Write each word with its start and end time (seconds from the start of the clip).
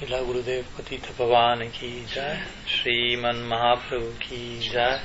शिला 0.00 0.20
गुरुदेव 0.20 0.64
पतित 0.78 1.02
भगवान 1.18 1.58
की 1.68 2.04
जय। 2.04 2.46
श्रीमन 2.68 3.36
महाप्रभु 3.36 4.06
की 4.06 4.68
जय 4.68 5.02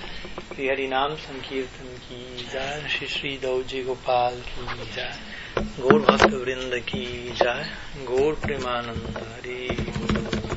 श्री 0.54 0.67
हरि 0.67 0.88
नाम 0.88 1.16
संकीर्तन 1.16 1.98
की 1.98 2.48
जय। 2.51 2.87
श्री 2.89 3.08
श्री 3.08 3.37
दौजी 3.37 3.83
गोपाल 3.83 4.35
की 4.35 4.92
जय। 4.92 5.19
गौर 5.59 6.01
भक्त 6.01 6.24
वृंद 6.24 6.83
की 6.90 7.29
जय। 7.29 7.69
गौर 7.98 8.34
Premanand 8.34 9.18
Hari. 9.18 10.53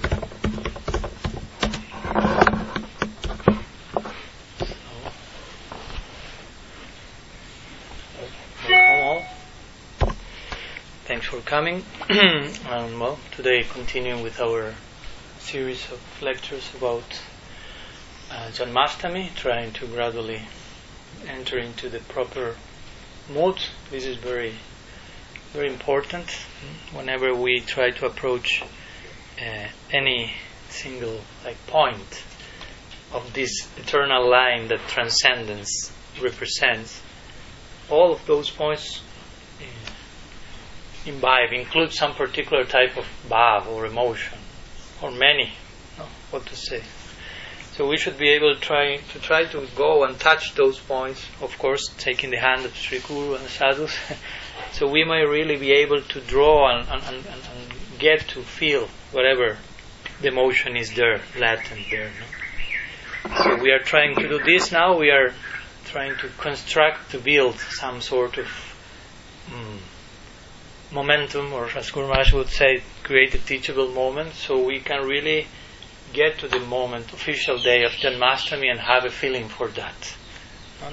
Coming. 11.46 11.84
um, 12.68 12.98
well, 12.98 13.20
today 13.30 13.62
continuing 13.62 14.20
with 14.20 14.40
our 14.40 14.74
series 15.38 15.92
of 15.92 16.00
lectures 16.20 16.68
about 16.76 17.22
uh, 18.32 18.48
Janmastami, 18.50 19.32
trying 19.36 19.72
to 19.74 19.86
gradually 19.86 20.42
enter 21.28 21.56
into 21.56 21.88
the 21.88 22.00
proper 22.00 22.56
mode. 23.32 23.60
This 23.92 24.06
is 24.06 24.16
very, 24.16 24.54
very 25.52 25.68
important. 25.68 26.28
Whenever 26.92 27.32
we 27.32 27.60
try 27.60 27.92
to 27.92 28.06
approach 28.06 28.64
uh, 29.40 29.68
any 29.92 30.32
single 30.68 31.20
like 31.44 31.64
point 31.68 32.24
of 33.12 33.32
this 33.34 33.68
eternal 33.78 34.28
line 34.28 34.66
that 34.66 34.80
transcendence 34.88 35.92
represents, 36.20 37.00
all 37.88 38.12
of 38.12 38.26
those 38.26 38.50
points 38.50 39.00
imbibe, 41.06 41.52
include 41.52 41.92
some 41.92 42.14
particular 42.14 42.64
type 42.64 42.96
of 42.96 43.06
bhav 43.28 43.66
or 43.66 43.86
emotion, 43.86 44.38
or 45.02 45.10
many, 45.10 45.52
no, 45.98 46.06
what 46.30 46.46
to 46.46 46.56
say. 46.56 46.82
So 47.76 47.86
we 47.86 47.98
should 47.98 48.16
be 48.16 48.30
able 48.30 48.54
to 48.54 48.60
try 48.60 48.96
to 48.96 49.18
try 49.18 49.44
to 49.44 49.66
go 49.76 50.04
and 50.04 50.18
touch 50.18 50.54
those 50.54 50.78
points, 50.78 51.22
of 51.42 51.58
course, 51.58 51.90
taking 51.98 52.30
the 52.30 52.38
hand 52.38 52.64
of 52.64 52.74
Sri 52.74 53.00
Guru 53.00 53.34
and 53.34 53.46
sadhus, 53.48 53.94
so 54.72 54.88
we 54.88 55.04
may 55.04 55.24
really 55.26 55.56
be 55.56 55.72
able 55.72 56.00
to 56.00 56.20
draw 56.20 56.74
and, 56.74 56.88
and, 56.88 57.02
and, 57.04 57.26
and, 57.26 57.72
get 57.98 58.20
to 58.28 58.42
feel 58.42 58.88
whatever 59.12 59.56
the 60.20 60.28
emotion 60.28 60.76
is 60.76 60.94
there, 60.94 61.20
latent 61.38 61.86
there. 61.90 62.10
No? 63.24 63.42
So 63.42 63.62
we 63.62 63.70
are 63.70 63.78
trying 63.78 64.14
to 64.16 64.28
do 64.28 64.38
this 64.44 64.70
now. 64.70 64.98
We 64.98 65.10
are 65.10 65.32
trying 65.86 66.16
to 66.18 66.28
construct, 66.38 67.10
to 67.12 67.18
build 67.18 67.58
some 67.58 68.00
sort 68.00 68.36
of 68.38 68.46
momentum, 70.96 71.52
or 71.52 71.68
as 71.76 71.90
Guru 71.90 72.08
Maharaj 72.08 72.32
would 72.32 72.48
say, 72.48 72.82
create 73.04 73.34
a 73.34 73.38
teachable 73.38 73.88
moment, 73.88 74.32
so 74.32 74.58
we 74.58 74.80
can 74.80 75.06
really 75.06 75.46
get 76.14 76.38
to 76.38 76.48
the 76.48 76.58
moment, 76.58 77.12
official 77.12 77.58
day 77.58 77.84
of 77.84 77.92
Janmastami, 77.92 78.70
and 78.70 78.80
have 78.80 79.04
a 79.04 79.10
feeling 79.10 79.48
for 79.48 79.68
that. 79.68 80.16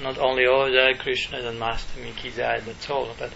Not 0.02 0.18
only, 0.18 0.44
oh, 0.46 0.70
Jai 0.70 0.92
Krishna 1.02 1.38
Janmastami 1.38 2.14
ki 2.16 2.30
Jai, 2.30 2.60
that's 2.60 2.90
all, 2.90 3.08
but 3.18 3.32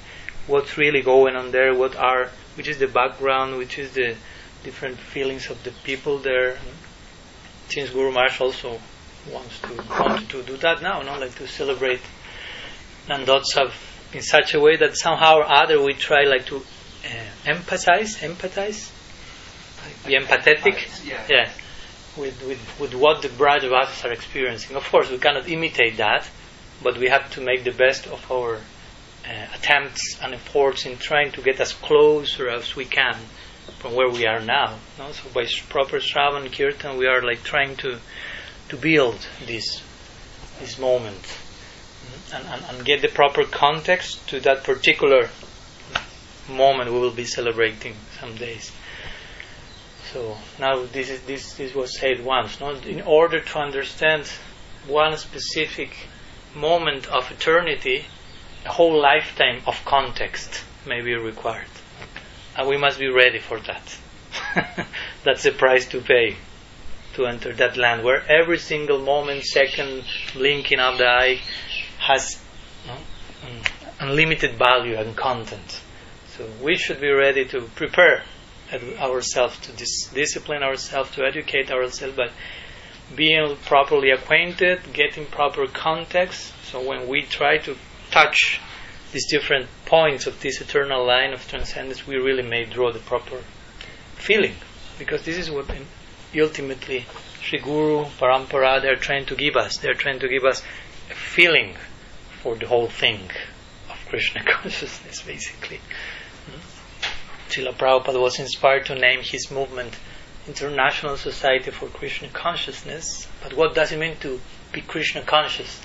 what's 0.47 0.77
really 0.77 1.01
going 1.01 1.37
on 1.37 1.51
there, 1.53 1.75
what 1.75 1.97
are, 1.97 2.31
which 2.55 2.69
is 2.69 2.79
the 2.79 2.87
background, 2.87 3.57
which 3.57 3.79
is 3.79 3.93
the 3.93 4.17
different 4.63 4.99
feelings 4.99 5.49
of 5.51 5.65
the 5.65 5.73
people 5.85 6.19
there. 6.19 6.59
Since 7.71 7.91
Guru 7.91 8.13
Maharaj 8.13 8.41
also 8.41 8.81
wants 9.33 9.59
to 9.61 9.73
wanted 9.99 10.29
to 10.31 10.43
do 10.43 10.57
that 10.59 10.83
now, 10.83 11.01
not 11.03 11.21
like 11.21 11.35
to 11.37 11.47
celebrate 11.47 12.01
Nandotsav 13.09 13.73
in 14.13 14.23
such 14.23 14.55
a 14.55 14.61
way 14.61 14.77
that 14.77 14.97
somehow 14.97 15.39
or 15.39 15.45
other 15.45 15.83
we 15.83 15.95
try 15.95 16.25
like 16.25 16.47
to 16.47 16.57
uh, 16.57 17.11
empathize, 17.45 18.19
empathize, 18.19 18.91
be 20.07 20.15
empathetic, 20.15 21.07
yeah. 21.07 21.25
yeah, 21.29 21.51
with, 22.17 22.43
with, 22.47 22.81
with 22.81 22.95
what 22.95 23.23
the 23.23 23.29
Brajavasis 23.29 24.05
are 24.05 24.13
experiencing. 24.13 24.77
Of 24.77 24.89
course, 24.91 25.11
we 25.11 25.19
cannot 25.19 25.49
imitate 25.49 25.99
that, 25.99 26.29
but 26.83 26.99
we 26.99 27.09
have 27.09 27.31
to 27.33 27.41
make 27.41 27.65
the 27.65 27.73
best 27.73 28.07
of 28.07 28.31
our 28.31 28.57
uh, 28.57 29.47
attempts 29.55 30.19
and 30.23 30.35
efforts 30.35 30.87
in 30.87 30.97
trying 30.97 31.33
to 31.33 31.43
get 31.43 31.61
as 31.61 31.73
close 31.73 32.41
as 32.41 32.75
we 32.75 32.85
can 32.85 33.17
from 33.79 33.95
where 33.95 34.11
we 34.11 34.27
are 34.27 34.41
now. 34.41 34.79
No? 34.99 35.13
So 35.13 35.29
by 35.35 35.47
proper 35.69 35.99
Shravan 35.99 36.51
Kirtan, 36.51 36.97
we 36.97 37.07
are 37.07 37.23
like 37.23 37.43
trying 37.43 37.77
to 37.77 37.99
to 38.71 38.77
build 38.77 39.19
this 39.47 39.83
this 40.61 40.79
moment 40.79 41.25
and, 42.33 42.47
and, 42.47 42.65
and 42.69 42.85
get 42.85 43.03
the 43.03 43.09
proper 43.09 43.45
context 43.45 44.29
to 44.29 44.41
that 44.41 44.65
particular 44.65 45.29
moment 46.49 46.91
we 46.91 46.99
will 46.99 47.11
be 47.11 47.25
celebrating 47.25 47.95
some 48.21 48.35
days. 48.37 48.73
So 50.13 50.39
now 50.59 50.85
this 50.85 51.11
is 51.11 51.23
this 51.23 51.55
this 51.55 51.75
was 51.75 51.99
said 51.99 52.25
once. 52.25 52.61
No? 52.61 52.71
In 52.71 53.03
order 53.03 53.41
to 53.41 53.59
understand 53.59 54.27
one 54.87 55.17
specific 55.19 55.91
moment 56.55 57.07
of 57.09 57.31
eternity, 57.31 58.07
a 58.65 58.71
whole 58.71 59.01
lifetime 59.01 59.63
of 59.67 59.85
context 59.85 60.65
may 60.87 61.03
be 61.03 61.15
required, 61.15 61.69
and 62.57 62.67
we 62.67 62.79
must 62.79 62.99
be 62.99 63.09
ready 63.09 63.39
for 63.39 63.61
that. 63.61 63.99
That's 65.25 65.43
the 65.43 65.53
price 65.53 65.87
to 65.89 66.01
pay 66.01 66.37
to 67.15 67.27
enter 67.27 67.53
that 67.53 67.77
land 67.77 68.05
where 68.05 68.23
every 68.31 68.59
single 68.59 69.01
moment, 69.01 69.45
second, 69.45 70.05
blinking 70.35 70.79
of 70.79 70.99
the 70.99 71.07
eye 71.07 71.41
has 72.09 72.41
no, 72.87 72.95
mm, 72.95 73.71
unlimited 74.01 74.55
value 74.55 74.97
and 74.97 75.15
content. 75.15 75.83
So 76.29 76.49
we 76.63 76.75
should 76.77 77.03
be 77.03 77.11
ready 77.11 77.45
to 77.47 77.61
prepare 77.75 78.23
ourselves 78.99 79.59
to 79.61 79.73
dis- 79.73 80.09
discipline 80.15 80.63
ourselves, 80.63 81.11
to 81.17 81.25
educate 81.25 81.71
ourselves 81.71 82.17
by 82.17 82.31
being 83.15 83.57
properly 83.67 84.11
acquainted, 84.11 84.81
getting 84.95 85.27
proper 85.27 85.67
context. 85.67 86.55
So 86.65 86.83
when 86.83 87.09
we 87.09 87.23
try 87.23 87.59
to 87.59 87.77
touch 88.11 88.61
these 89.13 89.31
different 89.31 89.69
points 89.85 90.27
of 90.27 90.41
this 90.41 90.63
eternal 90.63 91.07
line 91.07 91.35
of 91.35 91.47
transcendence, 91.47 92.07
we 92.07 92.17
really 92.17 92.43
may 92.43 92.65
draw 92.65 92.91
the 92.91 93.01
proper 93.01 93.43
feeling. 94.15 94.55
Because 94.99 95.25
this 95.25 95.37
is 95.37 95.51
what 95.51 95.67
ultimately 96.35 97.05
Sri 97.43 97.59
Guru, 97.59 98.05
Parampara, 98.19 98.81
they're 98.81 98.97
trying 98.97 99.27
to 99.27 99.35
give 99.35 99.57
us. 99.57 99.77
They're 99.77 99.95
trying 99.95 100.21
to 100.21 100.29
give 100.29 100.45
us 100.45 100.63
a 101.11 101.15
feeling 101.15 101.77
for 102.43 102.57
the 102.57 102.67
whole 102.67 102.89
thing 102.89 103.31
of 103.91 103.97
Krishna 104.09 104.45
consciousness, 104.47 105.23
basically. 105.23 105.81
Hmm? 106.47 106.61
Srila 107.51 107.75
Prabhupada 107.75 108.21
was 108.21 108.39
inspired 108.39 108.87
to 108.87 108.95
name 108.95 109.21
his 109.23 109.51
movement 109.51 109.99
International 110.49 111.17
Society 111.17 111.71
for 111.71 111.89
Krishna 111.89 112.29
Consciousness. 112.29 113.29
But 113.43 113.53
what 113.55 113.75
does 113.75 113.93
it 113.93 113.99
mean 113.99 114.17
to 114.21 114.41
be 114.73 114.81
Krishna 114.81 115.23
conscious? 115.23 115.81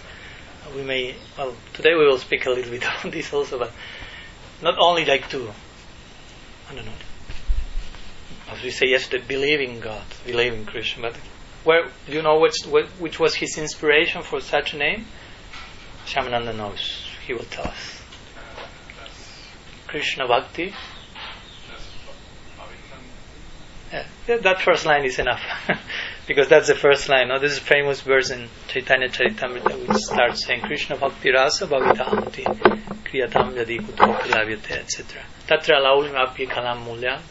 We 0.73 0.83
may, 0.83 1.15
well, 1.37 1.53
today 1.73 1.93
we 1.93 2.05
will 2.05 2.17
speak 2.17 2.45
a 2.45 2.49
little 2.49 2.71
bit 2.71 2.85
on 3.05 3.11
this 3.11 3.33
also, 3.33 3.59
but 3.59 3.71
not 4.61 4.75
only 4.79 5.05
like 5.05 5.29
to, 5.29 5.51
I 6.69 6.75
don't 6.75 6.85
know, 6.85 6.91
as 8.49 8.63
we 8.63 8.71
say 8.71 8.87
yesterday, 8.87 9.23
believe 9.27 9.59
in 9.59 9.81
God, 9.81 10.03
believe 10.25 10.53
in 10.53 10.65
Krishna. 10.65 11.11
But 11.11 11.19
where 11.65 11.89
do 12.07 12.13
you 12.13 12.21
know 12.21 12.39
which, 12.39 12.55
which 12.99 13.19
was 13.19 13.35
his 13.35 13.57
inspiration 13.57 14.21
for 14.21 14.39
such 14.39 14.73
a 14.73 14.77
name? 14.77 15.05
Shyamananda 16.05 16.55
knows. 16.55 17.07
He 17.25 17.33
will 17.33 17.45
tell 17.45 17.65
us. 17.65 18.01
Krishna 19.87 20.27
Bhakti. 20.27 20.73
Yeah, 24.27 24.37
that 24.37 24.61
first 24.61 24.85
line 24.85 25.05
is 25.05 25.19
enough. 25.19 25.41
because 26.27 26.47
that's 26.47 26.67
the 26.67 26.75
first 26.75 27.09
line. 27.09 27.27
No? 27.27 27.39
This 27.39 27.53
is 27.53 27.59
famous 27.59 28.01
verse 28.01 28.31
in 28.31 28.49
Chaitanya 28.67 29.09
Charitamrita 29.09 29.87
which 29.87 29.97
starts 29.97 30.45
saying 30.45 30.61
Krishna 30.61 30.97
Bhakti 30.97 31.31
Rasa 31.31 31.67
Bhavitamati 31.67 32.43
Kriyatam 33.03 33.53
Yadi 33.53 33.79
Kutopilavyate 33.81 34.71
etc. 34.71 35.21
Tatra 35.47 35.79
Laulim 35.79 36.15
Api 36.15 36.47
Kalam 36.47 36.85
Mulyam 36.85 37.21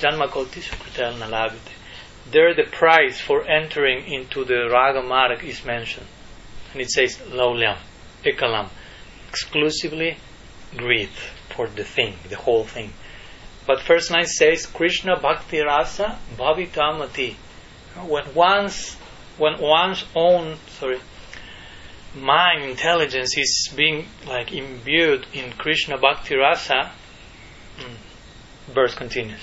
Janma 0.00 0.28
Koti 0.28 0.60
Sukritel 0.60 1.18
Nalavite. 1.18 1.72
There 2.30 2.54
the 2.54 2.64
price 2.64 3.20
for 3.20 3.48
entering 3.48 4.12
into 4.12 4.44
the 4.44 4.68
Raga 4.70 5.02
Marg 5.02 5.44
is 5.44 5.64
mentioned. 5.64 6.06
And 6.72 6.82
it 6.82 6.90
says 6.90 7.16
Laulyam, 7.30 7.78
Ekalam. 8.24 8.68
Exclusively 9.28 10.16
greed 10.76 11.10
for 11.50 11.66
the 11.68 11.84
thing, 11.84 12.14
the 12.28 12.36
whole 12.36 12.64
thing. 12.64 12.92
But 13.66 13.80
first 13.80 14.10
line 14.10 14.26
says 14.26 14.66
Krishna 14.66 15.18
Bhakti 15.20 15.60
Rasa 15.60 16.18
Bhavitamati. 16.36 17.34
When 18.06 18.34
one's 18.34 18.94
when 19.36 19.60
one's 19.60 20.04
own 20.14 20.56
sorry 20.68 21.00
mind 22.14 22.64
intelligence 22.64 23.36
is 23.36 23.70
being 23.74 24.06
like 24.26 24.52
imbued 24.52 25.26
in 25.32 25.52
Krishna 25.52 25.98
Bhakti 25.98 26.36
Rasa, 26.36 26.90
hmm, 27.78 28.72
verse 28.72 28.94
continues. 28.94 29.40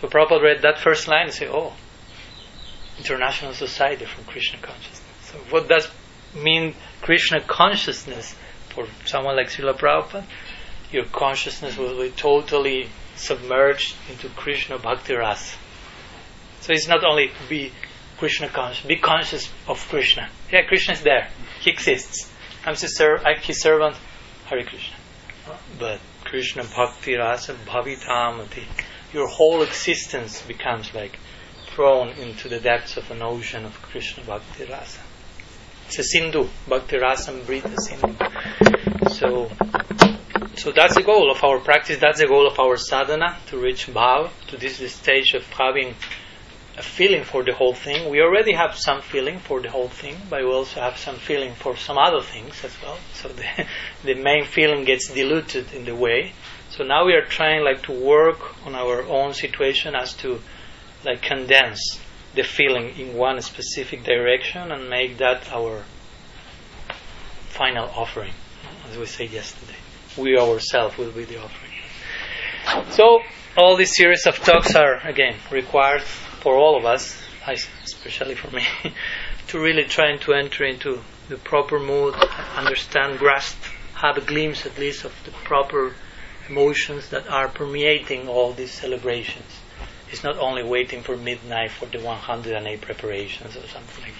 So 0.00 0.08
Prabhupada 0.08 0.42
read 0.42 0.62
that 0.62 0.78
first 0.78 1.08
line 1.08 1.26
and 1.26 1.32
say, 1.32 1.48
Oh, 1.48 1.72
International 2.98 3.52
Society 3.54 4.04
for 4.04 4.22
Krishna 4.30 4.60
Consciousness. 4.60 5.02
So 5.22 5.38
what 5.50 5.68
does 5.68 5.88
mean 6.34 6.74
Krishna 7.04 7.42
consciousness 7.42 8.34
for 8.70 8.86
someone 9.04 9.36
like 9.36 9.48
Srila 9.48 9.76
Prabhupada? 9.76 10.24
Your 10.90 11.04
consciousness 11.04 11.76
will 11.76 12.00
be 12.00 12.08
totally 12.08 12.88
submerged 13.14 13.94
into 14.10 14.30
Krishna 14.30 14.78
Bhakti 14.78 15.12
Rasa. 15.12 15.54
So 16.62 16.72
it's 16.72 16.88
not 16.88 17.04
only 17.04 17.30
be 17.46 17.72
Krishna 18.16 18.48
conscious, 18.48 18.86
be 18.86 18.96
conscious 18.96 19.50
of 19.68 19.86
Krishna. 19.90 20.30
Yeah, 20.50 20.62
Krishna 20.66 20.94
is 20.94 21.02
there. 21.02 21.28
He 21.60 21.70
exists. 21.70 22.32
I'm 22.64 22.74
his, 22.74 22.96
ser- 22.96 23.20
I'm 23.22 23.38
his 23.38 23.60
servant, 23.60 23.96
Hare 24.46 24.64
Krishna. 24.64 24.96
But 25.78 26.00
Krishna 26.24 26.64
Bhakti 26.64 27.16
Rasa 27.16 27.52
Bhavitamati. 27.66 28.64
Your 29.12 29.28
whole 29.28 29.60
existence 29.60 30.40
becomes 30.40 30.94
like 30.94 31.18
thrown 31.66 32.08
into 32.12 32.48
the 32.48 32.60
depths 32.60 32.96
of 32.96 33.10
an 33.10 33.20
ocean 33.20 33.66
of 33.66 33.74
Krishna 33.82 34.24
Bhakti 34.24 34.64
Rasa. 34.64 35.00
It's 35.96 36.12
a 36.12 36.18
Sindhu, 36.18 36.48
Bhakti 36.66 36.98
Rasa 36.98 37.30
Amrita 37.30 37.70
Sindhu. 37.80 38.16
So, 39.10 39.48
so 40.56 40.72
that's 40.72 40.96
the 40.96 41.04
goal 41.04 41.30
of 41.30 41.44
our 41.44 41.60
practice, 41.60 41.98
that's 41.98 42.18
the 42.18 42.26
goal 42.26 42.48
of 42.48 42.58
our 42.58 42.76
sadhana, 42.76 43.38
to 43.46 43.58
reach 43.58 43.86
bhav, 43.86 44.30
to 44.48 44.56
this 44.56 44.92
stage 44.92 45.34
of 45.34 45.46
having 45.52 45.94
a 46.76 46.82
feeling 46.82 47.22
for 47.22 47.44
the 47.44 47.54
whole 47.54 47.74
thing. 47.74 48.10
We 48.10 48.20
already 48.22 48.54
have 48.54 48.74
some 48.76 49.02
feeling 49.02 49.38
for 49.38 49.60
the 49.60 49.70
whole 49.70 49.88
thing, 49.88 50.16
but 50.28 50.40
we 50.40 50.50
also 50.50 50.80
have 50.80 50.96
some 50.96 51.14
feeling 51.14 51.54
for 51.54 51.76
some 51.76 51.96
other 51.96 52.22
things 52.22 52.64
as 52.64 52.74
well. 52.82 52.98
So 53.12 53.28
the, 53.28 53.44
the 54.02 54.14
main 54.14 54.46
feeling 54.46 54.84
gets 54.84 55.14
diluted 55.14 55.72
in 55.72 55.84
the 55.84 55.94
way. 55.94 56.32
So 56.70 56.82
now 56.82 57.06
we 57.06 57.14
are 57.14 57.24
trying 57.24 57.62
like 57.62 57.84
to 57.84 57.92
work 57.92 58.66
on 58.66 58.74
our 58.74 59.02
own 59.02 59.32
situation 59.32 59.94
as 59.94 60.12
to 60.14 60.40
like 61.04 61.22
condense 61.22 62.00
the 62.34 62.42
feeling 62.42 62.98
in 62.98 63.14
one 63.16 63.40
specific 63.40 64.04
direction 64.04 64.72
and 64.72 64.90
make 64.90 65.18
that 65.18 65.52
our 65.52 65.84
final 67.48 67.88
offering, 67.94 68.32
as 68.90 68.98
we 68.98 69.06
said 69.06 69.30
yesterday. 69.30 69.76
We 70.16 70.38
ourselves 70.38 70.96
will 70.98 71.12
be 71.12 71.24
the 71.24 71.40
offering. 71.40 71.72
So 72.90 73.20
all 73.56 73.76
these 73.76 73.94
series 73.94 74.26
of 74.26 74.38
talks 74.38 74.74
are 74.74 74.96
again 75.06 75.36
required 75.50 76.02
for 76.02 76.56
all 76.56 76.76
of 76.76 76.84
us, 76.84 77.16
especially 77.46 78.34
for 78.34 78.50
me, 78.50 78.64
to 79.48 79.60
really 79.60 79.84
try 79.84 80.16
to 80.16 80.32
enter 80.32 80.64
into 80.64 81.00
the 81.28 81.36
proper 81.36 81.78
mood, 81.78 82.14
understand, 82.56 83.18
grasp, 83.18 83.56
have 83.94 84.16
a 84.18 84.20
glimpse 84.20 84.66
at 84.66 84.78
least 84.78 85.04
of 85.04 85.12
the 85.24 85.30
proper 85.30 85.94
emotions 86.48 87.08
that 87.10 87.28
are 87.28 87.48
permeating 87.48 88.28
all 88.28 88.52
these 88.52 88.72
celebrations. 88.72 89.60
It's 90.14 90.22
not 90.22 90.38
only 90.38 90.62
waiting 90.62 91.02
for 91.02 91.16
midnight 91.16 91.72
for 91.72 91.86
the 91.86 91.98
108 91.98 92.80
preparations 92.80 93.56
or 93.56 93.66
something 93.66 94.04
like 94.04 94.14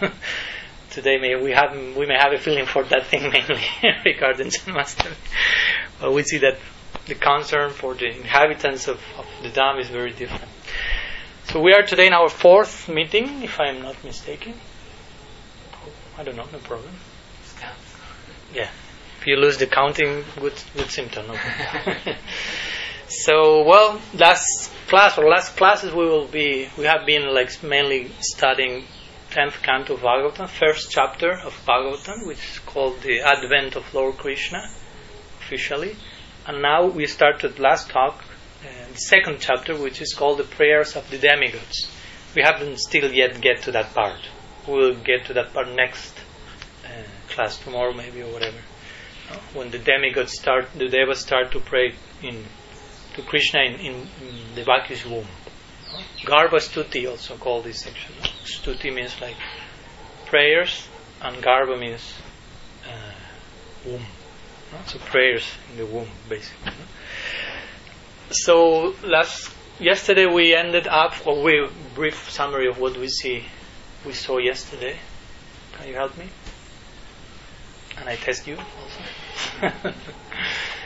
that. 0.00 0.12
Today 0.90 1.18
may 1.18 1.36
we 1.36 1.52
have 1.52 1.70
we 1.96 2.04
may 2.04 2.16
have 2.18 2.32
a 2.32 2.38
feeling 2.38 2.66
for 2.66 2.82
that 2.82 3.06
thing 3.06 3.30
mainly 3.30 3.62
regarding 4.04 4.48
Janmastami, 4.48 5.14
but 6.00 6.12
we 6.12 6.24
see 6.24 6.38
that 6.38 6.58
the 7.06 7.14
concern 7.14 7.70
for 7.70 7.94
the 7.94 8.06
inhabitants 8.06 8.88
of, 8.88 8.98
of 9.16 9.26
the 9.44 9.50
dam 9.50 9.78
is 9.78 9.86
very 9.86 10.10
different. 10.10 10.50
So 11.44 11.60
we 11.60 11.74
are 11.74 11.82
today 11.82 12.08
in 12.08 12.12
our 12.12 12.28
fourth 12.28 12.88
meeting, 12.88 13.44
if 13.44 13.60
I 13.60 13.68
am 13.68 13.82
not 13.82 14.02
mistaken. 14.02 14.54
I 16.18 16.24
don't 16.24 16.34
know, 16.34 16.48
no 16.52 16.58
problem. 16.58 16.92
Yeah. 18.52 18.68
If 19.20 19.28
you 19.28 19.36
lose 19.36 19.58
the 19.58 19.68
counting, 19.68 20.24
good 20.40 20.60
good 20.74 20.90
symptom. 20.90 21.28
No 21.28 21.36
so 23.08 23.62
well, 23.62 24.00
last 24.14 24.59
class 24.90 25.16
or 25.16 25.28
last 25.28 25.56
classes 25.56 25.92
we 25.92 26.04
will 26.04 26.26
be 26.26 26.68
we 26.76 26.84
have 26.84 27.06
been 27.06 27.32
like 27.32 27.62
mainly 27.62 28.10
studying 28.20 28.84
tenth 29.30 29.62
canto 29.62 29.94
of 29.94 30.00
Bhagavatam, 30.00 30.48
first 30.48 30.90
chapter 30.90 31.30
of 31.30 31.54
Bhagavatam, 31.64 32.26
which 32.26 32.38
is 32.38 32.58
called 32.66 33.00
the 33.02 33.20
Advent 33.20 33.76
of 33.76 33.94
Lord 33.94 34.16
Krishna, 34.16 34.68
officially. 35.40 35.96
And 36.44 36.60
now 36.60 36.86
we 36.86 37.06
started 37.06 37.60
last 37.60 37.90
talk 37.90 38.24
the 38.92 38.98
second 38.98 39.38
chapter, 39.40 39.76
which 39.76 40.00
is 40.00 40.12
called 40.12 40.38
the 40.38 40.44
prayers 40.44 40.96
of 40.96 41.08
the 41.10 41.18
demigods. 41.18 41.88
We 42.34 42.42
haven't 42.42 42.78
still 42.80 43.12
yet 43.12 43.40
get 43.40 43.62
to 43.62 43.72
that 43.72 43.94
part. 43.94 44.20
We'll 44.66 44.96
get 44.96 45.26
to 45.26 45.34
that 45.34 45.54
part 45.54 45.68
next 45.68 46.14
uh, 46.84 46.88
class 47.28 47.58
tomorrow, 47.58 47.92
maybe 47.92 48.22
or 48.22 48.32
whatever. 48.32 48.58
Uh, 49.30 49.38
when 49.54 49.70
the 49.70 49.78
demigods 49.78 50.32
start, 50.32 50.66
the 50.76 50.88
devas 50.88 51.20
start 51.20 51.52
to 51.52 51.60
pray 51.60 51.94
in 52.22 52.44
to 53.14 53.22
Krishna 53.22 53.60
in, 53.60 53.74
in, 53.74 53.94
in 53.94 54.54
the 54.54 54.62
Devaki's 54.62 55.04
womb. 55.04 55.26
Garbha 56.22 56.60
Stuti 56.60 57.08
also 57.10 57.36
called 57.36 57.64
this 57.64 57.80
section. 57.80 58.14
Stuti 58.44 58.94
means 58.94 59.20
like 59.20 59.36
prayers, 60.26 60.86
and 61.20 61.36
Garbha 61.36 61.78
means 61.78 62.14
uh, 62.86 63.12
womb. 63.84 64.04
So 64.86 64.98
prayers 64.98 65.44
in 65.72 65.78
the 65.78 65.86
womb, 65.86 66.08
basically. 66.28 66.72
So 68.30 68.94
last 69.02 69.52
yesterday 69.80 70.26
we 70.26 70.54
ended 70.54 70.86
up, 70.86 71.26
or 71.26 71.42
we 71.42 71.68
brief 71.94 72.30
summary 72.30 72.68
of 72.68 72.78
what 72.78 72.96
we 72.96 73.08
see, 73.08 73.44
we 74.06 74.12
saw 74.12 74.38
yesterday. 74.38 74.96
Can 75.72 75.88
you 75.88 75.94
help 75.94 76.16
me? 76.16 76.28
And 77.98 78.08
I 78.08 78.16
test 78.16 78.46
you 78.46 78.56
also. 78.56 79.94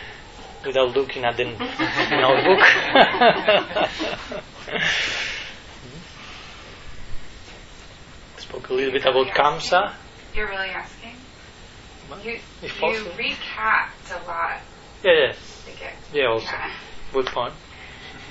Without 0.66 0.96
looking 0.96 1.24
at 1.24 1.36
the 1.36 1.44
notebook. 1.44 2.60
Spoke 8.38 8.68
a 8.68 8.74
little 8.74 8.92
bit 8.92 9.04
about 9.04 9.26
Kamsa. 9.28 9.92
You're 10.34 10.48
really 10.48 10.68
asking? 10.68 11.12
You, 12.22 12.38
you 12.62 12.68
possible. 12.68 13.10
recapped 13.12 14.10
a 14.10 14.26
lot. 14.26 14.60
Yeah, 15.02 15.12
yeah. 15.12 15.32
Yeah, 16.12 16.26
also. 16.28 16.46
Yeah. 16.46 16.72
Good 17.12 17.26
point. 17.26 17.54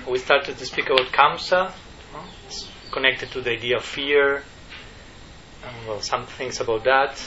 We 0.07 0.19
started 0.19 0.57
to 0.57 0.65
speak 0.65 0.89
about 0.89 1.07
Kamsa, 1.07 1.71
it's 2.45 2.67
connected 2.91 3.31
to 3.31 3.41
the 3.41 3.51
idea 3.51 3.77
of 3.77 3.83
fear, 3.83 4.43
and 5.63 5.87
well, 5.87 6.01
some 6.01 6.25
things 6.25 6.59
about 6.59 6.83
that, 6.83 7.17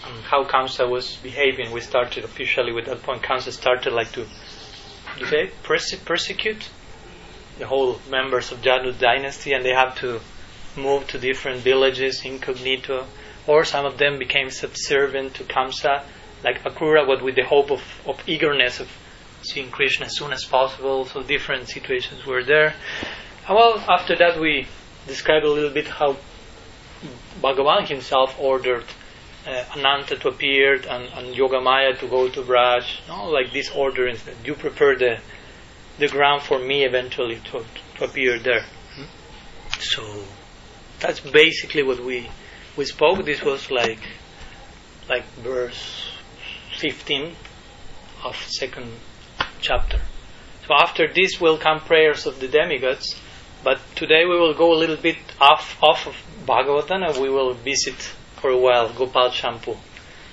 how 0.00 0.44
Kamsa 0.44 0.88
was 0.88 1.16
behaving. 1.16 1.72
We 1.72 1.80
started 1.80 2.24
officially 2.24 2.72
with 2.72 2.86
that 2.86 3.02
point. 3.02 3.22
Kamsa 3.22 3.52
started 3.52 3.92
like 3.92 4.12
to, 4.12 4.26
perse- 5.62 5.94
persecute 6.04 6.68
the 7.58 7.66
whole 7.66 8.00
members 8.10 8.52
of 8.52 8.62
Jadu 8.62 8.98
dynasty, 8.98 9.52
and 9.52 9.64
they 9.64 9.74
have 9.74 9.98
to 10.00 10.20
move 10.76 11.06
to 11.08 11.18
different 11.18 11.60
villages 11.60 12.24
incognito, 12.24 13.06
or 13.46 13.64
some 13.64 13.84
of 13.84 13.98
them 13.98 14.18
became 14.18 14.50
subservient 14.50 15.34
to 15.34 15.44
Kamsa, 15.44 16.04
like 16.42 16.62
Akrura, 16.64 17.06
but 17.06 17.22
with 17.22 17.36
the 17.36 17.44
hope 17.44 17.70
of, 17.70 17.82
of 18.06 18.22
eagerness 18.26 18.80
of 18.80 18.88
seeing 19.42 19.70
Krishna 19.70 20.06
as 20.06 20.16
soon 20.16 20.32
as 20.32 20.44
possible. 20.44 21.04
So 21.04 21.22
different 21.22 21.68
situations 21.68 22.24
were 22.24 22.44
there. 22.44 22.74
And 23.46 23.56
well, 23.56 23.84
after 23.88 24.16
that 24.16 24.40
we 24.40 24.66
describe 25.06 25.44
a 25.44 25.48
little 25.48 25.70
bit 25.70 25.88
how 25.88 26.16
Bhagavan 27.42 27.88
himself 27.88 28.36
ordered 28.38 28.84
uh, 29.46 29.64
Ananta 29.76 30.16
to 30.16 30.28
appear 30.28 30.74
and, 30.74 31.08
and 31.14 31.34
Yogamaya 31.34 31.98
to 31.98 32.08
go 32.08 32.28
to 32.28 32.42
Braj. 32.42 32.84
No, 33.08 33.30
like 33.30 33.52
this 33.52 33.70
order 33.70 34.06
is 34.06 34.22
that 34.24 34.34
you 34.44 34.54
prepare 34.54 34.96
the 34.96 35.20
the 35.98 36.08
ground 36.08 36.42
for 36.42 36.58
me 36.58 36.84
eventually 36.84 37.36
to, 37.36 37.64
to 37.96 38.04
appear 38.04 38.38
there. 38.38 38.64
So 39.78 40.24
that's 40.98 41.20
basically 41.20 41.82
what 41.82 42.00
we 42.00 42.28
we 42.76 42.84
spoke. 42.84 43.24
This 43.24 43.42
was 43.42 43.70
like 43.70 44.00
like 45.08 45.24
verse 45.42 46.12
fifteen 46.78 47.34
of 48.24 48.36
second 48.36 48.92
chapter. 49.60 50.00
So 50.66 50.74
after 50.74 51.12
this 51.12 51.40
will 51.40 51.58
come 51.58 51.80
prayers 51.80 52.26
of 52.26 52.40
the 52.40 52.48
demigods, 52.48 53.20
but 53.64 53.80
today 53.96 54.24
we 54.24 54.38
will 54.38 54.54
go 54.54 54.72
a 54.72 54.78
little 54.78 54.96
bit 54.96 55.18
off 55.40 55.76
off 55.82 56.06
of 56.06 56.14
Bhagavatam 56.46 57.08
and 57.08 57.20
we 57.20 57.28
will 57.28 57.54
visit 57.54 58.12
for 58.40 58.50
a 58.50 58.56
while 58.56 58.90
Gopal 58.92 59.30
Champu. 59.30 59.76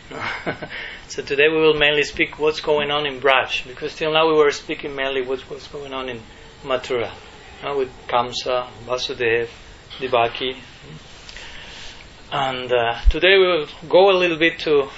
so 1.10 1.22
today 1.22 1.50
we 1.50 1.58
will 1.58 1.74
mainly 1.74 2.04
speak 2.04 2.40
what's 2.40 2.62
going 2.62 2.90
on 2.90 3.06
in 3.06 3.20
Braj, 3.20 3.68
because 3.68 3.94
till 3.96 4.14
now 4.14 4.28
we 4.28 4.34
were 4.34 4.52
speaking 4.52 4.96
mainly 4.96 5.22
what's, 5.22 5.50
what's 5.50 5.68
going 5.68 5.94
on 5.94 6.08
in 6.08 6.22
Mathura, 6.64 7.12
uh, 7.64 7.76
with 7.78 7.90
Kamsa, 8.08 8.68
Vasudev, 8.86 9.50
Devaki. 10.00 10.56
And 12.32 12.72
uh, 12.72 13.00
today 13.10 13.38
we 13.38 13.46
will 13.46 13.68
go 13.90 14.10
a 14.10 14.18
little 14.18 14.38
bit 14.38 14.60
to 14.60 14.90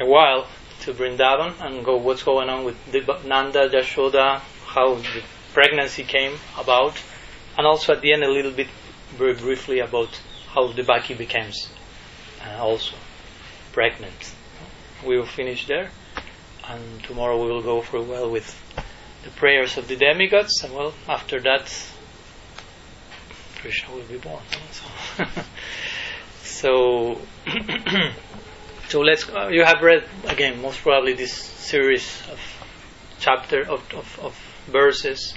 a 0.00 0.06
while 0.06 0.48
to 0.80 0.92
Vrindavan 0.92 1.60
and 1.60 1.84
go 1.84 1.96
what's 1.96 2.24
going 2.24 2.48
on 2.48 2.64
with 2.64 2.76
Deba- 2.90 3.24
Nanda, 3.24 3.68
Jashoda, 3.68 4.40
how 4.66 4.96
the 4.96 5.22
pregnancy 5.52 6.02
came 6.02 6.36
about, 6.58 7.00
and 7.56 7.64
also 7.64 7.92
at 7.92 8.00
the 8.00 8.12
end 8.12 8.24
a 8.24 8.30
little 8.30 8.52
bit 8.52 8.68
very 9.10 9.34
briefly 9.34 9.78
about 9.78 10.20
how 10.48 10.72
Devaki 10.72 11.14
becomes 11.14 11.68
uh, 12.46 12.62
also 12.62 12.96
pregnant. 13.72 14.34
We 15.04 15.18
will 15.18 15.26
finish 15.26 15.66
there, 15.66 15.90
and 16.68 17.02
tomorrow 17.04 17.42
we 17.42 17.50
will 17.50 17.62
go 17.62 17.82
for 17.82 18.00
while 18.02 18.30
with 18.30 18.48
the 19.24 19.30
prayers 19.30 19.76
of 19.76 19.88
the 19.88 19.96
demigods, 19.96 20.62
and 20.62 20.74
well, 20.74 20.94
after 21.08 21.40
that, 21.40 21.72
Krishna 23.56 23.94
will 23.94 24.04
be 24.04 24.18
born. 24.18 24.42
So, 26.42 27.18
so 27.18 27.20
so 28.88 29.00
let's. 29.00 29.28
Uh, 29.28 29.48
you 29.48 29.64
have 29.64 29.82
read 29.82 30.04
again, 30.24 30.62
most 30.62 30.80
probably 30.80 31.12
this 31.12 31.32
series 31.32 32.22
of 32.30 32.38
chapter 33.18 33.60
of, 33.62 33.82
of, 33.92 34.18
of 34.22 34.38
verses, 34.66 35.34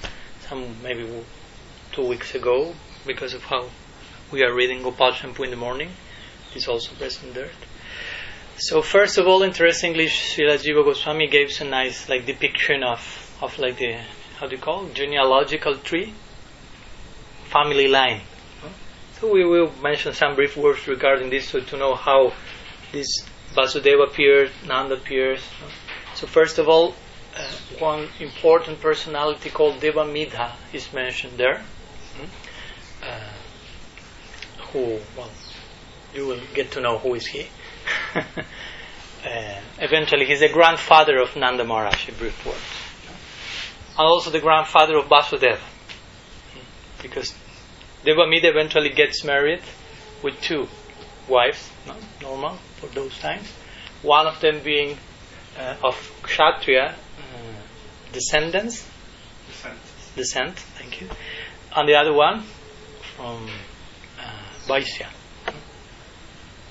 some 0.47 0.81
maybe 0.83 1.09
two 1.91 2.05
weeks 2.07 2.35
ago, 2.35 2.73
because 3.05 3.33
of 3.33 3.43
how 3.43 3.69
we 4.31 4.43
are 4.43 4.53
reading 4.53 4.83
Gopal 4.83 5.11
Champu 5.11 5.43
in 5.43 5.49
the 5.49 5.57
morning. 5.57 5.89
He's 6.53 6.67
also 6.67 6.93
present 6.95 7.33
there. 7.33 7.51
So 8.57 8.81
first 8.81 9.17
of 9.17 9.27
all, 9.27 9.41
interestingly, 9.43 10.07
Srila 10.07 10.57
Jiva 10.57 10.83
Goswami 10.83 11.27
gives 11.27 11.61
a 11.61 11.65
nice 11.65 12.09
like 12.09 12.25
depiction 12.25 12.83
of, 12.83 13.37
of 13.41 13.57
like 13.57 13.77
the 13.77 13.99
how 14.37 14.47
do 14.47 14.55
you 14.55 14.61
call 14.61 14.85
it? 14.85 14.93
genealogical 14.93 15.75
tree, 15.77 16.13
family 17.49 17.87
line. 17.87 18.21
So 19.19 19.31
we 19.31 19.45
will 19.45 19.71
mention 19.81 20.13
some 20.13 20.35
brief 20.35 20.55
words 20.55 20.87
regarding 20.87 21.29
this 21.29 21.49
so 21.49 21.59
to 21.59 21.77
know 21.77 21.95
how 21.95 22.33
this 22.93 23.25
Vasudeva 23.53 24.07
appeared, 24.07 24.51
Nanda 24.65 24.95
appears. 24.95 25.41
So 26.15 26.25
first 26.27 26.57
of 26.57 26.69
all, 26.69 26.95
uh, 27.35 27.51
one 27.79 28.07
important 28.19 28.79
personality 28.79 29.49
called 29.49 29.81
Devamidha 29.81 30.51
is 30.71 30.91
mentioned 30.93 31.37
there, 31.37 31.61
uh, 33.03 33.19
who, 34.71 34.99
well, 35.17 35.29
you 36.13 36.25
will 36.25 36.41
get 36.53 36.71
to 36.71 36.81
know 36.81 36.97
who 36.97 37.15
is 37.15 37.25
he. 37.27 37.47
uh, 38.15 38.23
eventually, 39.79 40.25
he's 40.25 40.39
the 40.39 40.49
grandfather 40.49 41.19
of 41.19 41.35
Nanda 41.35 41.63
Maharaj, 41.63 42.09
in 42.09 42.15
brief 42.15 42.45
words. 42.45 42.59
And 43.97 44.07
also 44.07 44.31
the 44.31 44.39
grandfather 44.39 44.97
of 44.97 45.05
Vasudeva. 45.05 45.59
Because 47.01 47.33
Devamidha 48.05 48.45
eventually 48.45 48.89
gets 48.89 49.23
married 49.23 49.61
with 50.23 50.39
two 50.41 50.67
wives, 51.27 51.69
no? 51.87 51.95
normal 52.21 52.57
for 52.77 52.87
those 52.87 53.17
times. 53.19 53.47
One 54.01 54.27
of 54.27 54.39
them 54.39 54.61
being 54.63 54.97
uh, 55.57 55.75
of 55.83 55.95
Kshatriya 56.23 56.95
uh, 56.95 58.13
descendants, 58.13 58.87
descent. 59.47 59.77
descent, 60.15 60.59
thank 60.77 61.01
you. 61.01 61.09
And 61.75 61.87
the 61.87 61.95
other 61.95 62.13
one 62.13 62.43
from 63.15 63.49
uh, 64.19 64.31
Vaisya, 64.67 65.07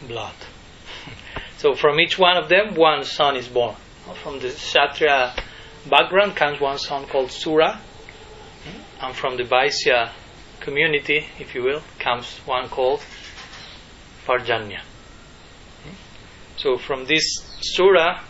blood. 0.07 0.35
so 1.59 1.75
from 1.75 2.01
each 2.01 2.19
one 2.19 2.37
of 2.37 2.49
them, 2.49 2.75
one 2.75 3.05
son 3.05 3.37
is 3.37 3.49
born. 3.49 3.77
From 4.23 4.39
the 4.41 4.51
Kshatriya 4.51 5.35
background 5.89 6.37
comes 6.37 6.61
one 6.61 6.79
son 6.79 7.07
called 7.07 7.31
Sura, 7.31 7.81
and 9.01 9.15
from 9.15 9.37
the 9.37 9.45
Vaisya 9.45 10.11
community, 10.61 11.27
if 11.39 11.55
you 11.55 11.63
will, 11.63 11.83
comes 11.99 12.39
one 12.47 12.69
called 12.69 13.01
Parjanya. 14.27 14.81
So 16.57 16.77
from 16.77 17.05
this 17.07 17.23
Sura, 17.61 18.21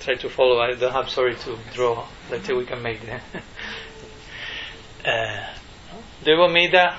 try 0.00 0.14
to 0.14 0.28
follow. 0.28 0.60
I 0.60 0.74
don't 0.74 0.92
have 0.92 1.08
sorry 1.08 1.36
to 1.36 1.58
draw. 1.72 2.06
Let's 2.30 2.46
see 2.46 2.52
we 2.52 2.66
can 2.66 2.82
make 2.82 3.02
it. 3.02 3.20
uh, 5.06 5.54
Devamidha 6.22 6.96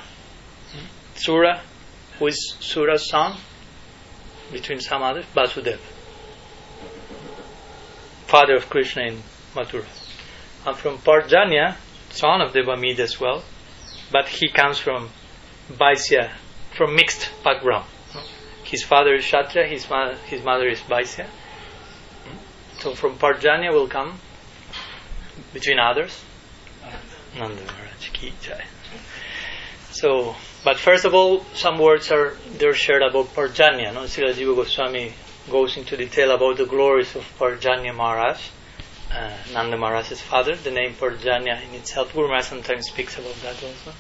Surah, 1.16 1.60
who 2.20 2.28
is 2.28 2.56
Sura's 2.60 3.08
son, 3.08 3.38
between 4.52 4.80
some 4.80 5.02
others, 5.04 5.26
Vasudeva, 5.36 5.80
father 8.28 8.56
of 8.56 8.70
Krishna 8.70 9.04
in 9.04 9.24
Mathura. 9.54 9.86
And 10.66 10.76
from 10.76 10.98
Parjanya, 10.98 11.76
son 12.10 12.42
of 12.42 12.54
Devamidha 12.54 13.00
as 13.00 13.20
well, 13.20 13.44
but 14.12 14.28
he 14.28 14.50
comes 14.50 14.80
from 14.80 15.10
Vaisya, 15.70 16.32
from 16.76 16.96
mixed 16.96 17.32
background. 17.44 17.86
His 18.64 18.84
father 18.84 19.14
is 19.14 19.24
Kshatriya, 19.26 19.68
his, 19.68 19.90
ma- 19.90 20.16
his 20.16 20.44
mother 20.44 20.68
is 20.68 20.80
Vaisya. 20.82 21.28
So 22.80 22.96
from 22.96 23.18
Parjanya 23.18 23.72
will 23.72 23.88
come, 23.88 24.20
between 25.54 25.80
others, 25.80 26.24
Nanda 27.38 27.62
Maharaj 27.66 28.10
Ki 28.14 28.34
Jai. 28.42 28.64
So, 29.92 30.36
but 30.66 30.80
first 30.80 31.06
of 31.06 31.14
all, 31.14 31.46
some 31.54 31.78
words 31.78 32.12
are 32.12 32.36
there 32.58 32.74
shared 32.74 33.04
about 33.04 33.28
Parjanya. 33.36 33.94
No? 33.94 34.02
Srila 34.02 34.34
Jiva 34.34 34.56
Goswami 34.56 35.14
goes 35.52 35.78
into 35.78 35.96
detail 35.96 36.32
about 36.32 36.58
the 36.58 36.66
glories 36.66 37.16
of 37.16 37.24
Parjanya 37.38 37.96
Maharaj, 37.96 38.50
uh, 39.12 39.38
Nanda 39.54 39.78
Maharaj's 39.78 40.20
father. 40.22 40.56
The 40.56 40.72
name 40.72 40.96
Parjanya 40.96 41.64
in 41.64 41.76
itself, 41.76 42.14
Guru 42.14 42.30
Maharaj 42.30 42.46
sometimes 42.48 42.88
speaks 42.88 43.20
about 43.20 43.36
that 43.44 43.64
also. 43.64 43.94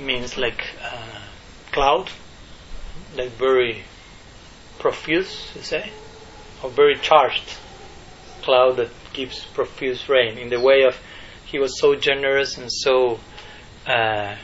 Means 0.00 0.36
like 0.36 0.66
uh, 0.82 1.22
cloud, 1.70 2.10
like 3.16 3.30
very 3.30 3.84
profuse, 4.80 5.52
you 5.54 5.62
say, 5.62 5.92
or 6.60 6.70
very 6.70 6.96
charged 6.96 7.54
cloud 8.42 8.78
that 8.78 8.90
gives 9.12 9.44
profuse 9.44 10.08
rain. 10.08 10.38
In 10.38 10.48
the 10.48 10.58
way 10.58 10.82
of, 10.82 10.98
he 11.44 11.60
was 11.60 11.78
so 11.78 11.94
generous 11.94 12.58
and 12.58 12.68
so 12.72 13.20
uh, 13.86 14.34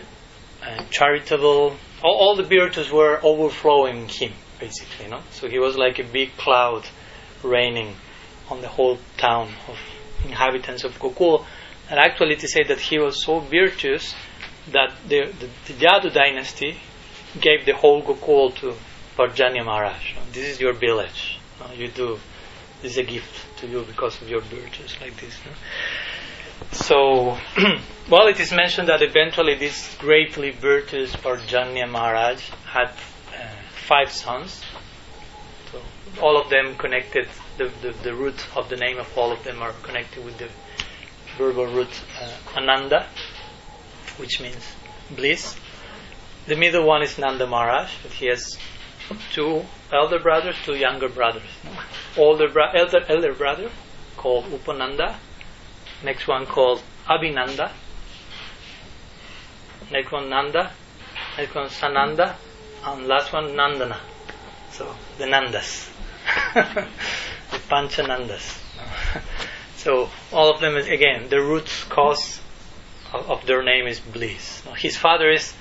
charitable. 0.90 1.76
All, 2.02 2.16
all, 2.16 2.36
the 2.36 2.42
virtues 2.42 2.90
were 2.90 3.20
overflowing 3.22 4.08
him, 4.08 4.32
basically. 4.60 5.12
So 5.30 5.48
he 5.48 5.58
was 5.58 5.76
like 5.76 5.98
a 5.98 6.04
big 6.04 6.36
cloud 6.36 6.86
raining 7.42 7.96
on 8.50 8.60
the 8.60 8.68
whole 8.68 8.98
town 9.16 9.52
of 9.68 9.78
inhabitants 10.24 10.84
of 10.84 10.98
Gokul. 10.98 11.44
And 11.90 11.98
actually, 11.98 12.36
to 12.36 12.48
say 12.48 12.62
that 12.64 12.80
he 12.80 12.98
was 12.98 13.22
so 13.22 13.40
virtuous 13.40 14.14
that 14.72 14.92
the, 15.08 15.32
the, 15.40 15.48
the 15.66 15.86
Yadu 15.86 16.12
dynasty 16.12 16.78
gave 17.40 17.64
the 17.64 17.74
whole 17.74 18.02
Gokul 18.02 18.54
to 18.56 18.74
Parjanya 19.16 19.64
Maharaj. 19.64 20.14
This 20.32 20.46
is 20.46 20.60
your 20.60 20.72
village. 20.72 21.38
You 21.74 21.88
do. 21.88 22.18
This 22.82 22.92
is 22.92 22.98
a 22.98 23.02
gift 23.02 23.58
to 23.58 23.66
you 23.66 23.82
because 23.82 24.20
of 24.22 24.28
your 24.28 24.40
virtues 24.40 24.96
like 25.00 25.16
this. 25.20 25.34
So, 26.72 27.36
well, 28.10 28.28
it 28.28 28.40
is 28.40 28.52
mentioned 28.52 28.88
that 28.88 29.02
eventually 29.02 29.54
this 29.54 29.94
greatly 29.98 30.50
virtuous 30.50 31.14
Parjanya 31.16 31.88
Maharaj 31.88 32.40
had 32.66 32.88
uh, 32.88 33.48
five 33.86 34.10
sons. 34.10 34.62
So 35.72 35.80
all 36.20 36.40
of 36.40 36.50
them 36.50 36.76
connected, 36.76 37.28
the, 37.56 37.70
the, 37.82 37.92
the 38.02 38.14
root 38.14 38.44
of 38.56 38.68
the 38.68 38.76
name 38.76 38.98
of 38.98 39.06
all 39.16 39.32
of 39.32 39.42
them 39.44 39.62
are 39.62 39.72
connected 39.82 40.24
with 40.24 40.38
the 40.38 40.48
verbal 41.36 41.66
root 41.66 41.88
uh, 42.20 42.58
Ananda, 42.58 43.06
which 44.18 44.40
means 44.40 44.64
bliss. 45.10 45.56
The 46.46 46.56
middle 46.56 46.86
one 46.86 47.02
is 47.02 47.18
Nanda 47.18 47.46
Maharaj, 47.46 47.90
but 48.02 48.12
he 48.12 48.26
has 48.26 48.56
two 49.32 49.64
elder 49.92 50.18
brothers, 50.18 50.56
two 50.64 50.74
younger 50.76 51.08
brothers. 51.08 51.48
Older 52.16 52.48
bro- 52.48 52.70
elder 52.74 53.04
elder 53.08 53.34
brother 53.34 53.70
called 54.16 54.46
Upananda. 54.46 55.16
Next 56.02 56.28
one 56.28 56.46
called 56.46 56.82
Abhinanda. 57.06 57.72
Next 59.90 60.12
one 60.12 60.28
Nanda. 60.28 60.72
Next 61.36 61.54
one 61.54 61.68
Sananda. 61.68 62.36
And 62.84 63.06
last 63.06 63.32
one 63.32 63.48
Nandana. 63.54 63.98
So 64.70 64.94
the 65.18 65.24
Nandas. 65.24 65.90
the 66.54 67.58
Panchanandas. 67.68 68.60
so 69.76 70.08
all 70.32 70.54
of 70.54 70.60
them 70.60 70.76
is 70.76 70.86
again 70.86 71.28
the 71.28 71.40
root 71.40 71.68
cause 71.88 72.40
of, 73.12 73.30
of 73.30 73.46
their 73.46 73.62
name 73.62 73.86
is 73.86 73.98
bliss. 74.00 74.62
His 74.76 74.96
father 74.96 75.30
is 75.30 75.54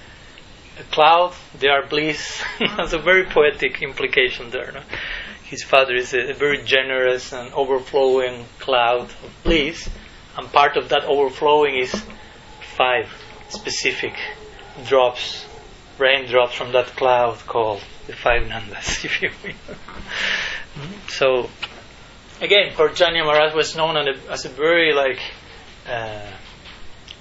a 0.79 0.83
cloud, 0.83 1.33
they 1.57 1.67
are 1.67 1.85
bliss. 1.85 2.43
That's 2.59 2.93
a 2.93 2.99
very 2.99 3.25
poetic 3.25 3.81
implication 3.81 4.51
there. 4.51 4.71
No? 4.71 4.81
His 5.43 5.63
father 5.63 5.95
is 5.95 6.13
a, 6.13 6.31
a, 6.31 6.33
very 6.33 6.63
generous 6.63 7.31
and 7.31 7.53
overflowing 7.53 8.45
cloud 8.59 9.09
of 9.23 9.33
bliss, 9.43 9.89
and 10.37 10.51
part 10.51 10.77
of 10.77 10.89
that 10.89 11.03
overflowing 11.05 11.75
is 11.75 11.93
five 12.75 13.09
specific 13.49 14.13
drops, 14.85 15.45
raindrops 15.97 16.53
from 16.53 16.71
that 16.73 16.87
cloud 16.95 17.39
called 17.47 17.81
the 18.05 18.13
five 18.13 18.43
nandas, 18.43 19.03
if 19.05 19.21
you 19.21 19.31
will. 19.43 19.75
so, 21.07 21.49
again, 22.41 22.73
Parjanya 22.73 23.25
Maharaj 23.25 23.53
was 23.53 23.75
known 23.75 23.97
as 24.29 24.45
a 24.45 24.49
very 24.49 24.93
like. 24.93 25.19
Uh, 25.87 26.31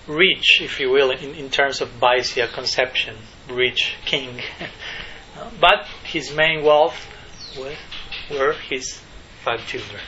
rich, 0.06 0.61
if 0.61 0.80
you 0.80 0.90
will, 0.90 1.11
in, 1.11 1.35
in 1.35 1.50
terms 1.50 1.80
of 1.80 1.88
Vaisya 2.00 2.52
conception, 2.52 3.16
rich 3.50 3.94
king. 4.04 4.40
but 5.61 5.87
his 6.04 6.35
main 6.35 6.64
wealth 6.64 7.06
were, 7.58 7.75
were 8.30 8.52
his 8.52 9.00
five 9.42 9.66
children. 9.66 10.00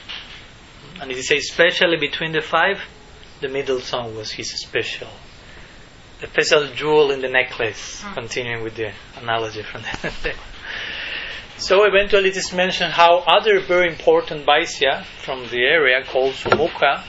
And 1.01 1.11
it 1.11 1.19
is 1.19 1.31
especially 1.31 1.97
between 1.97 2.33
the 2.33 2.41
five, 2.41 2.81
the 3.41 3.49
middle 3.49 3.81
song 3.81 4.17
was 4.17 4.33
his 4.33 4.51
special, 4.51 5.09
the 6.21 6.27
special 6.27 6.67
jewel 6.75 7.11
in 7.11 7.21
the 7.21 7.29
necklace, 7.29 8.05
continuing 8.15 8.63
with 8.63 8.77
the 8.77 8.93
analogy 9.17 9.63
from 9.63 9.83
that. 9.83 10.35
so 11.59 11.85
eventually 11.85 12.31
it 12.31 12.37
is 12.37 12.53
mentioned 12.53 12.93
how 12.93 13.19
other 13.27 13.61
very 13.61 13.89
important 13.89 14.45
Baisya 14.45 15.05
from 15.05 15.49
the 15.49 15.65
area 15.65 16.05
called 16.05 16.35
Sumukha, 16.35 17.03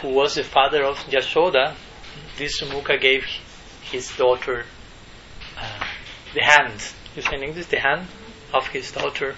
who 0.00 0.08
was 0.08 0.34
the 0.34 0.44
father 0.44 0.84
of 0.84 0.96
Yashoda, 1.10 1.74
this 2.36 2.60
Sumukha 2.60 3.00
gave 3.00 3.24
his 3.82 4.14
daughter 4.16 4.64
uh, 5.58 5.86
the 6.34 6.42
hand, 6.42 6.82
you 7.14 7.22
say 7.22 7.36
in 7.36 7.42
English, 7.42 7.66
the 7.66 7.80
hand 7.80 8.06
of 8.52 8.66
his 8.68 8.92
daughter 8.92 9.34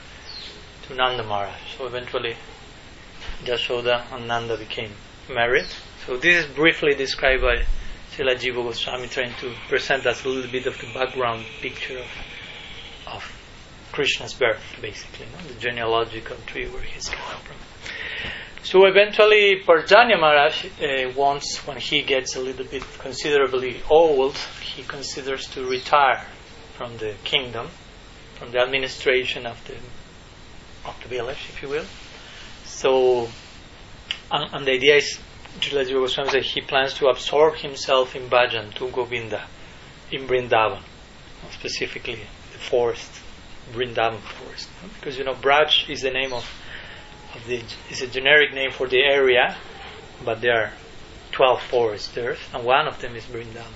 to 0.87 0.95
Nanda 0.95 1.23
Maharaj. 1.23 1.77
So 1.77 1.87
eventually, 1.87 2.37
Yashoda 3.45 4.05
and 4.13 4.27
Nanda 4.27 4.57
became 4.57 4.93
married. 5.29 5.69
So 6.09 6.17
this 6.17 6.47
is 6.47 6.51
briefly 6.55 6.95
described 6.95 7.43
by 7.43 7.67
Srila 8.13 8.35
Jiva 8.37 8.65
Goswami 8.65 9.09
trying 9.09 9.35
to 9.41 9.53
present 9.69 10.07
us 10.07 10.25
a 10.25 10.29
little 10.31 10.51
bit 10.51 10.65
of 10.65 10.81
the 10.81 10.87
background 10.95 11.45
picture 11.61 11.99
of, 11.99 12.07
of 13.09 13.33
Krishna's 13.93 14.33
birth, 14.33 14.63
basically, 14.81 15.27
no? 15.27 15.47
the 15.47 15.61
genealogical 15.61 16.39
tree 16.47 16.67
where 16.67 16.81
he's 16.81 17.11
coming 17.11 17.43
from. 17.45 17.57
So 18.63 18.87
eventually, 18.87 19.61
Parjanya 19.67 20.19
Maharaj 20.19 20.65
uh, 20.65 21.13
wants, 21.15 21.59
when 21.67 21.77
he 21.77 22.01
gets 22.01 22.37
a 22.37 22.41
little 22.41 22.65
bit 22.65 22.85
considerably 23.01 23.83
old, 23.91 24.35
he 24.63 24.85
considers 24.85 25.47
to 25.49 25.67
retire 25.67 26.25
from 26.73 26.97
the 26.97 27.17
kingdom, 27.25 27.69
from 28.37 28.53
the 28.53 28.61
administration 28.61 29.45
of 29.45 29.63
the 29.67 29.75
of 30.89 30.99
the 31.03 31.09
village, 31.09 31.51
if 31.51 31.61
you 31.61 31.69
will. 31.69 31.85
So, 32.65 33.29
and, 34.33 34.55
and 34.55 34.67
the 34.67 34.73
idea 34.73 34.97
is, 34.97 35.19
Srila 35.61 35.85
Jiva 35.85 36.01
Goswami 36.01 36.31
said 36.31 36.43
he 36.45 36.61
plans 36.61 36.95
to 36.95 37.09
absorb 37.09 37.57
himself 37.57 38.15
in 38.15 38.29
bhajan 38.29 38.73
to 38.75 38.89
Govinda 38.91 39.45
in 40.11 40.27
Vrindavan, 40.27 40.83
specifically 41.51 42.21
the 42.53 42.59
forest, 42.59 43.11
Vrindavan 43.73 44.21
forest, 44.21 44.69
because 44.95 45.19
you 45.19 45.25
know 45.25 45.35
Braj 45.35 45.89
is 45.91 46.03
the 46.03 46.11
name 46.11 46.33
of 46.33 46.49
of 47.35 47.47
the 47.47 47.63
is 47.91 48.01
a 48.03 48.07
generic 48.07 48.55
name 48.55 48.71
for 48.71 48.87
the 48.87 49.01
area, 49.01 49.57
but 50.25 50.41
there 50.41 50.63
are 50.63 50.73
twelve 51.33 51.61
forests 51.63 52.09
there, 52.15 52.37
and 52.55 52.65
one 52.65 52.87
of 52.87 53.01
them 53.01 53.17
is 53.17 53.25
Vrindavan. 53.25 53.75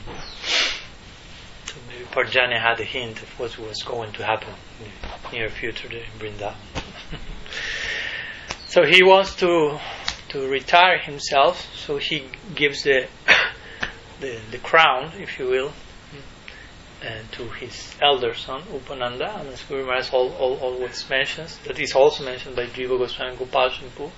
So 1.66 1.74
maybe 1.88 2.04
Parjanya 2.04 2.60
had 2.60 2.80
a 2.80 2.84
hint 2.84 3.22
of 3.22 3.28
what 3.38 3.58
was 3.58 3.82
going 3.82 4.12
to 4.12 4.24
happen 4.24 4.54
in 4.80 4.90
the 5.30 5.36
near 5.36 5.48
future 5.48 5.88
in 5.88 6.04
Vrindavan. 6.18 6.54
so 8.68 8.84
he 8.84 9.02
wants 9.02 9.34
to 9.36 9.78
to 10.32 10.48
retire 10.48 10.98
himself, 10.98 11.68
so 11.76 11.98
he 11.98 12.26
gives 12.54 12.84
the 12.84 13.06
the, 14.20 14.40
the 14.50 14.58
crown, 14.58 15.12
if 15.18 15.38
you 15.38 15.46
will, 15.46 15.72
uh, 17.02 17.18
to 17.32 17.48
his 17.50 17.94
elder 18.00 18.34
son 18.34 18.62
Upananda, 18.72 19.40
and 19.40 19.48
as 19.50 19.62
Guru 19.62 19.84
Maharaj 19.84 20.12
all, 20.12 20.32
all, 20.34 20.56
always 20.58 21.08
mentions, 21.10 21.58
that 21.58 21.78
is 21.78 21.94
also 21.94 22.24
mentioned 22.24 22.56
by 22.56 22.66
Jiva 22.66 22.96
Goswami 22.98 23.36
Gopal 23.36 23.70
Champu. 23.70 24.10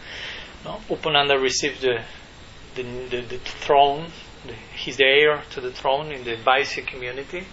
No? 0.64 0.80
Upananda 0.88 1.40
received 1.40 1.80
the 1.80 2.04
the, 2.76 2.82
the, 2.82 3.20
the 3.20 3.38
throne, 3.38 4.06
the, 4.46 4.54
he's 4.76 4.96
the 4.96 5.04
heir 5.04 5.42
to 5.50 5.60
the 5.60 5.72
throne 5.72 6.12
in 6.12 6.24
the 6.24 6.36
Vaisya 6.36 6.86
community, 6.86 7.44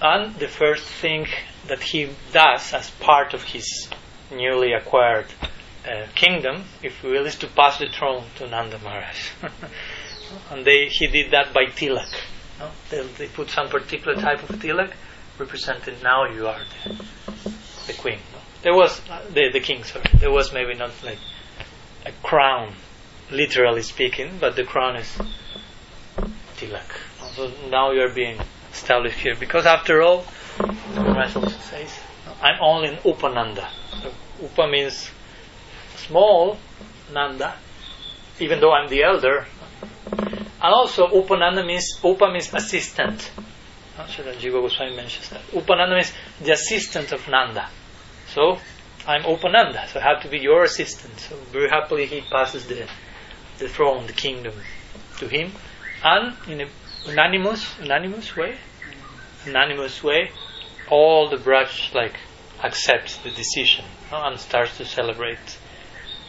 and 0.00 0.34
the 0.36 0.48
first 0.48 0.84
thing 0.84 1.26
that 1.66 1.80
he 1.82 2.10
does 2.32 2.72
as 2.72 2.90
part 2.90 3.34
of 3.34 3.42
his 3.42 3.88
newly 4.30 4.72
acquired 4.72 5.26
uh, 5.88 6.06
kingdom, 6.14 6.64
if 6.82 7.02
you 7.02 7.10
will, 7.10 7.26
is 7.26 7.36
to 7.36 7.46
pass 7.46 7.78
the 7.78 7.88
throne 7.88 8.24
to 8.36 8.48
Nanda 8.48 8.78
Maharaj. 8.78 9.30
and 10.50 10.64
they, 10.64 10.88
he 10.88 11.06
did 11.06 11.30
that 11.30 11.52
by 11.52 11.64
tilak. 11.66 12.12
No? 12.58 12.70
They, 12.90 13.06
they 13.18 13.26
put 13.28 13.50
some 13.50 13.68
particular 13.68 14.20
type 14.20 14.48
of 14.48 14.56
tilak 14.56 14.92
represented 15.38 16.02
now 16.02 16.24
you 16.28 16.46
are 16.48 16.60
the, 16.84 17.04
the 17.86 17.92
queen. 17.94 18.18
No? 18.32 18.38
There 18.62 18.74
was, 18.74 19.00
uh, 19.08 19.22
the, 19.32 19.50
the 19.52 19.60
king, 19.60 19.84
sorry. 19.84 20.04
There 20.14 20.32
was 20.32 20.52
maybe 20.52 20.74
not 20.74 20.92
like 21.02 21.18
a 22.04 22.12
crown, 22.22 22.74
literally 23.30 23.82
speaking, 23.82 24.38
but 24.40 24.56
the 24.56 24.64
crown 24.64 24.96
is 24.96 25.18
tilak. 26.56 26.90
So 27.34 27.52
now 27.70 27.92
you 27.92 28.02
are 28.02 28.12
being 28.12 28.38
established 28.72 29.20
here. 29.20 29.36
Because 29.38 29.64
after 29.64 30.02
all, 30.02 30.24
the 30.58 31.00
Maharaj 31.00 31.36
also 31.36 31.58
says, 31.58 31.98
I'm 32.42 32.60
only 32.60 32.88
an 32.88 32.96
Upananda. 32.96 33.68
Upa 34.42 34.68
means 34.68 35.10
small 36.08 36.58
Nanda, 37.12 37.56
even 38.40 38.60
though 38.60 38.72
I'm 38.72 38.88
the 38.88 39.02
elder. 39.02 39.46
And 40.60 40.74
also 40.74 41.06
Upananda 41.06 41.64
means 41.64 42.00
Upa 42.02 42.30
means 42.32 42.52
assistant. 42.52 43.30
Jiva 43.96 44.60
Goswami 44.60 44.96
mentions 44.96 45.28
that. 45.30 45.42
Upananda 45.52 45.94
means 45.94 46.12
the 46.40 46.52
assistant 46.52 47.12
of 47.12 47.26
Nanda. 47.28 47.68
So 48.34 48.58
I'm 49.06 49.22
Upananda, 49.22 49.88
so 49.88 50.00
I 50.00 50.02
have 50.02 50.22
to 50.22 50.28
be 50.28 50.38
your 50.38 50.64
assistant. 50.64 51.18
So 51.20 51.36
very 51.52 51.68
happily 51.68 52.06
he 52.06 52.20
passes 52.22 52.66
the 52.66 52.88
the 53.58 53.68
throne, 53.68 54.06
the 54.06 54.12
kingdom 54.12 54.54
to 55.18 55.28
him. 55.28 55.52
And 56.02 56.34
in 56.48 56.60
a 56.62 56.68
unanimous 57.06 57.78
unanimous 57.80 58.36
way 58.36 58.56
unanimous 59.46 60.02
way, 60.02 60.30
all 60.90 61.28
the 61.28 61.36
Braj 61.36 61.94
like 61.94 62.14
accepts 62.62 63.16
the 63.18 63.30
decision 63.30 63.84
no, 64.10 64.22
and 64.24 64.38
starts 64.38 64.76
to 64.78 64.84
celebrate 64.84 65.57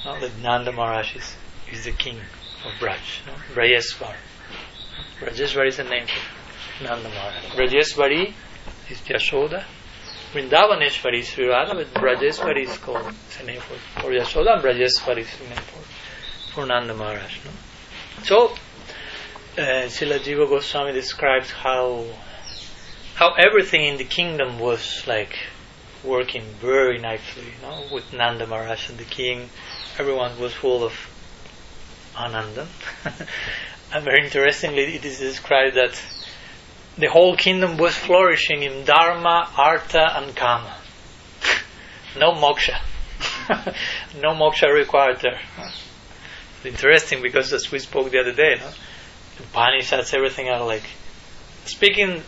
no, 0.06 0.20
that 0.20 0.38
Nanda 0.40 0.72
Maharaj 0.72 1.16
is, 1.16 1.36
is 1.72 1.86
the 1.86 1.92
king 1.92 2.18
of 2.66 2.72
Braj, 2.80 3.26
no? 3.26 3.34
Brajeswar 5.20 5.68
is 5.68 5.78
the 5.78 5.84
name 5.84 6.08
for 6.08 6.84
Nanda 6.84 7.10
Maharaj. 7.10 7.44
Brajeswari 7.56 8.34
is 8.90 9.00
Yashoda. 9.02 9.64
Vrindavaneshwari 10.34 11.20
is 11.20 11.28
Sri 11.28 11.48
Radha, 11.48 11.74
but 11.74 11.94
Brajeswari 11.94 12.64
is 12.64 12.78
called, 12.78 13.14
it's 13.28 13.40
a 13.40 13.44
name 13.44 13.60
for, 13.60 14.02
for 14.02 14.12
Yashoda, 14.12 14.56
and 14.56 14.64
Brajeswari 14.64 15.20
is 15.20 15.38
the 15.38 15.50
name 15.50 15.58
for, 15.58 16.54
for 16.54 16.66
Nanda 16.66 16.94
Maharaj. 16.94 17.38
No? 17.46 17.52
So, 18.24 18.52
uh, 19.58 19.88
Srila 19.88 20.20
Jiva 20.20 20.48
Goswami 20.48 20.94
describes 20.94 21.52
how 21.52 22.06
how 23.16 23.34
everything 23.34 23.86
in 23.86 23.98
the 23.98 24.06
kingdom 24.06 24.60
was 24.60 25.04
like 25.06 25.38
working 26.06 26.44
very 26.62 26.98
nicely, 27.00 27.44
you 27.44 27.62
know, 27.62 27.84
with 27.92 28.14
Nanda 28.14 28.48
Maharaj 28.48 28.90
and 28.90 28.98
the 28.98 29.04
king. 29.04 29.50
Everyone 30.00 30.40
was 30.40 30.54
full 30.54 30.86
of 30.86 30.94
ananda. 32.18 32.70
and 33.94 34.06
very 34.06 34.24
interestingly, 34.24 34.96
it 34.96 35.04
is 35.04 35.20
described 35.20 35.76
that 35.76 36.02
the 36.98 37.08
whole 37.08 37.36
kingdom 37.36 37.76
was 37.76 37.96
flourishing 37.96 38.64
in 38.64 38.86
dharma, 38.86 39.50
artha, 39.58 40.16
and 40.16 40.34
kama. 40.34 40.74
no 42.18 42.32
moksha. 42.32 42.80
no 44.22 44.30
moksha 44.36 44.74
required 44.74 45.20
there. 45.20 45.42
It's 46.56 46.66
interesting 46.66 47.22
because 47.22 47.52
as 47.52 47.70
we 47.70 47.80
spoke 47.80 48.10
the 48.10 48.22
other 48.22 48.34
day, 48.34 48.56
no? 48.58 48.70
the 49.36 49.44
Upanishads, 49.44 50.14
everything 50.14 50.48
are 50.48 50.66
like 50.66 50.84
speaking 51.66 52.24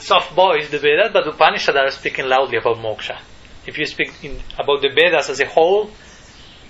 soft 0.00 0.32
voice, 0.32 0.70
the 0.70 0.78
Vedas, 0.80 1.12
but 1.12 1.24
the 1.24 1.30
Upanishads 1.30 1.76
are 1.76 1.90
speaking 1.92 2.26
loudly 2.26 2.58
about 2.58 2.78
moksha. 2.78 3.20
If 3.64 3.78
you 3.78 3.86
speak 3.86 4.12
in, 4.24 4.40
about 4.58 4.82
the 4.82 4.88
Vedas 4.88 5.30
as 5.30 5.38
a 5.38 5.46
whole, 5.46 5.90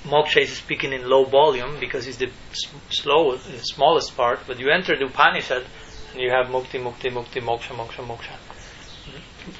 moksha 0.04 0.42
is 0.42 0.52
speaking 0.52 0.92
in 0.92 1.08
low 1.08 1.24
volume 1.24 1.78
because 1.80 2.06
it's 2.06 2.18
the 2.18 2.30
slow, 2.90 3.36
the 3.36 3.58
smallest 3.58 4.16
part. 4.16 4.40
But 4.46 4.58
you 4.58 4.70
enter 4.70 4.96
the 4.96 5.06
Upanishad 5.06 5.64
and 6.12 6.20
you 6.20 6.30
have 6.30 6.46
mukti, 6.46 6.80
mukti, 6.80 7.10
mukti, 7.10 7.42
moksha, 7.42 7.74
moksha, 7.74 8.06
moksha. 8.06 8.36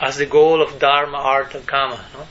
As 0.01 0.17
the 0.17 0.27
goal 0.27 0.63
of 0.63 0.79
dharma, 0.79 1.19
artha, 1.19 1.61
kama. 1.61 2.05
No? 2.15 2.27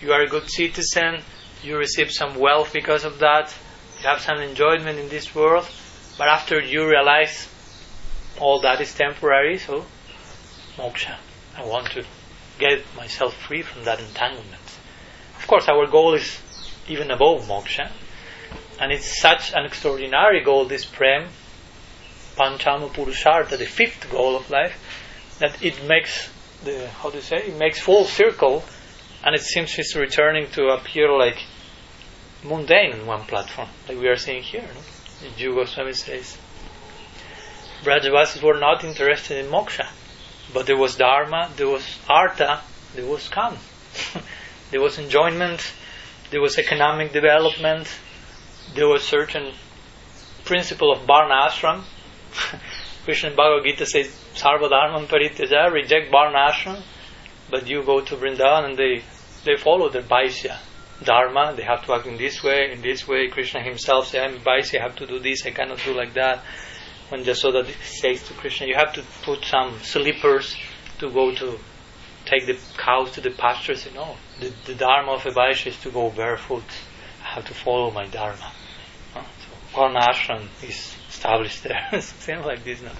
You 0.00 0.12
are 0.12 0.22
a 0.22 0.28
good 0.28 0.50
citizen. 0.50 1.22
You 1.62 1.78
receive 1.78 2.10
some 2.10 2.34
wealth 2.38 2.72
because 2.72 3.04
of 3.04 3.18
that. 3.20 3.54
You 4.00 4.08
have 4.08 4.20
some 4.20 4.38
enjoyment 4.38 4.98
in 4.98 5.08
this 5.08 5.34
world. 5.34 5.68
But 6.18 6.28
after 6.28 6.60
you 6.60 6.88
realize 6.88 7.48
all 8.40 8.60
that 8.60 8.80
is 8.80 8.92
temporary, 8.94 9.58
so 9.58 9.84
moksha. 10.76 11.16
I 11.56 11.64
want 11.64 11.90
to 11.92 12.04
get 12.58 12.82
myself 12.96 13.34
free 13.34 13.62
from 13.62 13.84
that 13.84 14.00
entanglement. 14.00 14.62
Of 15.38 15.46
course, 15.46 15.68
our 15.68 15.86
goal 15.86 16.14
is 16.14 16.40
even 16.88 17.10
above 17.10 17.46
moksha. 17.46 17.90
And 18.80 18.92
it's 18.92 19.20
such 19.20 19.52
an 19.52 19.64
extraordinary 19.64 20.42
goal, 20.42 20.64
this 20.64 20.84
prem, 20.84 21.28
panchama 22.36 22.90
purushartha, 22.92 23.58
the 23.58 23.66
fifth 23.66 24.10
goal 24.10 24.36
of 24.36 24.50
life, 24.50 24.76
that 25.38 25.62
it 25.62 25.84
makes 25.84 26.30
the, 26.64 26.88
how 26.88 27.10
do 27.10 27.16
you 27.16 27.22
say, 27.22 27.38
it 27.38 27.58
makes 27.58 27.80
full 27.80 28.04
circle 28.04 28.64
and 29.24 29.34
it 29.34 29.42
seems 29.42 29.78
it's 29.78 29.94
returning 29.94 30.48
to 30.50 30.68
appear 30.68 31.12
like 31.16 31.38
mundane 32.42 32.92
in 32.92 33.06
one 33.06 33.22
platform, 33.22 33.68
like 33.88 33.98
we 33.98 34.08
are 34.08 34.16
seeing 34.16 34.42
here. 34.42 34.62
No? 34.62 35.28
Jiva 35.36 35.54
Goswami 35.54 35.92
says, 35.92 36.36
Brajavasis 37.84 38.42
were 38.42 38.58
not 38.58 38.84
interested 38.84 39.44
in 39.44 39.50
moksha. 39.50 39.86
But 40.52 40.66
there 40.66 40.76
was 40.76 40.96
dharma, 40.96 41.50
there 41.56 41.68
was 41.68 41.98
artha, 42.08 42.60
there 42.94 43.06
was 43.06 43.28
kam. 43.28 43.56
there 44.70 44.80
was 44.80 44.98
enjoyment, 44.98 45.72
there 46.32 46.40
was 46.40 46.58
economic 46.58 47.12
development, 47.12 47.86
there 48.74 48.88
was 48.88 49.04
certain 49.04 49.52
principle 50.44 50.90
of 50.90 51.06
varna 51.06 51.48
ashram. 51.48 51.84
Krishna 53.04 53.30
Bhagavad 53.30 53.64
Gita 53.64 53.86
says, 53.86 54.08
Sarva 54.34 54.68
dharma 54.68 55.06
parityaja, 55.06 55.72
reject 55.72 56.10
varna 56.10 56.50
ashram, 56.50 56.82
but 57.50 57.68
you 57.68 57.84
go 57.84 58.00
to 58.00 58.16
Vrindavan 58.16 58.64
and 58.64 58.76
they, 58.76 59.02
they 59.44 59.56
follow 59.56 59.88
the 59.88 60.00
Vaisya 60.00 60.58
dharma, 61.04 61.54
they 61.56 61.62
have 61.62 61.84
to 61.86 61.92
act 61.92 62.06
in 62.06 62.16
this 62.16 62.42
way, 62.42 62.72
in 62.72 62.82
this 62.82 63.06
way. 63.06 63.28
Krishna 63.28 63.62
himself 63.62 64.08
says, 64.08 64.22
I'm 64.28 64.40
Vaisya, 64.40 64.80
I 64.80 64.82
have 64.82 64.96
to 64.96 65.06
do 65.06 65.20
this, 65.20 65.46
I 65.46 65.50
cannot 65.50 65.78
do 65.84 65.94
like 65.94 66.14
that 66.14 66.42
when 67.12 67.24
Jasoda 67.24 67.66
says 67.84 68.26
to 68.26 68.32
Krishna, 68.32 68.66
you 68.66 68.74
have 68.74 68.94
to 68.94 69.02
put 69.22 69.44
some 69.44 69.78
slippers 69.82 70.56
to 70.98 71.10
go 71.10 71.34
to 71.34 71.58
take 72.32 72.46
the 72.46 72.58
cows 72.78 73.12
to 73.12 73.20
the 73.20 73.30
pastures. 73.30 73.84
You 73.86 73.92
know, 73.92 74.16
the, 74.40 74.52
the 74.66 74.74
dharma 74.74 75.12
of 75.12 75.26
a 75.26 75.30
Vaishya 75.30 75.68
is 75.68 75.80
to 75.82 75.90
go 75.90 76.10
barefoot. 76.10 76.64
I 77.22 77.34
have 77.34 77.46
to 77.46 77.54
follow 77.54 77.90
my 77.90 78.06
dharma. 78.06 78.52
Uh, 79.14 79.22
so 79.22 79.78
Varnashram 79.78 80.48
is 80.62 80.94
established 81.08 81.62
there. 81.62 81.88
Something 81.92 82.42
like 82.42 82.64
this, 82.64 82.80
no? 82.82 82.90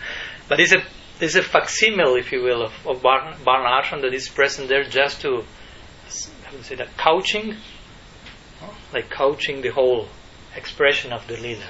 But 0.49 0.61
it's 0.61 0.73
a 0.73 0.83
it's 1.21 1.37
a 1.37 1.43
facsimile, 1.43 2.19
if 2.21 2.33
you 2.33 2.43
will, 2.43 2.63
of, 2.63 2.73
of 2.87 3.03
that 3.03 4.11
is 4.13 4.29
present 4.29 4.69
there 4.69 4.85
just 4.85 5.21
to 5.23 5.45
how 6.45 6.51
to 6.51 6.65
say 6.65 6.75
that 6.75 6.97
couching, 6.97 7.57
like 8.93 9.09
couching 9.09 9.63
the 9.63 9.71
whole 9.71 10.09
expression 10.57 11.13
of 11.13 11.27
the 11.29 11.37
lila. 11.37 11.65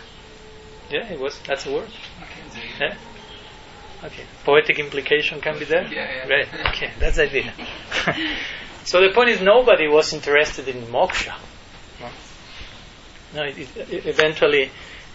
Yeah, 0.90 1.12
it 1.12 1.20
was. 1.20 1.38
That's 1.46 1.66
a 1.66 1.72
word. 1.72 1.90
Yeah. 2.80 2.96
Okay. 4.04 4.24
Poetic 4.44 4.78
implication 4.78 5.40
can 5.40 5.58
be 5.58 5.64
there. 5.64 5.84
Yeah, 5.84 6.26
yeah. 6.26 6.28
Right. 6.28 6.48
Okay, 6.68 6.90
that's 6.98 7.16
the 7.16 7.24
idea. 7.24 7.52
so 8.84 9.00
the 9.00 9.12
point 9.14 9.30
is, 9.30 9.40
nobody 9.40 9.86
was 9.88 10.12
interested 10.12 10.68
in 10.68 10.82
moksha. 10.86 11.34
No, 12.00 12.08
no 13.34 13.42
it, 13.44 13.58
it, 13.76 14.06
eventually, 14.06 14.70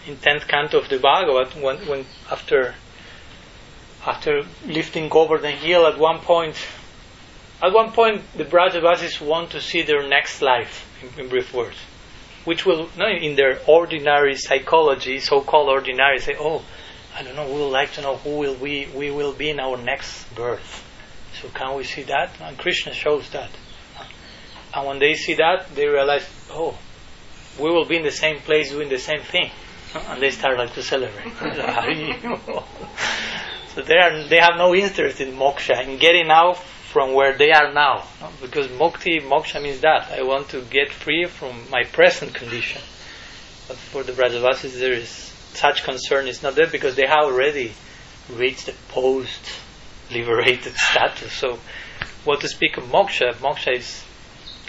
in 0.06 0.16
tenth 0.16 0.48
canto 0.48 0.78
of 0.78 0.88
the 0.88 0.98
Bhagavad, 0.98 1.52
when, 1.62 1.76
when 1.86 2.06
after 2.30 2.74
after 4.06 4.42
lifting 4.64 5.08
Govardhan 5.08 5.56
Hill, 5.56 5.86
at 5.86 5.98
one 5.98 6.20
point, 6.20 6.56
at 7.62 7.72
one 7.72 7.92
point, 7.92 8.22
the 8.36 8.44
Brajavasis 8.44 9.20
want 9.20 9.50
to 9.50 9.60
see 9.60 9.82
their 9.82 10.08
next 10.08 10.40
life, 10.40 10.86
in, 11.02 11.24
in 11.24 11.28
brief 11.28 11.52
words, 11.52 11.76
which 12.44 12.64
will, 12.64 12.88
no, 12.96 13.06
in 13.06 13.36
their 13.36 13.60
ordinary 13.66 14.34
psychology, 14.36 15.18
so-called 15.18 15.68
ordinary, 15.68 16.20
say, 16.20 16.36
oh, 16.38 16.62
I 17.18 17.24
don't 17.24 17.34
know, 17.34 17.52
we 17.52 17.58
would 17.58 17.72
like 17.72 17.94
to 17.94 18.00
know 18.00 18.16
who 18.16 18.38
will 18.38 18.54
we, 18.54 18.86
we 18.94 19.10
will 19.10 19.32
be 19.32 19.50
in 19.50 19.58
our 19.58 19.76
next 19.76 20.32
birth. 20.36 20.84
So 21.42 21.48
can 21.48 21.76
we 21.76 21.82
see 21.82 22.04
that? 22.04 22.30
And 22.40 22.56
Krishna 22.56 22.92
shows 22.92 23.28
that. 23.30 23.50
And 24.72 24.86
when 24.86 25.00
they 25.00 25.14
see 25.14 25.34
that, 25.34 25.74
they 25.74 25.88
realize, 25.88 26.24
oh, 26.50 26.78
we 27.58 27.70
will 27.70 27.86
be 27.86 27.96
in 27.96 28.04
the 28.04 28.12
same 28.12 28.38
place 28.38 28.70
doing 28.70 28.88
the 28.88 28.98
same 28.98 29.22
thing. 29.22 29.50
And 30.10 30.22
they 30.22 30.30
start 30.30 30.58
like 30.58 30.74
to 30.74 30.82
celebrate. 30.82 31.32
so 33.74 33.82
they 33.82 33.96
are, 33.96 34.22
they 34.28 34.38
have 34.38 34.56
no 34.56 34.72
interest 34.72 35.20
in 35.20 35.32
moksha, 35.32 35.84
in 35.88 35.98
getting 35.98 36.30
out 36.30 36.56
from 36.92 37.14
where 37.14 37.36
they 37.36 37.50
are 37.50 37.72
now. 37.72 38.04
Because 38.40 38.68
mukti, 38.68 39.20
moksha 39.20 39.60
means 39.60 39.80
that. 39.80 40.08
I 40.12 40.22
want 40.22 40.50
to 40.50 40.60
get 40.60 40.92
free 40.92 41.24
from 41.24 41.68
my 41.68 41.82
present 41.82 42.32
condition. 42.32 42.80
But 43.66 43.76
for 43.76 44.04
the 44.04 44.12
Brajavasis, 44.12 44.78
there 44.78 44.92
is 44.92 45.27
such 45.58 45.82
concern 45.82 46.28
is 46.28 46.42
not 46.42 46.54
there 46.54 46.68
because 46.68 46.94
they 46.94 47.06
have 47.06 47.24
already 47.24 47.72
reached 48.30 48.66
the 48.66 48.74
post 48.88 49.40
liberated 50.10 50.72
status. 50.76 51.32
So, 51.32 51.58
what 52.24 52.40
to 52.42 52.48
speak 52.48 52.76
of 52.76 52.84
moksha? 52.84 53.34
Moksha 53.34 53.76
is, 53.76 54.04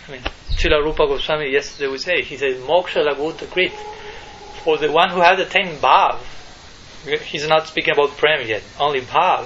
I 0.08 0.12
mean, 0.12 0.22
Srila 0.52 0.84
Rupa 0.84 1.06
Goswami 1.08 1.52
yesterday 1.52 1.90
would 1.90 2.02
say, 2.02 2.22
he 2.24 2.38
says, 2.38 2.58
moksha 2.62 3.06
laguta 3.08 3.46
krit. 3.46 3.72
For 4.64 4.78
the 4.78 4.92
one 4.92 5.10
who 5.10 5.22
has 5.22 5.40
attained 5.40 5.78
bhav, 5.78 6.20
he's 7.22 7.48
not 7.48 7.68
speaking 7.68 7.94
about 7.94 8.18
prem 8.18 8.46
yet, 8.48 8.64
only 8.80 9.02
bhav, 9.02 9.46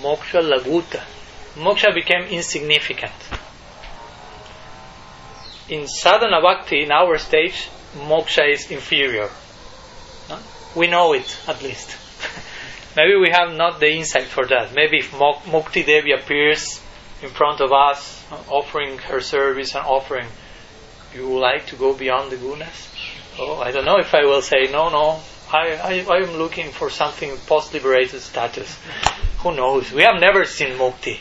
moksha 0.00 0.42
laguta. 0.42 1.02
Moksha 1.54 1.94
became 1.94 2.24
insignificant. 2.24 3.12
In 5.68 5.86
sadhana 5.86 6.40
bhakti, 6.40 6.82
in 6.82 6.90
our 6.90 7.16
stage, 7.18 7.68
moksha 7.96 8.50
is 8.50 8.70
inferior 8.70 9.30
we 10.74 10.86
know 10.86 11.12
it 11.12 11.38
at 11.46 11.62
least. 11.62 11.96
Maybe 12.96 13.16
we 13.16 13.30
have 13.30 13.56
not 13.56 13.80
the 13.80 13.90
insight 13.90 14.24
for 14.24 14.46
that. 14.46 14.74
Maybe 14.74 14.98
if 14.98 15.10
Mukti 15.12 15.84
Devi 15.84 16.12
appears 16.12 16.80
in 17.22 17.30
front 17.30 17.60
of 17.60 17.72
us, 17.72 18.22
offering 18.48 18.98
her 18.98 19.20
service 19.20 19.74
and 19.74 19.84
offering, 19.84 20.28
you 21.14 21.28
would 21.28 21.40
like 21.40 21.66
to 21.66 21.76
go 21.76 21.94
beyond 21.94 22.30
the 22.30 22.36
gunas? 22.36 22.88
Oh, 23.38 23.60
I 23.60 23.72
don't 23.72 23.84
know 23.84 23.98
if 23.98 24.14
I 24.14 24.24
will 24.24 24.42
say, 24.42 24.68
no, 24.70 24.90
no, 24.90 25.20
I, 25.52 26.04
I, 26.08 26.16
am 26.18 26.36
looking 26.36 26.70
for 26.70 26.90
something 26.90 27.36
post-liberated 27.46 28.20
status. 28.20 28.76
Who 29.38 29.54
knows? 29.54 29.92
We 29.92 30.02
have 30.02 30.20
never 30.20 30.44
seen 30.44 30.78
Mukti. 30.78 31.18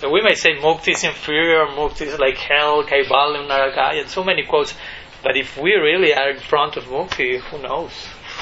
So 0.00 0.10
we 0.10 0.22
may 0.22 0.34
say 0.34 0.56
Mukti 0.56 0.92
is 0.92 1.04
inferior, 1.04 1.66
Mukti 1.66 2.02
is 2.02 2.18
like 2.18 2.36
hell, 2.36 2.84
Kaivalya, 2.84 3.48
Narakaya, 3.48 4.00
and 4.00 4.10
so 4.10 4.24
many 4.24 4.44
quotes. 4.44 4.74
But 5.22 5.36
if 5.36 5.56
we 5.56 5.72
really 5.72 6.12
are 6.12 6.30
in 6.30 6.40
front 6.40 6.76
of 6.76 6.84
Mukti, 6.84 7.38
who 7.38 7.62
knows? 7.62 7.92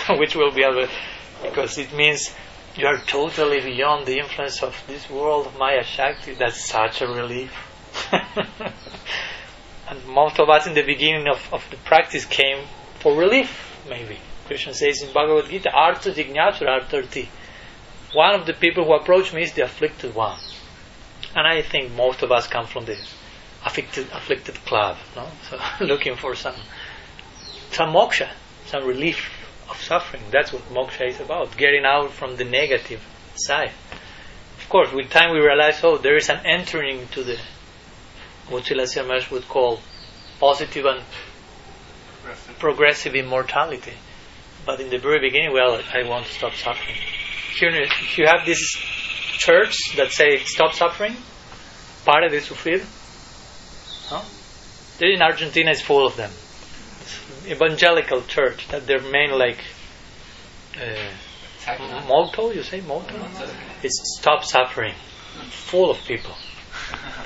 which 0.19 0.35
will 0.35 0.53
be 0.53 0.63
able, 0.63 0.87
because 1.43 1.79
it 1.79 1.93
means 1.93 2.35
you 2.77 2.87
are 2.87 2.99
totally 2.99 3.61
beyond 3.61 4.07
the 4.07 4.19
influence 4.19 4.63
of 4.63 4.83
this 4.87 5.09
world 5.11 5.47
of 5.47 5.59
Maya 5.59 5.85
Shakti. 5.85 6.35
That's 6.35 6.65
such 6.65 7.03
a 7.03 7.07
relief. 7.07 7.53
and 9.89 10.07
most 10.07 10.41
of 10.41 10.49
us 10.49 10.67
in 10.67 10.75
the 10.75 10.83
beginning 10.83 11.29
of, 11.29 11.53
of 11.53 11.69
the 11.71 11.77
practice 11.77 12.25
came 12.25 12.65
for 13.01 13.15
relief, 13.15 13.77
maybe. 13.89 14.19
Krishna 14.47 14.75
says 14.75 15.03
in 15.03 15.13
Bhagavad 15.13 15.51
Gita, 15.51 15.71
Artha 15.71 16.11
Jignatura 16.11 16.81
Artarti. 16.81 17.29
One 18.13 18.35
of 18.35 18.47
the 18.47 18.55
people 18.55 18.85
who 18.85 18.95
approach 18.95 19.33
me 19.33 19.43
is 19.43 19.53
the 19.53 19.65
afflicted 19.65 20.15
one. 20.15 20.39
And 21.35 21.47
I 21.47 21.63
think 21.63 21.93
most 21.93 22.23
of 22.23 22.33
us 22.33 22.47
come 22.47 22.67
from 22.67 22.85
the 22.85 22.99
afflicted, 23.65 24.09
afflicted 24.13 24.57
club, 24.65 24.97
no? 25.17 25.29
So 25.51 25.85
looking 25.85 26.17
for 26.17 26.35
some, 26.35 26.57
some 27.71 27.93
moksha, 27.93 28.31
some 28.67 28.85
relief 28.85 29.42
of 29.73 29.81
suffering. 29.81 30.23
That's 30.31 30.53
what 30.53 30.63
moksha 30.71 31.09
is 31.09 31.21
about, 31.21 31.57
getting 31.57 31.85
out 31.85 32.11
from 32.13 32.37
the 32.37 32.45
negative 32.45 33.03
side. 33.35 33.73
Of 34.59 34.69
course, 34.69 34.93
with 34.93 35.11
time 35.11 35.33
we 35.33 35.41
realize, 35.41 35.81
oh, 35.83 35.99
there 35.99 36.17
is 36.17 36.29
an 36.29 36.41
entering 36.45 37.09
to 37.09 37.25
the, 37.25 37.39
what 38.49 38.65
Silasya 38.65 39.03
Maharaj 39.03 39.31
would 39.31 39.49
call 39.49 39.81
positive 40.39 40.85
and 40.87 41.03
progressive. 42.23 42.59
progressive 42.59 43.15
immortality. 43.15 43.95
But 44.65 44.81
in 44.81 44.91
the 44.91 44.99
very 44.99 45.21
beginning, 45.21 45.53
well, 45.53 45.81
I 45.93 46.09
want 46.09 46.27
to 46.27 46.33
stop 46.33 46.55
suffering. 46.55 46.97
Here, 47.59 47.71
if 47.71 48.17
you 48.19 48.27
have 48.27 48.47
this 48.47 48.63
church 49.39 49.77
that 49.97 50.13
say 50.13 50.39
stop 50.39 50.73
suffering, 50.73 51.17
pare 52.05 52.29
de 52.29 52.41
sufrir, 52.41 52.81
huh? 54.09 54.23
there 54.99 55.13
in 55.13 55.21
Argentina 55.21 55.71
is 55.71 55.83
full 55.83 56.07
of 56.07 56.17
them 56.17 56.31
evangelical 57.47 58.23
church 58.23 58.69
that 58.69 58.87
their 58.87 59.01
main 59.01 59.37
like 59.39 59.59
uh, 60.81 62.09
motto 62.09 62.51
you 62.51 62.63
say 62.63 62.81
motto 62.81 63.15
is 63.83 64.01
stop 64.19 64.45
suffering. 64.45 64.95
Full 65.51 65.91
of 65.91 66.05
people. 66.05 66.35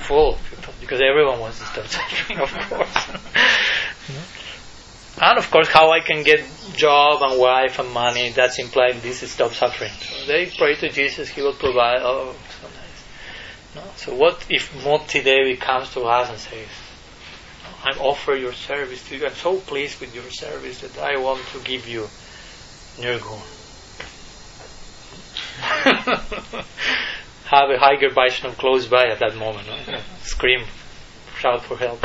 Full 0.01 0.35
of 0.35 0.51
people. 0.51 0.73
Because 0.81 1.01
everyone 1.01 1.41
wants 1.41 1.59
to 1.59 1.65
stop 1.67 1.87
suffering 1.99 2.41
of 2.41 2.53
course. 2.53 3.09
And 5.21 5.39
of 5.39 5.51
course 5.51 5.69
how 5.69 5.93
I 5.93 6.01
can 6.01 6.23
get 6.23 6.45
job 6.77 7.23
and 7.23 7.41
wife 7.41 7.79
and 7.79 7.91
money 7.93 8.31
that's 8.31 8.59
implied 8.59 8.97
this 8.97 9.23
is 9.23 9.31
stop 9.31 9.53
suffering. 9.53 9.93
So 10.01 10.27
they 10.27 10.47
pray 10.47 10.75
to 10.77 10.89
Jesus 10.89 11.29
he 11.29 11.43
will 11.43 11.55
provide. 11.55 12.01
Oh 12.03 12.35
so 12.61 12.69
nice. 12.69 13.77
No? 13.77 13.83
so 13.97 14.15
what 14.15 14.47
if 14.51 14.73
Mukti 14.85 15.25
Devi 15.25 15.57
comes 15.57 15.93
to 15.95 16.03
us 16.03 16.31
and 16.31 16.39
says 16.39 16.69
I 17.87 17.93
offer 18.01 18.35
your 18.35 18.53
service 18.53 19.09
to 19.09 19.17
you. 19.17 19.27
I'm 19.27 19.35
so 19.35 19.61
pleased 19.61 20.01
with 20.01 20.13
your 20.13 20.29
service 20.29 20.81
that 20.81 20.99
I 20.99 21.19
want 21.19 21.41
to 21.53 21.61
give 21.61 21.87
you 21.87 22.09
Nirgun. 22.97 23.41
Have 27.45 27.71
a 27.71 27.79
higher 27.79 28.11
Vaishnav 28.11 28.59
close 28.59 28.89
by 28.89 29.07
at 29.07 29.21
that 29.21 29.37
moment. 29.37 29.69
No? 29.69 30.01
Scream, 30.23 30.65
shout 31.39 31.63
for 31.63 31.77
help. 31.77 32.05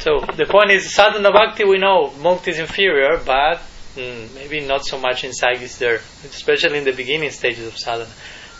so 0.00 0.18
the 0.34 0.46
point 0.46 0.72
is, 0.72 0.92
sadhana 0.92 1.30
bhakti 1.30 1.62
we 1.62 1.78
know 1.78 2.08
mukti 2.18 2.48
is 2.48 2.58
inferior, 2.58 3.20
but 3.24 3.62
mm, 3.94 4.34
maybe 4.34 4.66
not 4.66 4.84
so 4.84 4.98
much 4.98 5.22
insight 5.22 5.62
is 5.62 5.78
there, 5.78 6.00
especially 6.24 6.78
in 6.78 6.84
the 6.84 6.92
beginning 6.92 7.30
stages 7.30 7.68
of 7.68 7.78
sadhana. 7.78 8.10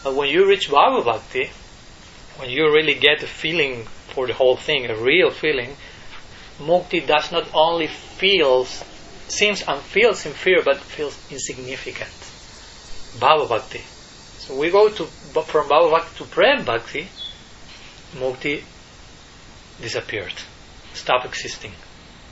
But 0.05 0.15
when 0.15 0.29
you 0.29 0.49
reach 0.49 0.71
bhava 0.71 1.05
bhakti, 1.05 1.51
when 2.37 2.49
you 2.49 2.73
really 2.73 2.95
get 2.95 3.25
a 3.25 3.27
feeling 3.27 3.87
for 4.15 4.29
the 4.29 4.35
whole 4.35 4.57
thing, 4.57 4.87
a 4.87 4.95
real 4.95 5.33
feeling, 5.33 5.77
mukti 6.67 7.07
does 7.07 7.33
not 7.33 7.49
only 7.55 7.87
feels, 7.87 8.85
seems 9.29 9.63
and 9.63 9.81
feels 9.81 10.27
inferior, 10.27 10.63
but 10.65 10.79
feels 10.79 11.19
insignificant. 11.31 12.11
Bhava 13.21 13.49
Bhakti. 13.49 13.81
So 14.39 14.59
we 14.59 14.71
go 14.71 14.89
to 14.89 15.05
from 15.05 15.69
Bhava 15.69 15.91
Bhakti 15.91 16.19
to 16.19 16.25
Prem 16.25 16.65
Bhakti, 16.65 17.09
mukti 18.15 18.63
disappeared, 19.81 20.35
stop 20.95 21.25
existing. 21.25 21.73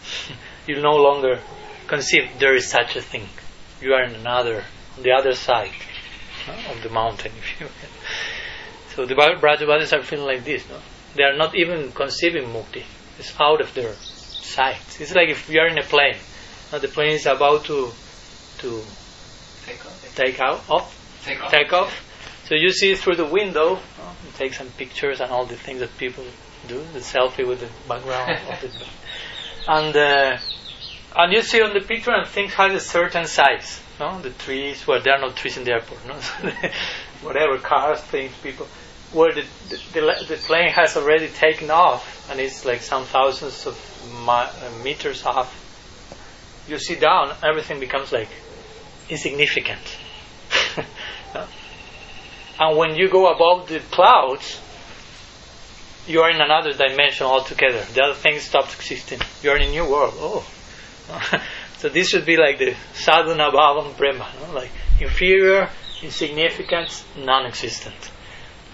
you 0.67 0.81
no 0.81 0.97
longer 0.97 1.41
conceive 1.87 2.31
there 2.39 2.55
is 2.55 2.69
such 2.69 2.97
a 2.97 3.03
thing. 3.03 3.29
You 3.81 3.95
are 3.95 4.05
in 4.05 4.15
another, 4.15 4.65
on 4.97 5.03
the 5.03 5.13
other 5.13 5.33
side 5.33 5.73
uh, 6.49 6.73
of 6.73 6.83
the 6.83 6.91
mountain, 6.91 7.33
if 7.39 7.61
you 7.61 7.67
will. 7.67 7.73
So 8.95 9.07
the 9.07 9.15
Brajavasis 9.15 9.97
are 9.97 10.03
feeling 10.03 10.27
like 10.27 10.45
this. 10.45 10.69
No? 10.69 10.79
They 11.15 11.23
are 11.23 11.37
not 11.37 11.55
even 11.55 11.93
conceiving 11.93 12.45
mukti. 12.45 12.85
It's 13.19 13.39
out 13.39 13.61
of 13.61 13.75
their 13.75 13.95
sight. 14.51 15.01
It's 15.01 15.15
like 15.15 15.29
if 15.29 15.49
we 15.49 15.59
are 15.59 15.69
in 15.69 15.79
a 15.79 15.83
plane. 15.83 16.17
Now 16.73 16.79
the 16.79 16.89
plane 16.89 17.13
is 17.13 17.27
about 17.27 17.65
to 17.67 17.91
to 18.59 18.69
take 19.67 19.85
off. 19.87 20.15
Take 20.15 20.41
out 20.41 20.61
off. 20.69 21.23
Take 21.25 21.43
off. 21.43 21.51
Take 21.51 21.73
off. 21.73 21.93
So 22.47 22.55
you 22.55 22.71
see 22.71 22.95
through 22.95 23.17
the 23.17 23.27
window, 23.27 23.79
oh, 23.79 24.17
take 24.37 24.55
some 24.55 24.69
pictures 24.71 25.21
and 25.21 25.31
all 25.31 25.47
the 25.47 25.57
things 25.57 25.81
that 25.81 25.97
people 25.99 26.25
do, 26.67 26.83
the 26.93 26.99
selfie 26.99 27.47
with 27.47 27.61
the 27.61 27.71
background 27.89 28.39
of 28.49 28.61
the 28.61 28.71
and 29.69 29.97
uh, 29.97 30.39
And 31.17 31.33
you 31.33 31.43
see 31.43 31.61
on 31.61 31.75
the 31.75 31.81
picture, 31.81 32.13
and 32.13 32.27
things 32.27 32.55
has 32.55 32.73
a 32.75 32.81
certain 32.81 33.27
size. 33.27 33.83
No, 33.99 34.21
the 34.21 34.31
trees. 34.31 34.87
Well, 34.87 35.01
there 35.03 35.15
are 35.15 35.21
no 35.21 35.33
trees 35.33 35.57
in 35.57 35.65
the 35.65 35.73
airport. 35.73 36.07
No, 36.07 36.15
whatever 37.23 37.59
cars, 37.59 38.01
things, 38.01 38.33
people. 38.43 38.69
Where 39.13 39.33
the, 39.33 39.45
the, 39.93 40.25
the 40.29 40.37
plane 40.37 40.71
has 40.71 40.97
already 40.97 41.29
taken 41.29 41.71
off, 41.71 42.31
and 42.31 42.41
it's 42.41 42.65
like 42.65 42.81
some 42.81 43.05
thousands 43.05 43.67
of 43.67 43.77
mi- 44.25 44.29
uh, 44.29 44.83
meters 44.85 45.25
off. 45.25 45.57
You 46.69 46.79
see 46.79 46.95
down, 46.95 47.35
everything 47.43 47.81
becomes 47.81 48.13
like 48.13 48.29
insignificant. 49.09 49.81
and 52.61 52.77
when 52.77 52.95
you 52.95 53.09
go 53.09 53.33
above 53.33 53.69
the 53.69 53.81
clouds, 53.91 54.61
you 56.07 56.21
are 56.21 56.31
in 56.31 56.41
another 56.41 56.73
dimension 56.73 57.27
altogether. 57.27 57.83
The 57.93 58.03
other 58.03 58.15
things 58.15 58.43
stop 58.43 58.67
existing. 58.73 59.21
You 59.43 59.51
are 59.51 59.57
in 59.57 59.69
a 59.69 59.71
new 59.71 59.91
world. 59.91 60.15
Oh. 60.17 60.47
so 61.79 61.89
this 61.89 62.09
should 62.09 62.25
be 62.25 62.37
like 62.37 62.59
the 62.59 62.75
sadhana 62.95 63.51
bhavam 63.51 63.97
prema, 63.97 64.29
no? 64.41 64.55
like 64.55 64.71
inferior, 65.01 65.69
insignificant, 66.03 67.05
non-existent. 67.17 68.11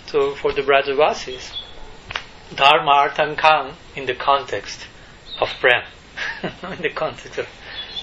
So 0.07 0.35
for 0.35 0.53
the 0.53 0.63
Brajavasis, 0.63 1.53
dharma, 2.55 2.91
artha, 2.91 3.23
and 3.23 3.75
in 3.97 4.07
the 4.07 4.15
context 4.15 4.87
of 5.41 5.49
prem, 5.61 5.83
in 6.43 6.83
the 6.83 6.91
context 6.91 7.39
of, 7.39 7.49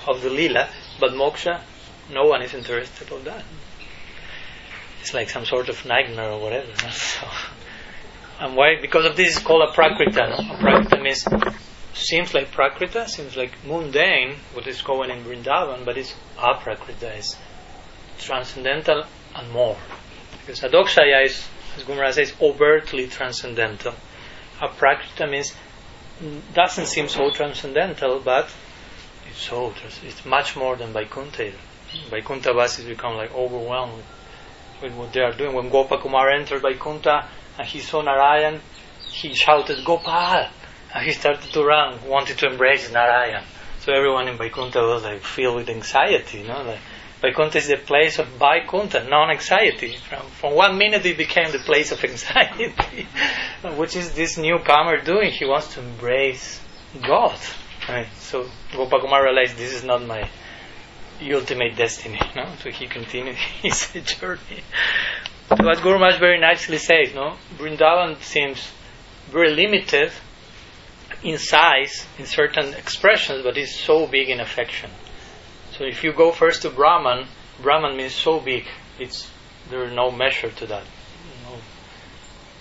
of 0.07 0.21
the 0.21 0.29
lila, 0.29 0.69
but 0.99 1.11
moksha, 1.11 1.61
no 2.11 2.25
one 2.25 2.41
is 2.41 2.53
interested 2.53 3.11
in 3.11 3.23
that. 3.23 3.43
It's 5.01 5.13
like 5.13 5.29
some 5.29 5.45
sort 5.45 5.69
of 5.69 5.85
nightmare 5.85 6.31
or 6.31 6.41
whatever. 6.41 6.71
So, 6.91 7.27
and 8.39 8.55
why? 8.55 8.75
Because 8.81 9.05
of 9.05 9.15
this, 9.15 9.37
is 9.37 9.43
called 9.43 9.69
a 9.69 9.71
prakrita. 9.71 10.29
No? 10.29 10.53
A 10.53 10.57
prakrita 10.57 11.01
means 11.01 11.25
seems 11.93 12.33
like 12.33 12.51
prakrita, 12.51 13.07
seems 13.07 13.37
like 13.37 13.51
mundane, 13.65 14.35
what 14.53 14.67
is 14.67 14.81
going 14.81 15.09
in 15.09 15.23
Vrindavan, 15.23 15.85
but 15.85 15.97
it's 15.97 16.13
aprakrita, 16.37 17.15
it's 17.17 17.37
transcendental 18.17 19.03
and 19.35 19.51
more. 19.51 19.77
Because 20.39 20.61
adokshaya 20.61 21.25
is, 21.25 21.47
as 21.75 21.83
Guru 21.83 21.95
Maharaj 21.97 22.15
says, 22.15 22.33
overtly 22.41 23.07
transcendental. 23.07 23.93
Aprakrita 24.59 25.29
means 25.29 25.53
doesn't 26.53 26.85
seem 26.85 27.07
so 27.07 27.31
transcendental, 27.31 28.19
but 28.19 28.49
it's 29.29 29.41
so 29.41 29.73
it's 30.03 30.25
much 30.25 30.55
more 30.55 30.75
than 30.75 30.93
Vaikuntha. 30.93 31.51
Vaikuntha 32.09 32.53
Vasis 32.53 32.85
become 32.87 33.15
like 33.15 33.33
overwhelmed 33.33 33.93
with, 33.95 34.05
with 34.81 34.93
what 34.93 35.13
they 35.13 35.21
are 35.21 35.33
doing. 35.33 35.53
When 35.55 35.69
Gopakumar 35.69 36.33
entered 36.33 36.61
Vaikuntha 36.61 37.27
and 37.57 37.67
he 37.67 37.79
saw 37.79 38.01
Narayan, 38.01 38.61
he 39.11 39.33
shouted, 39.33 39.83
Gopal! 39.85 40.47
And 40.93 41.05
he 41.05 41.11
started 41.11 41.51
to 41.51 41.63
run, 41.63 42.05
wanted 42.07 42.37
to 42.39 42.47
embrace 42.47 42.91
Narayan. 42.91 43.43
So 43.79 43.93
everyone 43.93 44.27
in 44.27 44.37
Vaikuntha 44.37 44.79
was 44.79 45.03
like 45.03 45.21
filled 45.21 45.55
with 45.57 45.69
anxiety, 45.69 46.39
you 46.39 46.47
know, 46.47 46.63
like 46.63 46.79
Vaikuntha 47.23 47.57
is 47.57 47.69
the 47.69 47.77
place 47.77 48.19
of 48.19 48.27
Vaikuntha, 48.27 49.05
non-anxiety. 49.05 49.95
From, 49.95 50.27
from 50.27 50.55
one 50.55 50.77
minute 50.77 51.05
it 51.05 51.17
became 51.17 51.53
the 51.53 51.59
place 51.59 51.93
of 51.93 52.03
anxiety. 52.03 52.73
Which 53.77 53.95
is 53.95 54.13
this 54.13 54.37
newcomer 54.37 55.01
doing? 55.01 55.31
He 55.31 55.45
wants 55.45 55.73
to 55.75 55.79
embrace 55.79 56.59
God. 57.01 57.39
Right? 57.87 58.07
So 58.17 58.49
Gopakumar 58.71 59.23
realized 59.23 59.55
this 59.55 59.73
is 59.73 59.85
not 59.85 60.05
my 60.05 60.29
ultimate 61.31 61.77
destiny. 61.77 62.19
No? 62.35 62.53
So 62.59 62.69
he 62.71 62.87
continued 62.87 63.35
his 63.61 63.87
journey. 64.03 64.63
As 65.49 65.79
Guru 65.79 65.99
Maharaj 65.99 66.19
very 66.19 66.41
nicely 66.41 66.77
says, 66.77 67.13
no, 67.15 67.37
Vrindavan 67.55 68.21
seems 68.21 68.69
very 69.31 69.51
limited 69.51 70.11
in 71.23 71.37
size, 71.37 72.05
in 72.19 72.25
certain 72.25 72.73
expressions, 72.73 73.43
but 73.43 73.57
is 73.57 73.73
so 73.73 74.07
big 74.07 74.29
in 74.29 74.41
affection. 74.41 74.89
So 75.77 75.85
if 75.85 76.03
you 76.03 76.13
go 76.13 76.31
first 76.31 76.61
to 76.61 76.69
Brahman, 76.69 77.27
Brahman 77.61 77.97
means 77.97 78.13
so 78.13 78.39
big, 78.39 78.65
it's 78.99 79.29
there 79.69 79.85
is 79.85 79.93
no 79.93 80.11
measure 80.11 80.49
to 80.49 80.65
that. 80.67 80.83
No, 81.43 81.57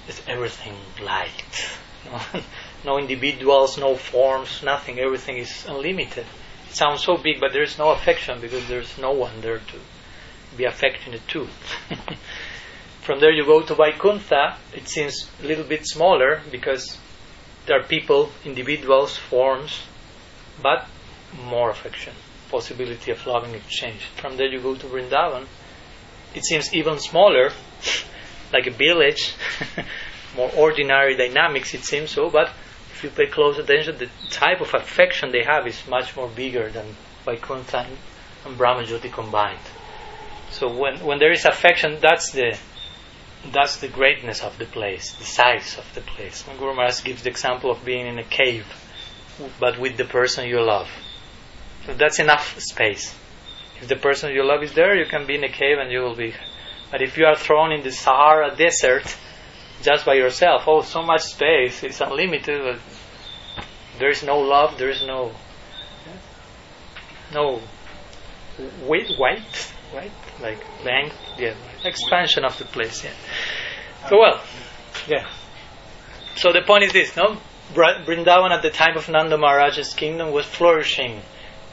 it's 0.08 0.22
everything 0.26 0.74
light. 1.02 1.44
No, 2.06 2.40
no 2.84 2.98
individuals, 2.98 3.76
no 3.76 3.96
forms, 3.96 4.62
nothing. 4.62 4.98
Everything 4.98 5.36
is 5.36 5.66
unlimited. 5.68 6.26
It 6.68 6.74
sounds 6.74 7.02
so 7.02 7.16
big, 7.16 7.38
but 7.38 7.52
there 7.52 7.62
is 7.62 7.78
no 7.78 7.90
affection 7.90 8.40
because 8.40 8.66
there 8.68 8.80
is 8.80 8.96
no 8.96 9.12
one 9.12 9.40
there 9.42 9.58
to 9.58 9.78
be 10.56 10.64
affectionate 10.64 11.26
to. 11.28 11.48
From 13.02 13.20
there 13.20 13.32
you 13.32 13.44
go 13.44 13.62
to 13.62 13.74
Vaikuntha, 13.74 14.56
it 14.72 14.88
seems 14.88 15.28
a 15.42 15.46
little 15.46 15.64
bit 15.64 15.84
smaller 15.84 16.40
because 16.50 16.98
there 17.66 17.78
are 17.80 17.84
people, 17.84 18.30
individuals, 18.44 19.16
forms, 19.16 19.82
but 20.62 20.86
more 21.44 21.70
affection, 21.70 22.14
possibility 22.52 23.10
of 23.10 23.26
loving 23.26 23.54
exchange. 23.54 24.02
From 24.20 24.36
there 24.36 24.46
you 24.46 24.60
go 24.60 24.76
to 24.76 24.86
Vrindavan, 24.86 25.46
it 26.34 26.44
seems 26.44 26.72
even 26.72 26.98
smaller, 26.98 27.50
like 28.52 28.66
a 28.66 28.70
village, 28.70 29.34
more 30.36 30.50
ordinary 30.56 31.16
dynamics 31.16 31.74
it 31.74 31.84
seems 31.84 32.10
so, 32.10 32.30
but 32.30 32.48
if 32.94 33.02
you 33.02 33.10
pay 33.10 33.26
close 33.26 33.58
attention, 33.58 33.98
the 33.98 34.10
type 34.30 34.60
of 34.60 34.72
affection 34.74 35.32
they 35.32 35.42
have 35.44 35.66
is 35.66 35.88
much 35.88 36.14
more 36.16 36.28
bigger 36.28 36.70
than 36.70 36.86
Vaikuntha 37.24 37.86
and 38.44 38.58
Brahmajyoti 38.58 39.12
combined. 39.12 39.66
So 40.50 40.72
when, 40.72 41.00
when 41.04 41.18
there 41.18 41.32
is 41.32 41.44
affection, 41.44 41.98
that's 42.00 42.30
the 42.32 42.58
that's 43.50 43.78
the 43.78 43.88
greatness 43.88 44.40
of 44.42 44.56
the 44.58 44.66
place, 44.66 45.14
the 45.14 45.24
size 45.24 45.76
of 45.76 45.86
the 45.94 46.00
place. 46.00 46.44
And 46.48 46.58
Guru 46.58 46.74
Maharaj 46.74 47.02
gives 47.02 47.24
the 47.24 47.30
example 47.30 47.72
of 47.72 47.84
being 47.84 48.06
in 48.06 48.18
a 48.18 48.24
cave, 48.24 48.66
but 49.58 49.80
with 49.80 49.96
the 49.96 50.04
person 50.04 50.48
you 50.48 50.62
love. 50.62 50.88
So 51.86 51.94
that's 51.94 52.18
enough 52.18 52.58
space. 52.60 53.14
If 53.80 53.88
the 53.88 53.96
person 53.96 54.32
you 54.32 54.44
love 54.44 54.62
is 54.62 54.74
there, 54.74 54.94
you 54.94 55.06
can 55.06 55.26
be 55.26 55.34
in 55.34 55.44
a 55.44 55.48
cave 55.48 55.78
and 55.78 55.90
you 55.90 56.00
will 56.00 56.14
be. 56.14 56.34
But 56.90 57.02
if 57.02 57.16
you 57.16 57.24
are 57.26 57.34
thrown 57.34 57.72
in 57.72 57.82
the 57.82 57.90
Sahara 57.90 58.54
desert 58.54 59.16
just 59.82 60.06
by 60.06 60.14
yourself, 60.14 60.64
oh, 60.66 60.82
so 60.82 61.02
much 61.02 61.22
space, 61.22 61.82
it's 61.82 62.00
unlimited, 62.00 62.78
there 63.98 64.10
is 64.10 64.22
no 64.22 64.38
love, 64.38 64.78
there 64.78 64.90
is 64.90 65.02
no 65.02 65.32
no 67.32 67.60
weight, 68.82 69.10
weight, 69.18 69.72
right? 69.94 70.12
Like 70.40 70.62
length, 70.84 71.16
yeah, 71.38 71.54
expansion 71.84 72.44
of 72.44 72.56
the 72.58 72.66
place, 72.66 73.02
yeah. 73.02 73.14
So 74.08 74.18
well, 74.18 74.40
yeah. 75.08 75.28
So 76.36 76.52
the 76.52 76.62
point 76.62 76.84
is 76.84 76.92
this, 76.92 77.16
no? 77.16 77.38
Vrindavan 77.72 78.50
at 78.50 78.62
the 78.62 78.70
time 78.70 78.96
of 78.96 79.08
Nanda 79.08 79.38
Maharaj's 79.38 79.94
kingdom 79.94 80.30
was 80.30 80.44
flourishing 80.44 81.22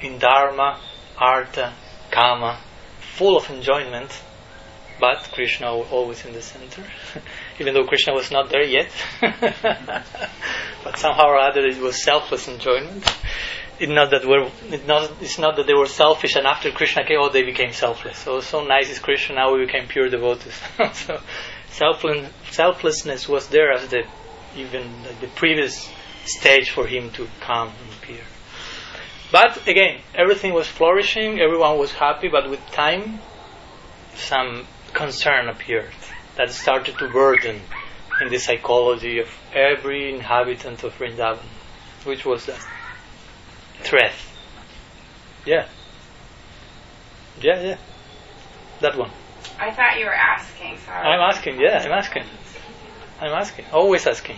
in 0.02 0.20
Dharma, 0.20 0.80
Artha, 1.18 1.74
Kama, 2.12 2.60
full 3.16 3.38
of 3.38 3.50
enjoyment, 3.50 4.12
but 5.00 5.30
Krishna 5.32 5.72
always 5.72 6.26
in 6.26 6.34
the 6.34 6.42
center, 6.42 6.84
even 7.60 7.74
though 7.74 7.86
Krishna 7.86 8.14
was 8.14 8.32
not 8.32 8.50
there 8.50 8.64
yet. 8.64 8.90
but 9.22 10.98
somehow 10.98 11.28
or 11.28 11.38
other 11.38 11.66
it 11.66 11.78
was 11.78 12.04
selfless 12.04 12.48
enjoyment. 12.48 13.06
It's 13.80 13.90
not 13.90 14.12
that 14.12 14.26
we're, 14.26 14.52
it's 14.70 14.86
not, 14.86 15.12
it's 15.22 15.40
not 15.40 15.56
that 15.56 15.66
they 15.68 15.74
were 15.74 15.86
selfish 15.86 16.36
and 16.36 16.46
after 16.46 16.70
Krishna 16.72 17.06
came, 17.06 17.18
oh, 17.20 17.30
they 17.30 17.44
became 17.44 17.72
selfless. 17.72 18.18
So, 18.18 18.42
so 18.42 18.66
nice 18.66 18.90
is 18.90 19.00
Krishna, 19.00 19.36
now 19.36 19.54
we 19.54 19.66
became 19.66 19.88
pure 19.88 20.10
devotees. 20.10 20.60
so, 20.94 21.22
selfless, 21.70 22.30
selflessness 22.52 23.30
was 23.30 23.48
there 23.48 23.72
as 23.72 23.88
the, 23.88 24.04
even 24.58 24.92
the 25.22 25.28
previous 25.28 25.90
stage 26.26 26.72
for 26.72 26.86
him 26.86 27.10
to 27.12 27.28
come. 27.40 27.72
But 29.32 29.68
again, 29.68 30.02
everything 30.16 30.54
was 30.54 30.68
flourishing, 30.68 31.40
everyone 31.40 31.78
was 31.78 31.92
happy, 31.92 32.30
but 32.30 32.50
with 32.50 32.66
time, 32.72 33.20
some 34.16 34.66
concern 34.94 35.48
appeared 35.48 35.94
that 36.36 36.50
started 36.52 36.98
to 36.98 37.08
burden 37.10 37.62
in 38.22 38.30
the 38.30 38.40
psychology 38.40 39.20
of 39.20 39.28
every 39.54 40.14
inhabitant 40.14 40.84
of 40.84 40.98
Vrindavan. 40.98 41.44
Which 42.06 42.26
was 42.26 42.46
that? 42.48 42.60
Threat. 43.82 44.14
Yeah. 45.46 45.68
Yeah, 47.42 47.62
yeah. 47.62 47.78
That 48.82 48.98
one. 48.98 49.12
I 49.60 49.72
thought 49.72 50.00
you 50.00 50.06
were 50.06 50.14
asking, 50.14 50.78
sorry. 50.86 51.08
I'm 51.08 51.20
asking, 51.20 51.60
yeah, 51.60 51.84
I'm 51.84 51.92
asking. 51.92 52.24
I'm 53.22 53.34
asking. 53.34 53.66
Always 53.72 54.08
asking. 54.08 54.38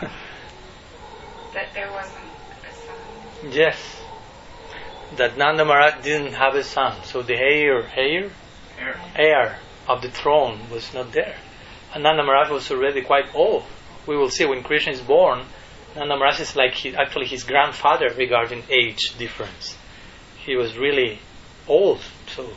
that 1.54 1.68
there 1.74 1.90
wasn't 1.90 2.24
a 2.70 2.74
son. 2.74 3.52
Yes. 3.52 3.97
That 5.16 5.36
Nanda 5.36 5.64
Maharaj 5.64 6.02
didn't 6.02 6.34
have 6.34 6.54
a 6.54 6.62
son, 6.62 7.02
so 7.04 7.22
the 7.22 7.34
heir, 7.34 7.90
heir, 7.96 8.30
Heir. 8.78 9.00
heir 9.16 9.58
of 9.88 10.02
the 10.02 10.10
throne 10.10 10.68
was 10.70 10.92
not 10.92 11.12
there. 11.12 11.36
And 11.94 12.02
Nanda 12.02 12.22
Maharaj 12.22 12.50
was 12.50 12.70
already 12.70 13.02
quite 13.02 13.34
old. 13.34 13.64
We 14.06 14.16
will 14.16 14.30
see 14.30 14.44
when 14.44 14.62
Krishna 14.62 14.92
is 14.92 15.00
born, 15.00 15.46
Nanda 15.96 16.16
Maharaj 16.16 16.40
is 16.40 16.54
like 16.56 16.74
he, 16.74 16.94
actually 16.94 17.26
his 17.26 17.44
grandfather 17.44 18.10
regarding 18.16 18.62
age 18.68 19.16
difference. 19.18 19.76
He 20.44 20.56
was 20.56 20.76
really 20.76 21.18
old, 21.66 22.00
so 22.26 22.50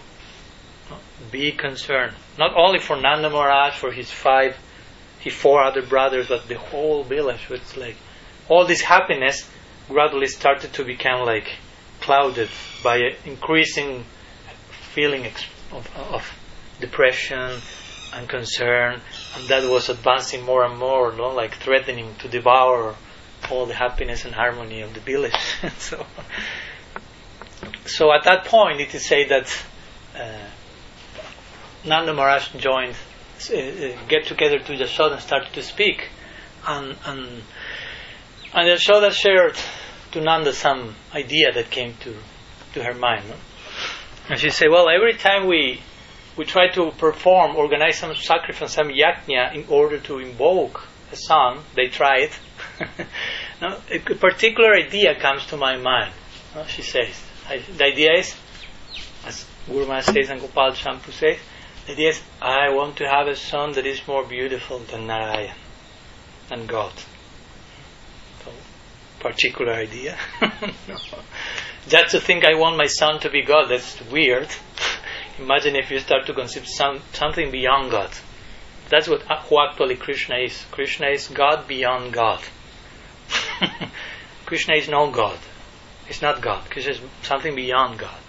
be 1.32 1.52
concerned. 1.54 2.16
Not 2.38 2.56
only 2.56 2.80
for 2.80 2.96
Nanda 2.96 3.30
Maharaj, 3.30 3.76
for 3.76 3.92
his 3.92 4.12
five, 4.12 4.58
his 5.20 5.34
four 5.34 5.64
other 5.64 5.82
brothers, 5.82 6.28
but 6.28 6.48
the 6.48 6.58
whole 6.58 7.04
village. 7.04 7.48
It's 7.50 7.78
like 7.78 7.96
all 8.50 8.66
this 8.66 8.82
happiness 8.82 9.50
gradually 9.88 10.28
started 10.28 10.74
to 10.74 10.84
become 10.84 11.26
like 11.26 11.48
clouded 12.02 12.50
by 12.84 12.98
an 12.98 13.16
increasing 13.26 14.04
feeling 14.94 15.26
of, 15.72 15.90
of 15.96 16.30
depression 16.80 17.62
and 18.14 18.28
concern, 18.28 19.00
and 19.36 19.48
that 19.48 19.70
was 19.70 19.90
advancing 19.90 20.44
more 20.44 20.66
and 20.66 20.78
more, 20.78 21.14
no? 21.14 21.30
like 21.30 21.56
threatening 21.56 22.14
to 22.20 22.28
devour 22.28 22.96
all 23.50 23.66
the 23.66 23.74
happiness 23.74 24.26
and 24.26 24.36
harmony 24.36 24.82
of 24.82 24.94
the 24.94 25.00
village. 25.00 25.36
so, 25.78 26.06
so 27.86 28.12
at 28.12 28.24
that 28.26 28.46
point, 28.46 28.82
it 28.82 28.94
is 28.94 29.06
said 29.06 29.30
that 29.30 29.64
uh, 30.16 30.50
Nanda 31.86 32.14
Maharaj 32.14 32.50
joined, 32.58 32.96
uh, 33.50 33.56
uh, 33.56 34.08
get 34.08 34.26
together 34.26 34.60
to 34.60 34.74
Yashoda 34.74 35.14
and 35.14 35.22
started 35.22 35.54
to 35.54 35.64
speak, 35.64 36.10
and 36.68 36.96
and 37.06 37.44
and 38.54 38.68
Yashoda 38.68 39.12
shared 39.12 39.58
to 40.12 40.22
Nanda 40.22 40.54
some 40.54 40.96
idea 41.14 41.52
that 41.54 41.70
came 41.70 41.96
to 42.02 42.16
to 42.74 42.84
her 42.84 42.94
mind. 42.94 43.28
No? 43.30 43.36
And 44.30 44.40
she 44.40 44.50
said, 44.50 44.70
well, 44.70 44.90
every 44.90 45.14
time 45.16 45.48
we 45.48 45.82
we 46.38 46.46
try 46.46 46.70
to 46.70 46.92
perform, 46.92 47.56
organize 47.56 47.98
some 47.98 48.16
sacrifice, 48.16 48.74
some 48.74 48.88
yajna 48.88 49.54
in 49.54 49.66
order 49.68 50.00
to 50.00 50.20
invoke 50.20 50.88
a 51.12 51.16
son, 51.16 51.60
they 51.76 51.88
try 51.88 52.20
it. 52.20 52.40
now, 53.62 53.78
a 53.90 54.00
particular 54.16 54.74
idea 54.74 55.20
comes 55.20 55.46
to 55.48 55.58
my 55.58 55.78
mind. 55.78 56.14
No, 56.56 56.66
she 56.66 56.82
says, 56.82 57.22
I, 57.50 57.60
the 57.60 57.84
idea 57.84 58.14
is, 58.14 58.36
as 59.26 59.46
Guru 59.68 59.86
Maharaj 59.86 60.06
says 60.06 60.30
and 60.30 60.40
Gopal 60.40 60.72
Champu 60.72 61.12
says, 61.12 61.38
the 61.86 61.94
idea 61.94 62.10
is, 62.10 62.22
I 62.42 62.70
want 62.70 62.98
to 62.98 63.08
have 63.08 63.28
a 63.28 63.36
son 63.36 63.74
that 63.74 63.86
is 63.86 64.08
more 64.08 64.26
beautiful 64.26 64.80
than 64.80 65.08
Narayan, 65.08 65.56
than 66.50 66.66
God. 66.66 66.94
Particular 69.22 69.74
idea. 69.74 70.18
no. 70.42 70.98
Just 71.88 72.12
to 72.12 72.20
think 72.20 72.44
I 72.46 72.56
want 72.56 72.78
my 72.78 72.88
son 72.88 73.20
to 73.22 73.30
be 73.30 73.44
God, 73.44 73.68
that's 73.70 74.02
weird. 74.12 74.48
Imagine 75.40 75.76
if 75.76 75.92
you 75.92 76.00
start 76.00 76.26
to 76.28 76.34
conceive 76.34 76.68
some, 76.68 77.02
something 77.14 77.52
beyond 77.52 77.92
God. 77.92 78.12
That's 78.90 79.08
what 79.08 79.30
uh, 79.30 79.42
who 79.44 79.60
actually 79.60 79.96
Krishna 79.96 80.38
is. 80.38 80.66
Krishna 80.72 81.08
is 81.08 81.28
God 81.28 81.68
beyond 81.68 82.14
God. 82.14 82.42
Krishna 84.46 84.76
is 84.76 84.90
no 84.90 85.10
God. 85.10 85.40
It's 86.10 86.22
not 86.22 86.42
God. 86.42 86.70
Krishna 86.70 86.92
is 86.94 87.02
something 87.22 87.56
beyond 87.56 88.00
God. 88.00 88.20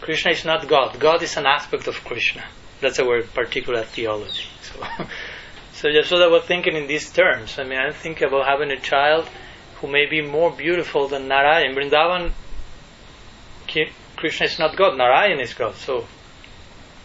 Krishna 0.00 0.32
is 0.32 0.44
not 0.44 0.68
God. 0.68 0.98
God 1.00 1.22
is 1.22 1.36
an 1.36 1.46
aspect 1.46 1.86
of 1.86 2.04
Krishna. 2.04 2.44
That's 2.80 3.00
our 3.00 3.22
particular 3.22 3.82
theology. 3.84 4.44
So, 4.62 4.84
so 5.78 5.86
Yashoda 5.86 6.28
was 6.28 6.42
thinking 6.42 6.74
in 6.74 6.88
these 6.88 7.08
terms. 7.12 7.56
I 7.56 7.62
mean, 7.62 7.78
I 7.78 7.92
think 7.92 8.20
about 8.20 8.48
having 8.48 8.72
a 8.72 8.80
child 8.80 9.28
who 9.76 9.86
may 9.86 10.06
be 10.06 10.20
more 10.20 10.50
beautiful 10.50 11.06
than 11.06 11.28
Narayan. 11.28 11.76
Vrindavan, 11.76 12.32
Krishna 14.16 14.46
is 14.46 14.58
not 14.58 14.76
God. 14.76 14.98
Narayan 14.98 15.38
is 15.38 15.54
God. 15.54 15.76
So 15.76 16.08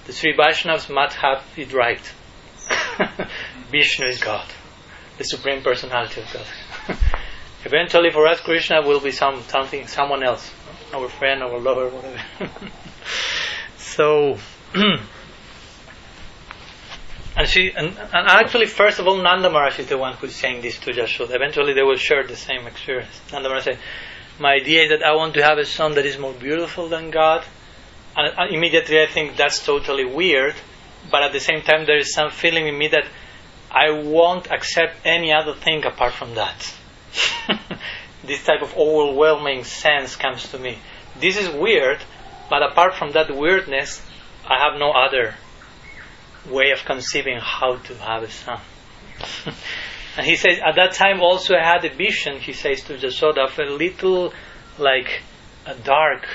the 0.07 0.11
Sri 0.13 0.35
Vaishnavas 0.35 0.91
must 0.91 1.17
have 1.17 1.43
it 1.55 1.71
right. 1.71 2.01
Vishnu 3.69 4.07
is 4.07 4.19
God, 4.19 4.47
the 5.19 5.23
Supreme 5.23 5.61
Personality 5.61 6.21
of 6.21 6.33
God. 6.33 6.97
Eventually, 7.65 8.09
for 8.09 8.25
us, 8.25 8.41
Krishna 8.41 8.81
will 8.81 8.99
be 8.99 9.11
some 9.11 9.43
something, 9.43 9.85
someone 9.85 10.23
else, 10.23 10.51
our 10.95 11.09
friend, 11.09 11.43
our 11.43 11.59
lover, 11.59 11.89
whatever. 11.89 12.49
so, 13.77 14.39
and 17.35 17.47
she, 17.47 17.71
and, 17.75 17.87
and, 17.87 18.27
actually, 18.27 18.67
first 18.67 18.99
of 18.99 19.07
all, 19.07 19.17
Nanda 19.17 19.49
Maharaj 19.49 19.79
is 19.79 19.87
the 19.87 19.97
one 19.97 20.13
who's 20.13 20.35
saying 20.35 20.61
this 20.61 20.77
to 20.79 20.91
Yashoda. 20.91 21.33
Eventually, 21.35 21.73
they 21.73 21.81
will 21.81 21.97
share 21.97 22.25
the 22.25 22.35
same 22.35 22.67
experience. 22.67 23.19
Nanda 23.31 23.49
Maharaj 23.49 23.63
said, 23.63 23.79
"My 24.39 24.53
idea 24.53 24.83
is 24.83 24.89
that 24.89 25.03
I 25.03 25.15
want 25.15 25.33
to 25.35 25.43
have 25.43 25.57
a 25.57 25.65
son 25.65 25.95
that 25.95 26.05
is 26.05 26.17
more 26.17 26.33
beautiful 26.33 26.89
than 26.89 27.09
God." 27.09 27.43
And 28.15 28.37
uh, 28.37 28.45
immediately, 28.49 29.01
I 29.01 29.07
think 29.07 29.35
that's 29.35 29.65
totally 29.65 30.05
weird. 30.05 30.55
But 31.09 31.23
at 31.23 31.33
the 31.33 31.39
same 31.39 31.61
time, 31.61 31.85
there 31.85 31.97
is 31.97 32.13
some 32.13 32.29
feeling 32.29 32.67
in 32.67 32.77
me 32.77 32.87
that 32.89 33.05
I 33.71 33.89
won't 33.89 34.51
accept 34.51 34.97
any 35.03 35.33
other 35.33 35.55
thing 35.55 35.83
apart 35.85 36.13
from 36.13 36.35
that. 36.35 36.73
this 38.23 38.43
type 38.45 38.61
of 38.61 38.77
overwhelming 38.77 39.63
sense 39.63 40.15
comes 40.15 40.49
to 40.51 40.59
me. 40.59 40.77
This 41.19 41.37
is 41.37 41.49
weird, 41.49 41.99
but 42.49 42.61
apart 42.61 42.95
from 42.95 43.11
that 43.13 43.35
weirdness, 43.35 44.01
I 44.47 44.59
have 44.59 44.79
no 44.79 44.91
other 44.91 45.35
way 46.49 46.71
of 46.71 46.83
conceiving 46.85 47.37
how 47.39 47.77
to 47.77 47.95
have 47.97 48.23
a 48.23 48.29
son. 48.29 48.59
and 50.17 50.25
he 50.25 50.35
says, 50.35 50.59
at 50.59 50.75
that 50.75 50.93
time 50.93 51.21
also 51.21 51.55
I 51.55 51.63
had 51.63 51.85
a 51.85 51.93
vision, 51.93 52.39
he 52.39 52.53
says 52.53 52.83
to 52.83 52.97
Jasoda, 52.97 53.45
of 53.45 53.59
a 53.59 53.63
little, 53.63 54.33
like, 54.77 55.21
a 55.65 55.75
dark 55.75 56.27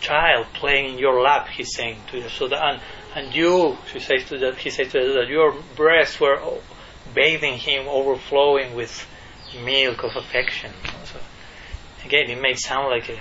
child 0.00 0.46
playing 0.54 0.94
in 0.94 0.98
your 0.98 1.22
lap, 1.22 1.48
he's 1.48 1.74
saying 1.74 1.98
to 2.10 2.20
Yasoda, 2.20 2.60
and, 2.60 2.80
and 3.14 3.34
you, 3.34 3.78
she 3.90 4.00
says 4.00 4.24
to 4.24 4.38
the, 4.38 4.54
he 4.54 4.70
says 4.70 4.90
to 4.92 4.98
Yasoda, 4.98 5.28
your 5.28 5.54
breasts 5.76 6.20
were 6.20 6.40
bathing 7.14 7.58
him, 7.58 7.86
overflowing 7.88 8.74
with 8.74 9.06
milk 9.64 10.02
of 10.02 10.16
affection. 10.16 10.72
So, 11.04 11.18
again, 12.04 12.30
it 12.30 12.40
may 12.40 12.54
sound 12.54 12.88
like 12.88 13.08
a, 13.08 13.18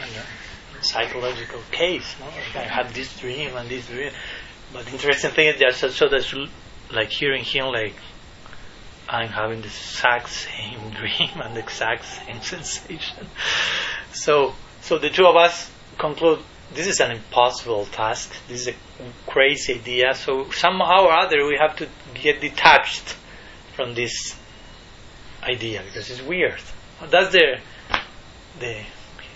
a 0.00 0.84
psychological 0.84 1.60
case. 1.70 2.14
No? 2.20 2.26
Like 2.26 2.56
I 2.56 2.62
had 2.62 2.90
this 2.90 3.18
dream 3.18 3.56
and 3.56 3.68
this 3.68 3.86
dream, 3.86 4.12
but 4.74 4.84
the 4.84 4.92
interesting 4.92 5.30
thing 5.30 5.48
is 5.48 5.58
that 5.60 5.92
so 5.92 6.08
that's 6.08 6.34
like 6.92 7.08
hearing 7.08 7.44
him 7.44 7.66
like 7.66 7.94
I'm 9.08 9.28
having 9.28 9.60
the 9.60 9.66
exact 9.66 10.30
same 10.30 10.90
dream 10.98 11.40
and 11.42 11.56
the 11.56 11.60
exact 11.60 12.04
same 12.04 12.42
sensation. 12.42 13.26
So, 14.12 14.54
so 14.80 14.98
the 14.98 15.10
two 15.10 15.26
of 15.26 15.36
us 15.36 15.70
conclude 15.98 16.40
this 16.74 16.86
is 16.86 17.00
an 17.00 17.12
impossible 17.12 17.86
task. 17.86 18.32
This 18.48 18.62
is 18.62 18.68
a 18.68 18.74
crazy 19.26 19.74
idea. 19.74 20.14
So 20.14 20.50
somehow 20.50 21.04
or 21.04 21.12
other 21.12 21.46
we 21.46 21.56
have 21.58 21.76
to 21.76 21.88
get 22.14 22.40
detached 22.40 23.16
from 23.76 23.94
this 23.94 24.36
idea 25.42 25.82
because 25.84 26.10
it's 26.10 26.22
weird. 26.22 26.60
That's 27.10 27.32
the 27.32 27.58
the 28.58 28.80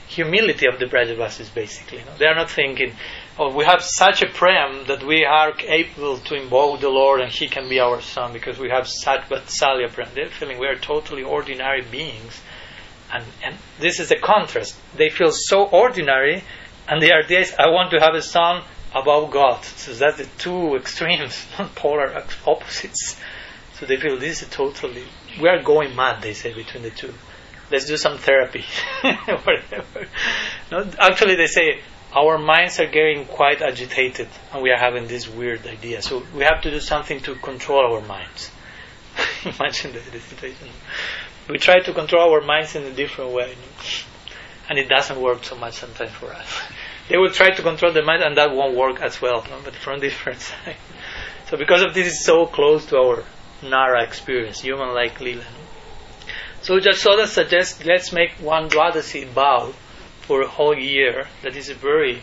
humility 0.09 0.67
of 0.67 0.79
the 0.79 0.87
Brajavasis 0.87 1.55
basically. 1.55 2.03
They 2.19 2.27
are 2.27 2.35
not 2.35 2.51
thinking, 2.51 2.95
we 3.39 3.65
have 3.65 3.83
such 3.83 4.23
a 4.23 4.27
prem 4.27 4.85
that 4.87 5.05
we 5.05 5.25
are 5.25 5.53
able 5.61 6.19
to 6.19 6.35
invoke 6.35 6.81
the 6.81 6.89
Lord 6.89 7.21
and 7.21 7.31
He 7.31 7.47
can 7.47 7.69
be 7.69 7.79
our 7.79 8.01
son 8.01 8.33
because 8.33 8.59
we 8.59 8.69
have 8.69 8.89
such 8.89 9.29
Vatsalya 9.29 9.93
prem. 9.93 10.09
They're 10.15 10.29
feeling 10.29 10.59
we 10.59 10.67
are 10.67 10.77
totally 10.77 11.23
ordinary 11.23 11.83
beings. 11.83 12.41
And, 13.13 13.25
and 13.45 13.57
this 13.79 14.01
is 14.01 14.11
a 14.11 14.17
contrast. 14.17 14.77
They 14.97 15.09
feel 15.09 15.31
so 15.33 15.65
ordinary, 15.65 16.43
and 16.89 17.01
the 17.01 17.13
idea 17.13 17.41
is, 17.41 17.55
I 17.59 17.69
want 17.69 17.91
to 17.93 18.01
have 18.01 18.15
a 18.15 18.23
son 18.23 18.63
above 18.95 19.31
God. 19.31 19.65
So 19.65 19.93
that's 19.93 20.19
the 20.19 20.27
two 20.39 20.75
extremes, 20.81 21.47
polar 21.75 22.25
opposites. 22.47 23.19
So 23.75 23.87
they 23.87 23.97
feel 23.97 24.19
this 24.19 24.43
is 24.43 24.49
totally, 24.49 25.05
we 25.41 25.49
are 25.49 25.63
going 25.63 25.95
mad, 25.95 26.23
they 26.23 26.35
say, 26.35 26.53
between 26.53 26.83
the 26.83 26.91
two. 26.91 27.15
Let's 27.71 27.87
do 27.87 27.97
some 27.97 28.19
therapy. 28.19 28.65
Whatever. 29.03 30.09
No, 30.73 30.91
actually, 30.99 31.37
they 31.37 31.47
say, 31.47 31.81
our 32.15 32.39
minds 32.39 32.81
are 32.81 32.87
getting 32.87 33.27
quite 33.27 33.61
agitated 33.61 34.29
and 34.53 34.63
we 34.63 34.71
are 34.71 34.79
having 34.79 35.07
this 35.07 35.29
weird 35.29 35.67
idea. 35.67 36.01
So 36.03 36.23
we 36.35 36.45
have 36.45 36.63
to 36.63 36.71
do 36.71 36.81
something 36.81 37.21
to 37.21 37.35
control 37.37 37.95
our 37.95 38.01
minds. 38.01 38.51
Imagine 39.45 39.93
the, 39.93 40.21
situation. 40.21 40.69
We 41.49 41.59
try 41.59 41.81
to 41.81 41.93
control 41.93 42.33
our 42.33 42.41
minds 42.41 42.75
in 42.75 42.85
a 42.85 42.93
different 42.93 43.33
way. 43.33 43.55
And 44.71 44.79
it 44.79 44.89
doesn't 44.89 45.21
work 45.21 45.45
so 45.45 45.57
much 45.57 45.75
sometimes 45.75 46.13
for 46.13 46.33
us. 46.33 46.49
They 47.09 47.17
will 47.17 47.31
try 47.31 47.53
to 47.53 47.63
control 47.63 47.91
the 47.91 48.03
mind 48.03 48.23
and 48.23 48.37
that 48.37 48.55
won't 48.55 48.77
work 48.77 49.01
as 49.01 49.23
well, 49.23 49.43
no? 49.49 49.59
but 49.65 49.75
from 49.75 49.99
different 50.09 50.41
side. 50.41 50.77
So 51.49 51.57
because 51.57 51.83
of 51.83 51.95
this 51.95 52.07
is 52.07 52.23
so 52.23 52.45
close 52.45 52.85
to 52.87 52.99
our 52.99 53.25
Nara 53.63 54.03
experience, 54.05 54.61
human 54.61 54.93
like 54.93 55.19
Lila. 55.19 55.47
So 56.61 56.79
Jasoda 56.79 57.27
suggests 57.27 57.83
let's 57.87 58.13
make 58.13 58.33
one 58.41 58.69
Dwadasi 58.69 59.27
vow 59.29 59.73
for 60.29 60.43
a 60.43 60.47
whole 60.47 60.79
year. 60.79 61.27
That 61.43 61.57
is 61.57 61.71
a 61.71 61.75
very 61.75 62.21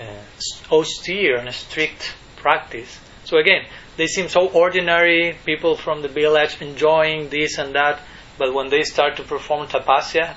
uh, 0.00 0.74
austere 0.74 1.36
and 1.36 1.54
strict 1.54 2.14
practice. 2.36 2.98
So 3.24 3.36
again, 3.36 3.66
they 3.98 4.06
seem 4.06 4.28
so 4.30 4.48
ordinary, 4.48 5.36
people 5.44 5.76
from 5.76 6.00
the 6.00 6.08
village 6.08 6.56
enjoying 6.62 7.28
this 7.28 7.58
and 7.58 7.74
that, 7.74 8.00
but 8.38 8.54
when 8.54 8.70
they 8.70 8.84
start 8.84 9.18
to 9.18 9.22
perform 9.22 9.68
tapasya, 9.68 10.34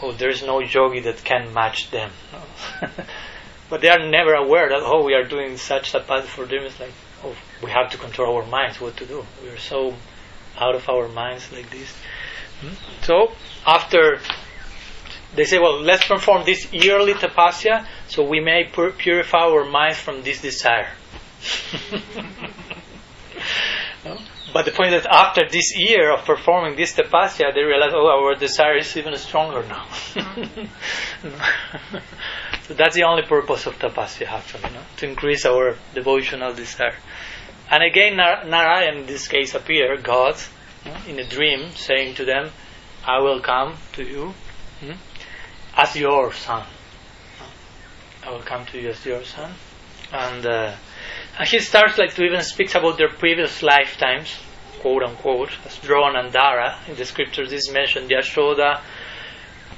oh, 0.00 0.12
there's 0.12 0.42
no 0.42 0.60
yogi 0.60 1.00
that 1.00 1.22
can 1.22 1.52
match 1.52 1.90
them. 1.90 2.10
but 3.68 3.82
they 3.82 3.90
are 3.90 4.08
never 4.08 4.32
aware 4.32 4.70
that, 4.70 4.80
oh, 4.82 5.04
we 5.04 5.12
are 5.12 5.24
doing 5.24 5.58
such 5.58 5.92
tapasya 5.92 6.24
for 6.24 6.46
them. 6.46 6.64
It's 6.64 6.80
like, 6.80 6.94
oh, 7.22 7.36
we 7.62 7.70
have 7.70 7.90
to 7.90 7.98
control 7.98 8.36
our 8.36 8.46
minds, 8.46 8.80
what 8.80 8.96
to 8.96 9.06
do. 9.06 9.26
We 9.42 9.50
are 9.50 9.58
so 9.58 9.94
out 10.58 10.74
of 10.74 10.88
our 10.88 11.08
minds 11.08 11.52
like 11.52 11.68
this. 11.68 11.94
Hmm? 12.62 12.74
So, 13.02 13.32
after 13.66 14.20
they 15.34 15.44
say, 15.44 15.58
well, 15.58 15.80
let's 15.80 16.06
perform 16.06 16.44
this 16.44 16.72
yearly 16.72 17.14
tapasya 17.14 17.86
so 18.08 18.22
we 18.22 18.40
may 18.40 18.64
pur- 18.64 18.92
purify 18.92 19.38
our 19.38 19.64
minds 19.64 19.98
from 19.98 20.22
this 20.22 20.40
desire. 20.40 20.90
But 24.52 24.66
the 24.66 24.72
point 24.72 24.92
is 24.92 25.04
that 25.04 25.12
after 25.12 25.48
this 25.48 25.74
year 25.76 26.12
of 26.12 26.26
performing 26.26 26.76
this 26.76 26.92
tapasya, 26.94 27.54
they 27.54 27.62
realize, 27.62 27.92
oh, 27.94 28.06
our 28.06 28.34
desire 28.34 28.76
is 28.76 28.94
even 28.96 29.16
stronger 29.16 29.62
now. 29.66 29.86
so 32.64 32.74
that's 32.74 32.94
the 32.94 33.04
only 33.04 33.22
purpose 33.22 33.66
of 33.66 33.78
tapasya, 33.78 34.26
actually, 34.26 34.70
no? 34.74 34.80
to 34.98 35.08
increase 35.08 35.46
our 35.46 35.78
devotional 35.94 36.52
desire. 36.52 36.96
And 37.70 37.82
again, 37.82 38.16
Nar- 38.16 38.44
Narayan 38.44 38.98
in 38.98 39.06
this 39.06 39.26
case 39.26 39.54
appear, 39.54 39.96
God, 39.96 40.36
no? 40.84 40.94
in 41.08 41.18
a 41.18 41.24
dream, 41.24 41.70
saying 41.70 42.16
to 42.16 42.26
them, 42.26 42.50
I 43.06 43.20
will 43.20 43.40
come 43.40 43.76
to 43.94 44.02
you 44.02 44.34
as 45.76 45.96
your 45.96 46.32
son. 46.32 46.64
I 48.24 48.30
will 48.30 48.42
come 48.42 48.66
to 48.66 48.80
you 48.80 48.90
as 48.90 49.04
your 49.04 49.24
son. 49.24 49.52
And, 50.12 50.46
uh, 50.46 50.74
and 51.38 51.48
he 51.48 51.58
starts 51.58 51.98
like 51.98 52.14
to 52.14 52.24
even 52.24 52.42
speaks 52.42 52.74
about 52.74 52.98
their 52.98 53.08
previous 53.08 53.62
lifetimes, 53.62 54.36
quote 54.80 55.02
unquote, 55.02 55.50
as 55.64 55.78
Drona 55.78 56.20
and 56.20 56.32
Dhara. 56.32 56.76
In 56.88 56.96
the 56.96 57.04
scriptures, 57.04 57.50
this 57.50 57.68
is 57.68 57.72
mentioned. 57.72 58.10
Yashoda 58.10 58.80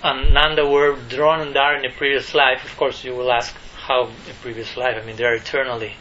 and 0.03 0.35
Nanda 0.35 0.67
were 0.67 0.97
Drona 1.09 1.45
and 1.45 1.55
Dhara 1.55 1.79
in 1.79 1.91
a 1.91 1.95
previous 1.95 2.35
life. 2.35 2.65
Of 2.65 2.77
course, 2.77 3.05
you 3.05 3.15
will 3.15 3.33
ask 3.33 3.55
how 3.77 4.05
a 4.05 4.35
previous 4.43 4.77
life. 4.77 4.97
I 5.01 5.07
mean, 5.07 5.17
they 5.17 5.25
are 5.25 5.35
eternally 5.35 5.95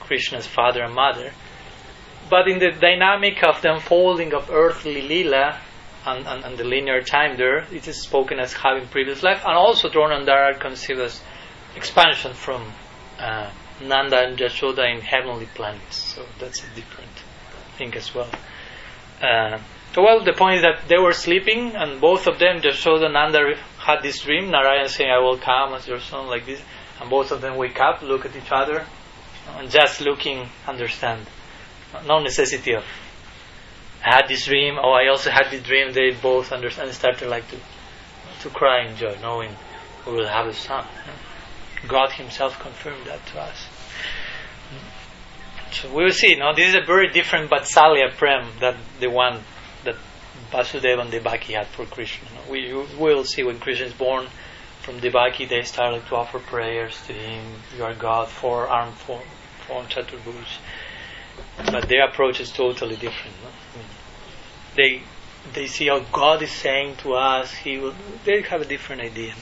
Krishna's 0.00 0.46
father 0.46 0.82
and 0.82 0.94
mother. 0.94 1.32
But 2.30 2.46
in 2.46 2.58
the 2.58 2.70
dynamic 2.70 3.42
of 3.42 3.62
the 3.62 3.72
unfolding 3.72 4.34
of 4.34 4.50
earthly 4.50 5.02
lila 5.02 5.60
and, 6.06 6.26
and, 6.26 6.44
and 6.44 6.58
the 6.58 6.64
linear 6.64 7.02
time 7.02 7.36
there, 7.36 7.58
it 7.72 7.86
is 7.88 8.02
spoken 8.02 8.38
as 8.38 8.52
having 8.52 8.86
previous 8.88 9.22
life, 9.22 9.42
and 9.44 9.54
also 9.54 9.88
Drona 9.88 10.16
and 10.16 10.26
Dhara 10.26 10.54
are 10.54 10.58
conceived 10.58 11.00
as 11.00 11.20
expansion 11.76 12.34
from 12.34 12.72
uh, 13.18 13.50
Nanda 13.82 14.20
and 14.26 14.38
Jashoda 14.38 14.92
in 14.92 15.00
heavenly 15.00 15.46
planets. 15.54 15.96
So 15.96 16.24
that's 16.38 16.60
a 16.60 16.74
different 16.74 17.10
thing 17.76 17.94
as 17.94 18.14
well. 18.14 18.30
Uh, 19.22 19.58
so 19.94 20.02
well, 20.02 20.22
the 20.22 20.32
point 20.32 20.56
is 20.56 20.62
that 20.62 20.88
they 20.88 20.98
were 20.98 21.12
sleeping, 21.12 21.74
and 21.74 22.00
both 22.00 22.26
of 22.26 22.38
them, 22.38 22.60
Jashoda 22.60 23.06
and 23.06 23.14
Nanda, 23.14 23.56
had 23.78 24.02
this 24.02 24.20
dream. 24.20 24.50
Narayan 24.50 24.88
saying, 24.88 25.10
"I 25.10 25.18
will 25.18 25.38
come 25.38 25.74
as 25.74 25.88
your 25.88 26.00
son," 26.00 26.26
like 26.28 26.46
this, 26.46 26.62
and 27.00 27.10
both 27.10 27.32
of 27.32 27.40
them 27.40 27.56
wake 27.56 27.80
up, 27.80 28.02
look 28.02 28.24
at 28.24 28.36
each 28.36 28.52
other, 28.52 28.86
and 29.56 29.70
just 29.70 30.00
looking, 30.00 30.48
understand. 30.66 31.26
No 32.06 32.18
necessity 32.18 32.74
of 32.74 32.84
I 34.04 34.14
had 34.16 34.28
this 34.28 34.46
dream. 34.46 34.78
Oh, 34.80 34.92
I 34.92 35.08
also 35.08 35.30
had 35.30 35.50
this 35.50 35.62
dream. 35.62 35.92
They 35.92 36.10
both 36.10 36.52
understand 36.52 36.88
and 36.88 36.96
started 36.96 37.28
like 37.28 37.48
to 37.50 37.56
to 38.40 38.50
cry 38.50 38.86
in 38.86 38.96
joy, 38.96 39.16
knowing 39.20 39.56
we 40.06 40.12
will 40.12 40.28
have 40.28 40.46
a 40.46 40.54
son. 40.54 40.86
God 41.88 42.12
Himself 42.12 42.58
confirmed 42.60 43.06
that 43.06 43.24
to 43.26 43.40
us. 43.40 43.66
So 45.72 45.92
we 45.92 46.04
will 46.04 46.12
see. 46.12 46.34
Now 46.36 46.52
this 46.52 46.68
is 46.68 46.74
a 46.74 46.86
very 46.86 47.08
different 47.08 47.50
Vatsalya 47.50 48.12
Prem 48.16 48.48
than 48.60 48.76
the 49.00 49.10
one 49.10 49.42
that 49.84 49.96
Vasudeva 50.50 51.02
and 51.02 51.10
Devaki 51.10 51.54
had 51.54 51.66
for 51.66 51.84
Krishna. 51.84 52.28
We 52.48 52.72
will 52.98 53.24
see 53.24 53.42
when 53.42 53.58
Krishna 53.58 53.86
is 53.86 53.92
born 53.92 54.28
from 54.88 55.00
Devaki, 55.00 55.44
they 55.44 55.62
started 55.62 56.06
to 56.06 56.16
offer 56.16 56.38
prayers 56.38 56.98
to 57.06 57.12
him. 57.12 57.44
You 57.76 57.84
are 57.84 57.94
God, 57.94 58.28
four 58.28 58.66
arm 58.68 58.92
form, 58.92 59.28
form 59.66 59.84
Chaturbhuj. 59.84 60.46
But 61.66 61.88
their 61.88 62.08
approach 62.08 62.40
is 62.40 62.50
totally 62.50 62.96
different. 62.96 63.36
No? 63.42 63.50
They 64.76 65.02
they 65.54 65.66
see 65.66 65.88
how 65.88 66.00
God 66.00 66.42
is 66.42 66.50
saying 66.50 66.96
to 66.98 67.14
us. 67.14 67.52
He 67.52 67.78
will. 67.78 67.94
They 68.24 68.42
have 68.42 68.60
a 68.60 68.64
different 68.64 69.02
idea. 69.02 69.34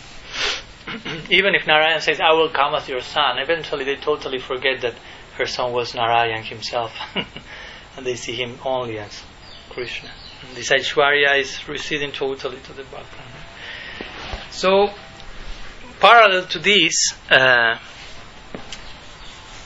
even 1.31 1.55
if 1.55 1.67
Narayan 1.67 2.01
says, 2.01 2.21
I 2.21 2.33
will 2.33 2.51
come 2.51 2.75
as 2.75 2.89
your 2.89 3.01
son, 3.01 3.39
eventually 3.39 3.85
they 3.85 3.97
totally 3.97 4.39
forget 4.39 4.83
that 4.83 4.95
her 5.37 5.47
son 5.47 5.73
was 5.73 5.95
Narayan 5.95 6.43
himself. 6.45 6.93
and 7.97 8.07
they 8.07 8.15
see 8.15 8.35
him 8.35 8.59
only 8.65 8.99
as 8.99 9.23
Krishna. 9.71 10.11
And 10.47 10.57
this 10.57 10.71
Aishwarya 10.71 11.41
is 11.41 11.69
receding 11.69 12.13
totally 12.13 12.59
to 12.61 12.73
the 12.73 12.85
background. 12.85 13.31
So, 14.51 14.91
parallel 16.01 16.47
to 16.47 16.59
this, 16.59 16.95
uh, 17.31 17.79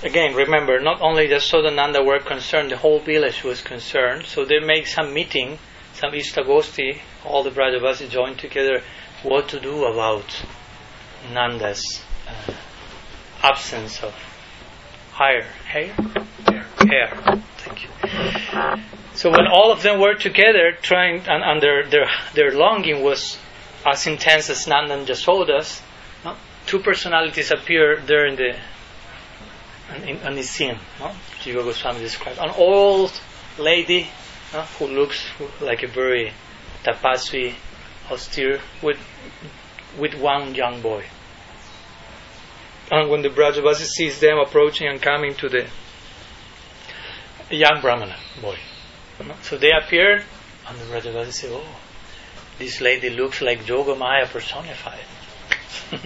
again, 0.02 0.34
remember, 0.34 0.80
not 0.80 1.00
only 1.00 1.26
the 1.26 1.36
Sodananda 1.36 2.04
were 2.04 2.20
concerned, 2.20 2.70
the 2.70 2.76
whole 2.76 3.00
village 3.00 3.42
was 3.44 3.60
concerned. 3.60 4.26
So 4.26 4.44
they 4.44 4.60
make 4.60 4.86
some 4.86 5.12
meeting, 5.12 5.58
some 5.94 6.12
Ishtagosti, 6.12 6.98
all 7.24 7.42
the 7.42 7.50
Brajavasis 7.50 8.10
joined 8.10 8.38
together 8.38 8.82
what 9.22 9.48
to 9.48 9.60
do 9.60 9.84
about 9.84 10.24
Nanda's 11.32 12.02
uh, 12.26 12.52
absence 13.42 14.02
of 14.02 14.14
hair. 15.12 15.42
Hair? 15.66 15.92
Hair. 16.46 16.66
Hair. 16.88 17.42
Thank 17.58 17.82
you. 17.82 18.84
So 19.14 19.30
when 19.30 19.46
all 19.46 19.70
of 19.70 19.82
them 19.82 20.00
were 20.00 20.14
together, 20.14 20.72
trying, 20.80 21.20
and, 21.28 21.42
and 21.42 21.62
their, 21.62 21.86
their, 21.86 22.08
their 22.34 22.52
longing 22.52 23.02
was 23.02 23.36
as 23.84 24.06
intense 24.06 24.48
as 24.48 24.66
Nanda 24.66 24.94
and 24.94 25.06
Jasoda's, 25.06 25.82
no? 26.24 26.36
two 26.66 26.78
personalities 26.78 27.50
appear 27.50 28.00
there 28.00 28.26
in 28.26 28.36
the 28.36 28.56
in 29.96 30.34
the 30.34 30.42
scene. 30.42 30.78
No? 30.98 31.12
Jiva 31.42 31.64
Goswami 31.64 32.00
described 32.00 32.38
an 32.38 32.50
old 32.50 33.12
lady 33.58 34.08
no? 34.52 34.62
who 34.78 34.86
looks 34.86 35.24
like 35.60 35.82
a 35.82 35.88
very 35.88 36.32
tapasvi, 36.84 37.54
austere, 38.10 38.60
with 38.82 38.98
with 39.98 40.14
one 40.14 40.54
young 40.54 40.80
boy. 40.80 41.04
And 42.90 43.10
when 43.10 43.22
the 43.22 43.28
Brajavasi 43.28 43.86
sees 43.86 44.20
them 44.20 44.38
approaching 44.38 44.88
and 44.88 45.00
coming 45.00 45.34
to 45.36 45.48
the 45.48 45.66
young 47.50 47.80
Brahmana 47.80 48.16
boy, 48.40 48.56
so 49.42 49.58
they 49.58 49.70
appear, 49.72 50.24
and 50.66 50.78
the 50.78 50.84
Brajavasi 50.84 51.32
say, 51.32 51.48
"Oh, 51.50 51.76
this 52.58 52.80
lady 52.80 53.10
looks 53.10 53.42
like 53.42 53.64
Jogamaya 53.64 54.26
personified." 54.26 55.04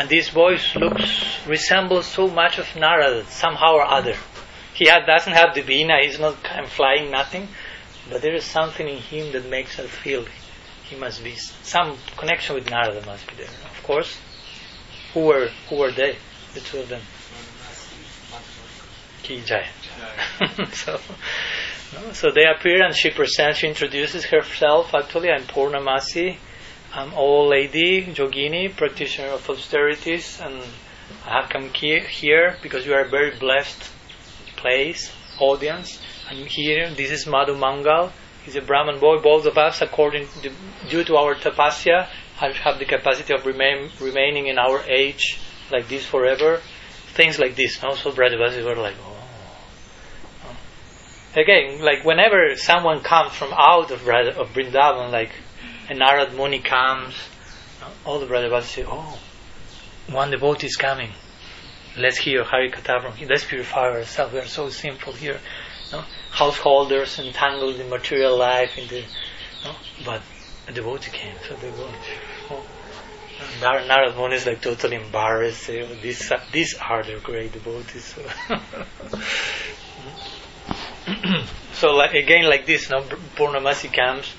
and 0.00 0.08
this 0.08 0.30
boy 0.30 0.56
looks 0.76 1.46
resembles 1.46 2.06
so 2.06 2.26
much 2.26 2.58
of 2.58 2.74
Narada 2.74 3.22
somehow 3.26 3.74
or 3.74 3.84
other. 3.84 4.16
He 4.72 4.86
doesn't 4.86 5.34
have 5.34 5.54
the 5.54 5.60
vina, 5.60 5.98
he's 6.00 6.18
not 6.18 6.36
flying 6.68 7.10
nothing, 7.10 7.48
but 8.08 8.22
there 8.22 8.34
is 8.34 8.44
something 8.44 8.88
in 8.88 8.96
him 8.96 9.32
that 9.32 9.44
makes 9.50 9.78
us 9.78 9.90
feel 9.90 10.24
he 10.88 10.96
must 10.96 11.22
be 11.22 11.34
some 11.36 11.98
connection 12.16 12.54
with 12.54 12.70
Narada 12.70 13.04
must 13.04 13.26
be 13.26 13.34
there. 13.36 13.52
Of 13.76 13.82
course, 13.82 14.16
who 15.12 15.26
were 15.26 15.48
who 15.68 15.76
were 15.76 15.92
they? 15.92 16.16
The 16.54 16.60
two 16.60 16.78
of 16.78 16.88
them. 16.88 17.02
Ki 19.22 19.42
so, 20.72 20.98
no, 21.92 22.12
so 22.14 22.30
they 22.30 22.46
appear 22.46 22.82
and 22.82 22.96
she 22.96 23.10
presents. 23.10 23.58
She 23.58 23.68
introduces 23.68 24.24
herself. 24.24 24.94
Actually, 24.94 25.30
I'm 25.30 25.42
Purnamasi. 25.42 26.38
I'm 26.92 27.14
old 27.14 27.50
lady, 27.50 28.04
Jogini, 28.04 28.76
practitioner 28.76 29.28
of 29.28 29.48
austerities, 29.48 30.40
and 30.42 30.60
I 31.24 31.40
have 31.40 31.48
come 31.48 31.68
here 31.68 32.56
because 32.62 32.84
you 32.84 32.94
are 32.94 33.02
a 33.02 33.08
very 33.08 33.30
blessed 33.38 33.88
place, 34.56 35.12
audience. 35.38 36.00
And 36.28 36.48
here, 36.48 36.90
this 36.90 37.12
is 37.12 37.28
Madhu 37.28 37.56
Mangal. 37.56 38.10
He's 38.44 38.56
a 38.56 38.60
Brahman 38.60 38.98
boy. 38.98 39.20
Both 39.20 39.46
of 39.46 39.56
us, 39.56 39.80
according 39.80 40.26
to, 40.42 40.50
due 40.88 41.04
to 41.04 41.16
our 41.16 41.36
tapasya, 41.36 42.08
have, 42.38 42.80
the 42.80 42.86
capacity 42.86 43.34
of 43.34 43.46
remain, 43.46 43.90
remaining 44.00 44.48
in 44.48 44.58
our 44.58 44.82
age 44.88 45.38
like 45.70 45.88
this 45.88 46.04
forever. 46.04 46.60
Things 47.14 47.38
like 47.38 47.54
this. 47.54 47.84
Also, 47.84 48.10
Brajavasis 48.10 48.64
were 48.64 48.74
like, 48.74 48.96
oh. 49.00 49.16
Again, 51.36 51.82
like 51.82 52.04
whenever 52.04 52.56
someone 52.56 53.00
comes 53.00 53.32
from 53.32 53.52
out 53.52 53.92
of, 53.92 54.08
of 54.08 54.48
Vrindavan, 54.48 55.12
like 55.12 55.30
a 55.90 55.92
Narad 55.92 56.34
Muni 56.34 56.60
comes, 56.60 57.14
all 58.04 58.20
the 58.20 58.26
Brajavasis 58.26 58.62
say, 58.62 58.84
oh, 58.86 59.18
one 60.08 60.30
devotee 60.30 60.68
is 60.68 60.76
coming. 60.76 61.10
Let's 61.98 62.16
hear 62.16 62.44
Hari 62.44 62.70
from 62.70 63.12
him. 63.14 63.28
Let's 63.28 63.44
purify 63.44 63.90
ourselves. 63.90 64.32
We 64.32 64.38
are 64.38 64.46
so 64.46 64.70
sinful 64.70 65.14
here. 65.14 65.40
No? 65.90 66.04
Householders 66.30 67.18
entangled 67.18 67.80
in 67.80 67.90
material 67.90 68.38
life, 68.38 68.78
in 68.78 68.86
the, 68.86 69.02
no? 69.64 69.74
but 70.04 70.22
a 70.68 70.72
devotee 70.72 71.10
came, 71.10 71.34
so 71.48 71.56
they 71.56 71.70
go. 71.70 71.92
Oh. 72.50 72.64
Nar- 73.60 73.80
Narad 73.80 74.14
Muni 74.16 74.36
is 74.36 74.46
like 74.46 74.62
totally 74.62 74.94
embarrassed. 74.94 75.68
Oh, 75.70 75.94
these, 76.00 76.32
these 76.52 76.76
are 76.76 77.02
the 77.02 77.18
great 77.20 77.52
devotees. 77.52 78.14
so 81.72 81.90
like, 81.94 82.14
again, 82.14 82.44
like 82.48 82.66
this, 82.66 82.88
no? 82.90 83.02
Purnamasi 83.34 83.92
comes 83.92 84.32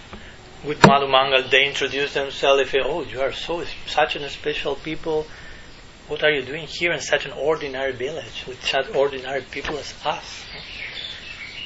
with 0.63 0.85
Madhu 0.85 1.07
Mangal. 1.07 1.43
They 1.43 1.67
introduce 1.67 2.13
themselves. 2.13 2.63
They 2.63 2.69
say, 2.69 2.83
"Oh, 2.83 3.03
you 3.03 3.21
are 3.21 3.33
so 3.33 3.65
such 3.87 4.15
an 4.15 4.27
special 4.29 4.75
people. 4.75 5.25
What 6.07 6.23
are 6.23 6.31
you 6.31 6.41
doing 6.41 6.67
here 6.67 6.91
in 6.91 6.99
such 6.99 7.25
an 7.25 7.31
ordinary 7.31 7.93
village 7.93 8.45
with 8.47 8.63
such 8.65 8.89
ordinary 8.93 9.41
people 9.41 9.77
as 9.77 9.93
us? 10.05 10.45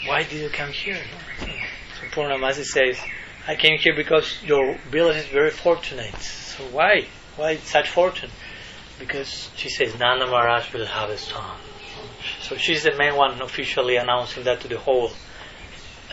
Why 0.05 0.23
did 0.23 0.41
you 0.41 0.49
come 0.49 0.71
here?" 0.71 1.01
So 1.39 2.07
Purnamasi 2.13 2.65
says, 2.65 2.99
"I 3.47 3.55
came 3.55 3.77
here 3.77 3.95
because 3.95 4.41
your 4.43 4.77
village 4.91 5.17
is 5.17 5.27
very 5.27 5.51
fortunate. 5.51 6.21
So 6.21 6.63
why? 6.65 7.05
Why 7.35 7.57
such 7.57 7.89
fortune? 7.89 8.31
Because 8.97 9.49
she 9.57 9.69
says 9.69 9.99
Nanda 9.99 10.25
Maharaj 10.25 10.71
will 10.71 10.85
have 10.85 11.09
a 11.09 11.17
son. 11.17 11.57
So 12.41 12.55
she's 12.55 12.83
the 12.83 12.95
main 12.95 13.15
one 13.15 13.41
officially 13.41 13.97
announcing 13.97 14.43
that 14.43 14.61
to 14.61 14.67
the 14.67 14.77
whole 14.77 15.11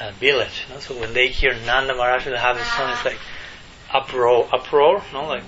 uh, 0.01 0.13
village. 0.13 0.65
You 0.69 0.75
know? 0.75 0.81
So 0.81 0.99
when 0.99 1.13
they 1.13 1.29
hear 1.29 1.55
Nanda 1.67 1.95
Maharaj 1.95 2.27
will 2.27 2.37
have 2.37 2.57
his 2.59 2.67
son, 2.67 2.93
it's 2.93 3.05
like 3.05 3.19
uproar, 3.93 4.49
uproar, 4.53 5.03
no, 5.13 5.27
like 5.27 5.45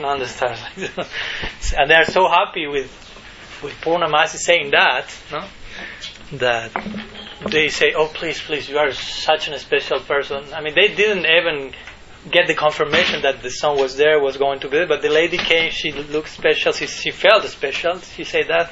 Nanda 0.00 0.26
starts 0.26 0.60
like 0.62 1.06
and 1.76 1.90
they're 1.90 2.04
so 2.04 2.28
happy 2.28 2.66
with 2.66 2.90
with 3.62 3.74
Purnamasi 3.80 4.36
saying 4.36 4.70
that, 4.70 5.12
no, 5.32 5.44
that 6.32 6.70
they 7.50 7.68
say, 7.68 7.92
"Oh, 7.94 8.06
please, 8.06 8.40
please, 8.40 8.68
you 8.68 8.78
are 8.78 8.92
such 8.92 9.48
a 9.48 9.58
special 9.58 10.00
person." 10.00 10.52
I 10.54 10.60
mean, 10.60 10.74
they 10.74 10.94
didn't 10.94 11.26
even 11.26 11.72
get 12.30 12.46
the 12.46 12.54
confirmation 12.54 13.22
that 13.22 13.42
the 13.42 13.50
son 13.50 13.76
was 13.78 13.96
there, 13.96 14.20
was 14.20 14.36
going 14.36 14.60
to 14.60 14.68
be 14.68 14.78
there, 14.78 14.86
but 14.86 15.02
the 15.02 15.08
lady 15.08 15.38
came. 15.38 15.70
She 15.70 15.92
looked 15.92 16.28
special. 16.30 16.72
She, 16.72 16.86
she 16.86 17.10
felt 17.10 17.44
special. 17.44 17.98
She 17.98 18.24
said 18.24 18.46
that, 18.48 18.70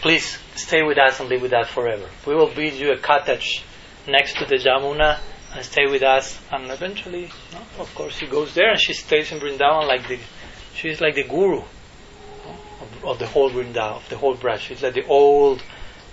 "Please 0.00 0.38
stay 0.54 0.82
with 0.82 0.98
us 0.98 1.20
and 1.20 1.28
live 1.28 1.42
with 1.42 1.52
us 1.52 1.68
forever. 1.68 2.08
We 2.26 2.34
will 2.34 2.52
build 2.52 2.74
you 2.74 2.92
a 2.92 2.98
cottage 2.98 3.62
next 4.08 4.38
to 4.38 4.44
the 4.44 4.56
Jamuna." 4.56 5.18
And 5.54 5.64
stay 5.64 5.86
with 5.86 6.02
us, 6.02 6.38
and 6.52 6.70
eventually, 6.70 7.30
no, 7.54 7.82
of 7.82 7.94
course, 7.94 8.18
she 8.18 8.26
goes 8.26 8.52
there 8.52 8.70
and 8.72 8.78
she 8.78 8.92
stays 8.92 9.32
in 9.32 9.40
Vrindavan 9.40 9.88
like 9.88 10.06
the, 10.06 10.18
she's 10.74 11.00
like 11.00 11.14
the 11.14 11.22
guru 11.22 11.62
of, 12.82 13.04
of 13.04 13.18
the 13.18 13.26
whole 13.26 13.48
Vrindavan, 13.50 13.96
of 13.96 14.08
the 14.10 14.18
whole 14.18 14.34
branch. 14.34 14.64
She's 14.64 14.82
like 14.82 14.92
the 14.92 15.06
old, 15.06 15.62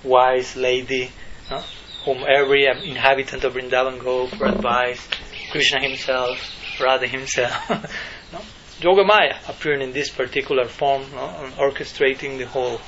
wise 0.05 0.55
lady 0.55 1.11
no? 1.49 1.61
whom 2.05 2.23
every 2.27 2.67
um, 2.67 2.77
inhabitant 2.77 3.43
of 3.43 3.53
Vrindavan 3.53 3.99
go 3.99 4.27
for 4.27 4.45
advice. 4.45 5.07
Krishna 5.51 5.81
himself, 5.81 6.39
Radha 6.79 7.07
himself. 7.07 7.69
no? 8.31 8.39
Yogamaya 8.79 9.37
appearing 9.49 9.81
in 9.81 9.91
this 9.91 10.09
particular 10.09 10.65
form, 10.65 11.03
no? 11.13 11.25
and 11.39 11.53
orchestrating 11.55 12.37
the 12.37 12.45
whole 12.45 12.79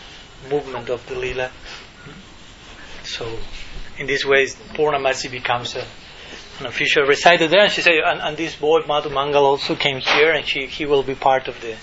movement 0.50 0.90
of 0.90 1.06
the 1.08 1.16
lila. 1.16 1.50
So, 3.04 3.38
in 4.00 4.08
this 4.08 4.26
way, 4.26 4.46
Purnamasi 4.46 5.30
becomes 5.32 5.76
a, 5.76 5.86
an 6.60 6.66
official 6.66 7.04
resided 7.04 7.52
there. 7.52 7.64
And 7.64 7.72
she 7.72 7.82
said, 7.82 7.94
and, 8.06 8.20
and 8.22 8.38
this 8.38 8.56
boy 8.56 8.80
Madhu 8.88 9.10
Mangal 9.10 9.46
also 9.46 9.76
came 9.76 10.00
here, 10.00 10.32
and 10.32 10.46
she, 10.46 10.68
he 10.68 10.86
will 10.86 11.04
be 11.04 11.16
part 11.16 11.48
of 11.48 11.60
the 11.62 11.76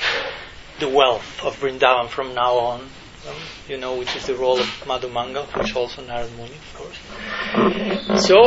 the 0.81 0.89
wealth 0.89 1.45
of 1.45 1.57
Vrindavan 1.61 2.09
from 2.09 2.35
now 2.35 2.55
on. 2.57 2.81
Um, 2.81 3.37
you 3.69 3.79
know, 3.79 3.95
which 3.97 4.15
is 4.17 4.27
the 4.27 4.35
role 4.35 4.61
of 4.61 4.85
Madhu 4.87 5.09
Mangal, 5.09 5.45
which 5.45 5.75
also 5.75 6.03
Narad 6.03 6.31
Muni, 6.37 6.53
of 6.53 6.75
course. 6.75 8.27
So, 8.27 8.45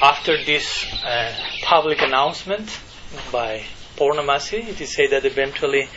after 0.00 0.36
this 0.44 0.86
uh, 1.04 1.34
public 1.64 2.00
announcement 2.00 2.78
by 3.32 3.64
Purnamasi, 3.96 4.68
it 4.68 4.80
is 4.80 4.94
said 4.94 5.10
that 5.10 5.24
eventually 5.24 5.88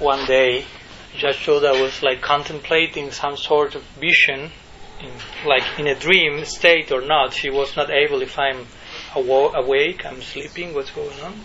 one 0.00 0.26
day 0.26 0.64
Jashoda 1.16 1.80
was 1.80 2.02
like 2.02 2.20
contemplating 2.20 3.12
some 3.12 3.36
sort 3.36 3.76
of 3.76 3.82
vision, 4.00 4.50
in, 5.04 5.48
like 5.48 5.78
in 5.78 5.86
a 5.86 5.94
dream 5.94 6.44
state 6.44 6.92
or 6.92 7.00
not. 7.00 7.32
She 7.32 7.50
was 7.50 7.76
not 7.76 7.90
able, 7.90 8.22
if 8.22 8.38
I'm 8.38 8.66
awo- 9.12 9.54
awake, 9.54 10.04
I'm 10.04 10.22
sleeping, 10.22 10.74
what's 10.74 10.90
going 10.90 11.20
on. 11.20 11.40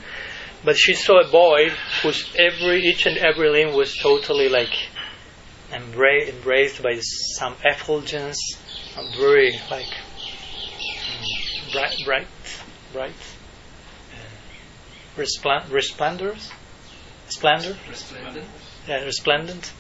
But 0.64 0.78
she 0.78 0.94
saw 0.94 1.22
a 1.22 1.28
boy 1.32 1.70
whose 2.02 2.26
every, 2.38 2.82
each 2.82 3.06
and 3.06 3.18
every 3.18 3.50
limb 3.50 3.76
was 3.76 3.96
totally 3.96 4.50
like 4.50 4.74
embra- 5.72 6.28
embraced 6.28 6.82
by 6.84 7.00
some 7.00 7.56
effulgence, 7.64 8.40
very 9.18 9.60
like 9.72 9.88
mm, 9.88 11.72
bright, 11.72 11.96
bright, 12.04 12.28
bright, 12.92 13.14
uh, 14.14 15.22
respl- 15.22 15.66
resplendors, 15.70 16.52
splendor, 17.28 17.78
Resplendent. 17.88 18.46
yeah, 18.88 19.04
resplendent. 19.06 19.72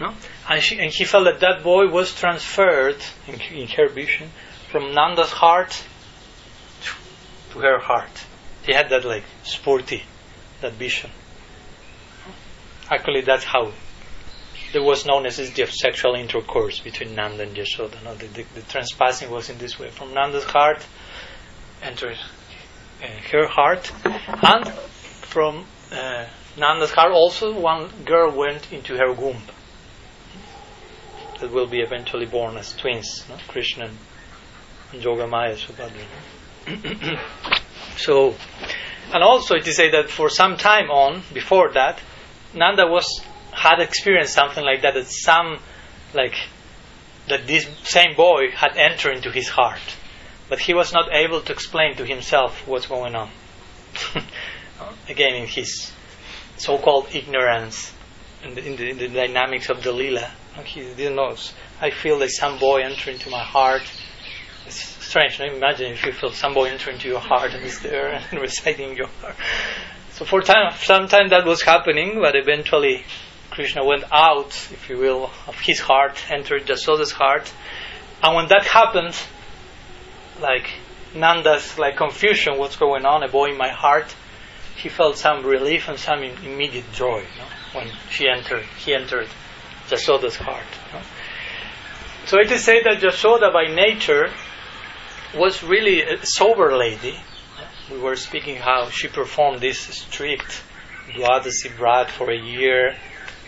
No, 0.00 0.14
and 0.48 0.62
she 0.62 0.78
and 0.78 0.90
he 0.90 1.04
felt 1.04 1.24
that 1.24 1.40
that 1.40 1.62
boy 1.62 1.86
was 1.88 2.14
transferred 2.14 2.96
in, 3.28 3.38
in 3.54 3.68
her 3.68 3.88
vision 3.88 4.30
from 4.70 4.94
Nanda's 4.94 5.30
heart 5.30 5.84
to 7.52 7.58
her 7.58 7.78
heart. 7.78 8.24
He 8.64 8.72
had 8.72 8.88
that 8.90 9.04
like 9.04 9.24
sporty, 9.42 10.04
that 10.62 10.72
vision. 10.72 11.10
Actually, 12.90 13.20
that's 13.20 13.44
how 13.44 13.72
there 14.72 14.82
was 14.82 15.04
no 15.04 15.20
necessity 15.20 15.62
of 15.62 15.70
sexual 15.70 16.14
intercourse 16.14 16.80
between 16.80 17.14
Nanda 17.14 17.42
and 17.42 17.56
Yashoda. 17.56 18.02
No, 18.02 18.14
the, 18.14 18.26
the, 18.26 18.44
the 18.54 18.62
transpassing 18.62 19.30
was 19.30 19.50
in 19.50 19.58
this 19.58 19.78
way. 19.78 19.90
From 19.90 20.14
Nanda's 20.14 20.44
heart 20.44 20.86
entered 21.82 22.18
uh, 23.02 23.06
her 23.32 23.46
heart, 23.46 23.92
and 24.04 24.68
from 25.22 25.66
uh, 25.92 26.26
Nanda's 26.56 26.92
heart 26.92 27.12
also 27.12 27.58
one 27.58 27.88
girl 28.04 28.30
went 28.30 28.72
into 28.72 28.96
her 28.96 29.12
womb. 29.12 29.42
That 31.40 31.50
will 31.50 31.66
be 31.66 31.80
eventually 31.80 32.26
born 32.26 32.56
as 32.56 32.74
twins, 32.76 33.24
no? 33.28 33.36
Krishna 33.48 33.90
and 34.92 35.02
Yogamaya 35.02 35.56
Subhadra. 35.56 36.06
so, 37.96 38.34
and 39.12 39.22
also 39.22 39.54
it 39.54 39.66
is 39.66 39.76
said 39.76 39.92
that 39.92 40.10
for 40.10 40.28
some 40.28 40.56
time 40.56 40.90
on, 40.90 41.22
before 41.32 41.72
that, 41.72 42.00
Nanda 42.54 42.86
was 42.86 43.22
had 43.52 43.80
experienced 43.80 44.34
something 44.34 44.64
like 44.64 44.82
that, 44.82 44.94
that 44.94 45.06
some, 45.06 45.58
like, 46.14 46.34
that 47.28 47.46
this 47.46 47.66
same 47.82 48.14
boy 48.16 48.50
had 48.50 48.76
entered 48.76 49.16
into 49.16 49.30
his 49.30 49.48
heart. 49.48 49.80
But 50.48 50.60
he 50.60 50.74
was 50.74 50.92
not 50.92 51.12
able 51.12 51.40
to 51.42 51.52
explain 51.52 51.96
to 51.96 52.04
himself 52.04 52.66
what's 52.66 52.86
going 52.86 53.14
on. 53.14 53.30
Again, 55.08 55.34
in 55.34 55.46
his 55.46 55.92
so 56.56 56.78
called 56.78 57.08
ignorance 57.14 57.92
in 58.42 58.54
the, 58.54 58.66
in, 58.66 58.76
the, 58.76 58.90
in 58.90 58.98
the 58.98 59.08
dynamics 59.08 59.68
of 59.68 59.82
the 59.82 59.92
Lila, 59.92 60.30
he 60.64 60.82
didn't 60.94 61.16
know. 61.16 61.36
I 61.80 61.90
feel 61.90 62.18
like 62.18 62.30
some 62.30 62.58
boy 62.58 62.82
entered 62.82 63.14
into 63.14 63.30
my 63.30 63.42
heart. 63.42 63.82
It's 64.66 64.80
strange. 65.04 65.40
Imagine 65.40 65.92
if 65.92 66.04
you 66.04 66.12
feel 66.12 66.32
some 66.32 66.54
boy 66.54 66.66
enter 66.66 66.90
into 66.90 67.08
your 67.08 67.20
heart 67.20 67.54
and 67.54 67.64
is 67.64 67.80
there 67.80 68.08
and 68.30 68.40
reciting 68.40 68.96
your 68.96 69.08
heart. 69.20 69.36
So 70.12 70.24
for 70.24 70.42
time, 70.42 70.72
some 70.76 71.08
time 71.08 71.28
that 71.30 71.44
was 71.44 71.62
happening, 71.62 72.20
but 72.20 72.36
eventually 72.36 73.04
Krishna 73.50 73.84
went 73.84 74.04
out, 74.12 74.50
if 74.72 74.88
you 74.88 74.98
will, 74.98 75.30
of 75.46 75.58
his 75.60 75.80
heart, 75.80 76.30
entered 76.30 76.66
Jasoda's 76.66 77.12
heart. 77.12 77.52
And 78.22 78.36
when 78.36 78.48
that 78.48 78.64
happened, 78.64 79.16
like 80.40 80.68
Nanda's 81.14 81.78
like 81.78 81.96
confusion, 81.96 82.58
what's 82.58 82.76
going 82.76 83.06
on, 83.06 83.22
a 83.22 83.28
boy 83.28 83.46
in 83.46 83.56
my 83.56 83.70
heart, 83.70 84.14
he 84.76 84.88
felt 84.88 85.16
some 85.16 85.44
relief 85.44 85.88
and 85.88 85.98
some 85.98 86.22
immediate 86.22 86.90
joy 86.92 87.18
you 87.18 87.38
know, 87.38 87.48
when 87.72 87.88
she 88.10 88.28
entered, 88.28 88.64
he 88.78 88.94
entered 88.94 89.28
Jasoda's 89.90 90.36
heart. 90.36 90.64
So 92.26 92.38
it 92.38 92.50
is 92.50 92.62
said 92.62 92.82
that 92.84 93.00
Jasoda 93.00 93.52
by 93.52 93.66
nature 93.74 94.30
was 95.34 95.62
really 95.62 96.02
a 96.02 96.24
sober 96.24 96.76
lady. 96.76 97.18
We 97.90 97.98
were 97.98 98.16
speaking 98.16 98.56
how 98.56 98.90
she 98.90 99.08
performed 99.08 99.60
this 99.60 99.78
strict 99.80 100.62
Dwadasi 101.12 101.76
Brat 101.76 102.10
for 102.10 102.30
a 102.30 102.38
year, 102.38 102.96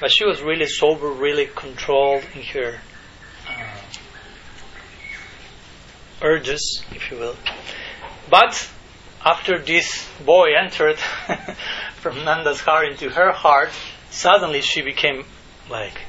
but 0.00 0.10
she 0.10 0.24
was 0.24 0.42
really 0.42 0.66
sober, 0.66 1.10
really 1.10 1.46
controlled 1.46 2.24
in 2.34 2.42
her 2.42 2.80
uh, 3.48 3.52
urges, 6.22 6.82
if 6.90 7.10
you 7.10 7.18
will. 7.18 7.36
But 8.28 8.68
after 9.24 9.58
this 9.58 10.08
boy 10.24 10.54
entered 10.58 10.98
from 11.96 12.24
Nanda's 12.24 12.60
heart 12.60 12.88
into 12.88 13.10
her 13.10 13.30
heart, 13.30 13.70
suddenly 14.10 14.60
she 14.60 14.82
became 14.82 15.24
like 15.70 16.00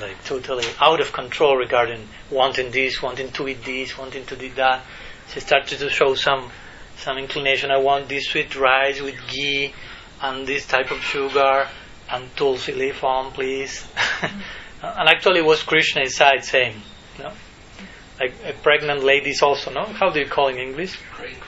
like 0.00 0.24
totally 0.24 0.64
out 0.80 1.00
of 1.00 1.12
control 1.12 1.56
regarding 1.56 2.08
wanting 2.30 2.70
this, 2.70 3.02
wanting 3.02 3.30
to 3.32 3.48
eat 3.48 3.64
this, 3.64 3.96
wanting 3.96 4.24
to 4.26 4.36
do 4.36 4.50
that. 4.54 4.84
She 5.32 5.40
started 5.40 5.78
to 5.78 5.90
show 5.90 6.14
some 6.14 6.50
some 6.96 7.18
inclination. 7.18 7.70
I 7.70 7.78
want 7.78 8.08
this 8.08 8.26
sweet 8.26 8.56
rice 8.56 9.00
with 9.00 9.16
ghee 9.28 9.72
and 10.22 10.46
this 10.46 10.66
type 10.66 10.90
of 10.90 10.98
sugar 10.98 11.68
and 12.10 12.36
tulsi 12.36 12.72
leaf 12.72 13.02
on, 13.04 13.32
please. 13.32 13.86
and 14.82 15.08
actually, 15.08 15.40
it 15.40 15.46
was 15.46 15.62
Krishna 15.62 16.02
inside 16.02 16.44
saying, 16.44 16.80
no, 17.18 17.32
like 18.18 18.34
a 18.44 18.52
pregnant 18.52 19.02
ladies 19.02 19.42
also, 19.42 19.70
no. 19.70 19.84
How 19.84 20.10
do 20.10 20.20
you 20.20 20.26
call 20.26 20.48
in 20.48 20.58
English? 20.58 20.98
Craving. 21.12 21.38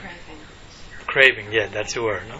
Craving. 1.05 1.53
Yeah, 1.53 1.67
that's 1.67 1.93
the 1.93 2.03
word, 2.03 2.23
no. 2.27 2.39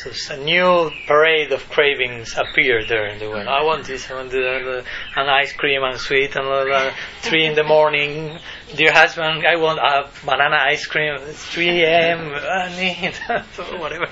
So 0.00 0.10
a 0.32 0.38
new 0.38 0.90
parade 1.06 1.52
of 1.52 1.68
cravings 1.68 2.34
appear 2.34 2.86
there 2.86 3.08
in 3.08 3.18
the 3.18 3.28
world. 3.28 3.46
I 3.46 3.62
want 3.62 3.84
this, 3.84 4.10
I 4.10 4.14
want 4.14 4.30
the, 4.30 4.82
an 5.14 5.28
ice 5.28 5.52
cream 5.52 5.82
and 5.82 5.98
sweet, 6.00 6.34
and 6.36 6.46
uh, 6.46 6.92
three 7.20 7.44
in 7.44 7.54
the 7.54 7.64
morning. 7.64 8.38
Dear 8.74 8.94
husband, 8.94 9.44
I 9.46 9.56
want 9.56 9.78
a 9.78 10.08
banana 10.24 10.56
ice 10.56 10.86
cream. 10.86 11.16
It's 11.20 11.44
3 11.44 11.68
a.m. 11.82 12.32
I 12.32 12.74
need 12.80 13.14
so 13.52 13.62
whatever. 13.78 14.06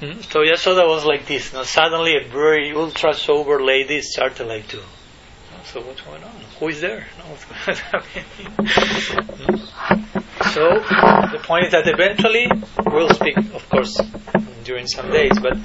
Hmm? 0.00 0.22
So 0.22 0.40
Yasoda 0.40 0.88
was 0.88 1.04
like 1.04 1.26
this. 1.26 1.52
Now 1.52 1.64
suddenly 1.64 2.16
a 2.16 2.26
very 2.26 2.72
ultra 2.72 3.12
sober 3.12 3.62
lady 3.62 4.00
started 4.00 4.46
like 4.46 4.68
to. 4.68 4.80
So 5.64 5.82
what's 5.82 6.00
going 6.00 6.24
on? 6.24 6.32
Who 6.58 6.68
is 6.68 6.80
there? 6.80 7.00
Happening? 7.66 8.24
So 10.54 10.80
the 10.80 11.38
point 11.44 11.66
is 11.66 11.72
that 11.72 11.86
eventually 11.86 12.50
we'll 12.86 13.10
speak, 13.10 13.36
of 13.36 13.68
course, 13.68 14.00
during 14.70 14.86
some 14.86 15.10
days, 15.10 15.36
but 15.46 15.56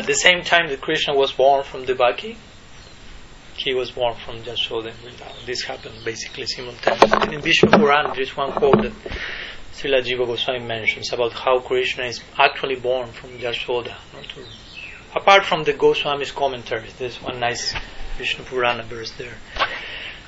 at 0.00 0.06
the 0.06 0.18
same 0.26 0.42
time 0.42 0.66
that 0.70 0.80
Krishna 0.80 1.14
was 1.14 1.30
born 1.32 1.62
from 1.62 1.84
Devaki, 1.84 2.36
he 3.56 3.74
was 3.74 3.92
born 3.92 4.14
from 4.24 4.42
Jashoda. 4.42 4.92
This 5.46 5.62
happened 5.62 5.94
basically 6.04 6.46
simultaneously. 6.46 7.34
In 7.34 7.40
Vishnu 7.42 7.70
Purana, 7.70 8.08
there 8.12 8.22
is 8.22 8.36
one 8.36 8.52
quote 8.52 8.82
that 8.82 8.92
Srila 9.74 10.02
Jiva 10.02 10.26
Goswami 10.26 10.64
mentions 10.76 11.12
about 11.12 11.32
how 11.32 11.60
Krishna 11.60 12.04
is 12.04 12.20
actually 12.38 12.76
born 12.76 13.12
from 13.12 13.30
Jashoda. 13.38 13.94
Apart 15.14 15.44
from 15.44 15.62
the 15.62 15.72
Goswami's 15.72 16.32
commentaries, 16.32 16.94
there's 16.94 17.22
one 17.22 17.38
nice 17.38 17.74
Vishnu 18.18 18.44
Purana 18.46 18.82
verse 18.82 19.12
there. 19.12 19.36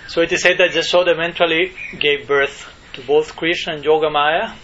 So 0.06 0.20
it 0.20 0.30
is 0.30 0.42
said 0.42 0.58
that 0.58 0.70
Jashoda 0.70 1.08
eventually 1.08 1.72
gave 1.98 2.28
birth 2.28 2.70
to 2.92 3.00
both 3.02 3.34
Krishna 3.34 3.74
and 3.74 3.84
Yogamaya. 3.84 4.54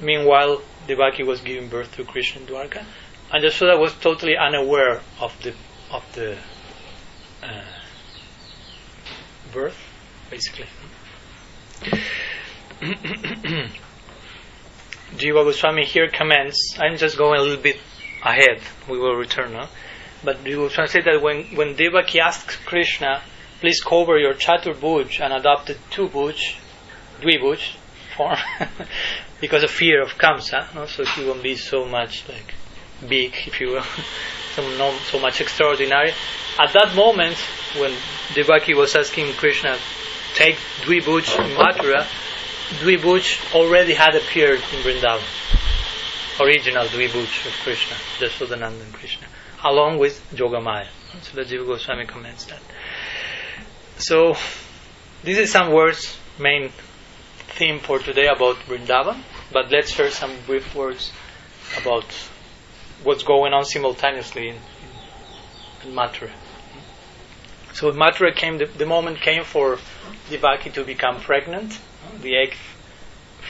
Meanwhile, 0.00 0.62
Devaki 0.86 1.22
was 1.22 1.40
giving 1.40 1.68
birth 1.68 1.94
to 1.96 2.04
Krishna 2.04 2.42
in 2.42 2.46
Dwarka, 2.46 2.84
and 3.32 3.44
Jashoda 3.44 3.78
was 3.78 3.94
totally 3.94 4.36
unaware 4.36 5.00
of 5.20 5.32
the 5.42 5.54
of 5.90 6.04
the 6.14 6.36
uh, 7.42 7.62
birth, 9.52 9.78
basically. 10.30 10.66
Jiva 15.16 15.44
Goswami 15.44 15.84
here 15.84 16.08
comments. 16.10 16.76
I'm 16.78 16.96
just 16.96 17.16
going 17.16 17.38
a 17.38 17.42
little 17.42 17.62
bit 17.62 17.78
ahead. 18.22 18.60
We 18.88 18.98
will 18.98 19.14
return 19.14 19.52
now. 19.52 19.68
But 20.24 20.42
Jiva 20.44 20.68
Goswami 20.68 20.88
said 20.88 21.04
that 21.04 21.22
when 21.22 21.44
when 21.56 21.76
Devaki 21.76 22.20
asked 22.20 22.64
Krishna, 22.66 23.22
"Please 23.60 23.80
cover 23.80 24.18
your 24.18 24.34
chaturbuj," 24.34 25.20
and 25.20 25.32
adopted 25.32 25.78
two 25.90 26.08
buj, 26.08 26.56
dvibuj 27.20 27.76
form, 28.16 28.38
because 29.40 29.62
of 29.62 29.70
fear 29.70 30.02
of 30.02 30.10
Kamsa, 30.18 30.74
no? 30.74 30.86
so 30.86 31.04
he 31.04 31.24
won't 31.24 31.42
be 31.42 31.56
so 31.56 31.84
much 31.84 32.28
like 32.28 32.54
big, 33.08 33.34
if 33.46 33.60
you 33.60 33.68
will, 33.68 33.82
so, 34.54 34.98
so 35.10 35.18
much 35.18 35.40
extraordinary. 35.40 36.12
At 36.58 36.72
that 36.72 36.94
moment, 36.94 37.36
when 37.78 37.92
Devaki 38.34 38.74
was 38.74 38.94
asking 38.94 39.32
Krishna, 39.34 39.76
take 40.34 40.56
Dvibuj 40.82 41.38
in 41.38 41.56
Mathura, 41.56 42.06
Dvibuj 42.80 43.54
already 43.54 43.94
had 43.94 44.14
appeared 44.14 44.60
in 44.60 44.80
Vrindavan. 44.82 45.22
Original 46.40 46.86
Dvibuj 46.86 47.46
of 47.46 47.52
Krishna, 47.62 47.96
Jashodananda 48.18 48.82
and 48.82 48.92
Krishna, 48.92 49.26
along 49.62 49.98
with 49.98 50.20
Jogamaya. 50.34 50.88
So 51.22 51.36
the 51.36 51.42
Jiva 51.42 51.66
Goswami 51.66 52.06
comments 52.06 52.46
that. 52.46 52.60
So, 53.98 54.34
this 55.22 55.38
is 55.38 55.52
some 55.52 55.72
words, 55.72 56.18
main 56.38 56.72
theme 57.54 57.78
for 57.78 57.98
today 58.00 58.26
about 58.26 58.56
Vrindavan, 58.66 59.22
but 59.52 59.70
let's 59.70 59.92
share 59.92 60.10
some 60.10 60.32
brief 60.46 60.74
words 60.74 61.12
about 61.80 62.04
what's 63.04 63.22
going 63.22 63.52
on 63.52 63.64
simultaneously 63.64 64.48
in, 64.48 64.56
in, 65.84 65.94
Mathura. 65.94 66.30
So 67.72 67.92
Mathura 67.92 68.34
came, 68.34 68.58
the, 68.58 68.66
the, 68.66 68.86
moment 68.86 69.20
came 69.20 69.44
for 69.44 69.78
Devaki 70.30 70.70
to 70.70 70.84
become 70.84 71.20
pregnant, 71.20 71.78
the 72.20 72.34
eighth 72.34 72.58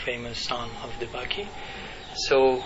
famous 0.04 0.38
son 0.38 0.68
of 0.82 0.92
Devaki. 1.00 1.48
So 2.14 2.58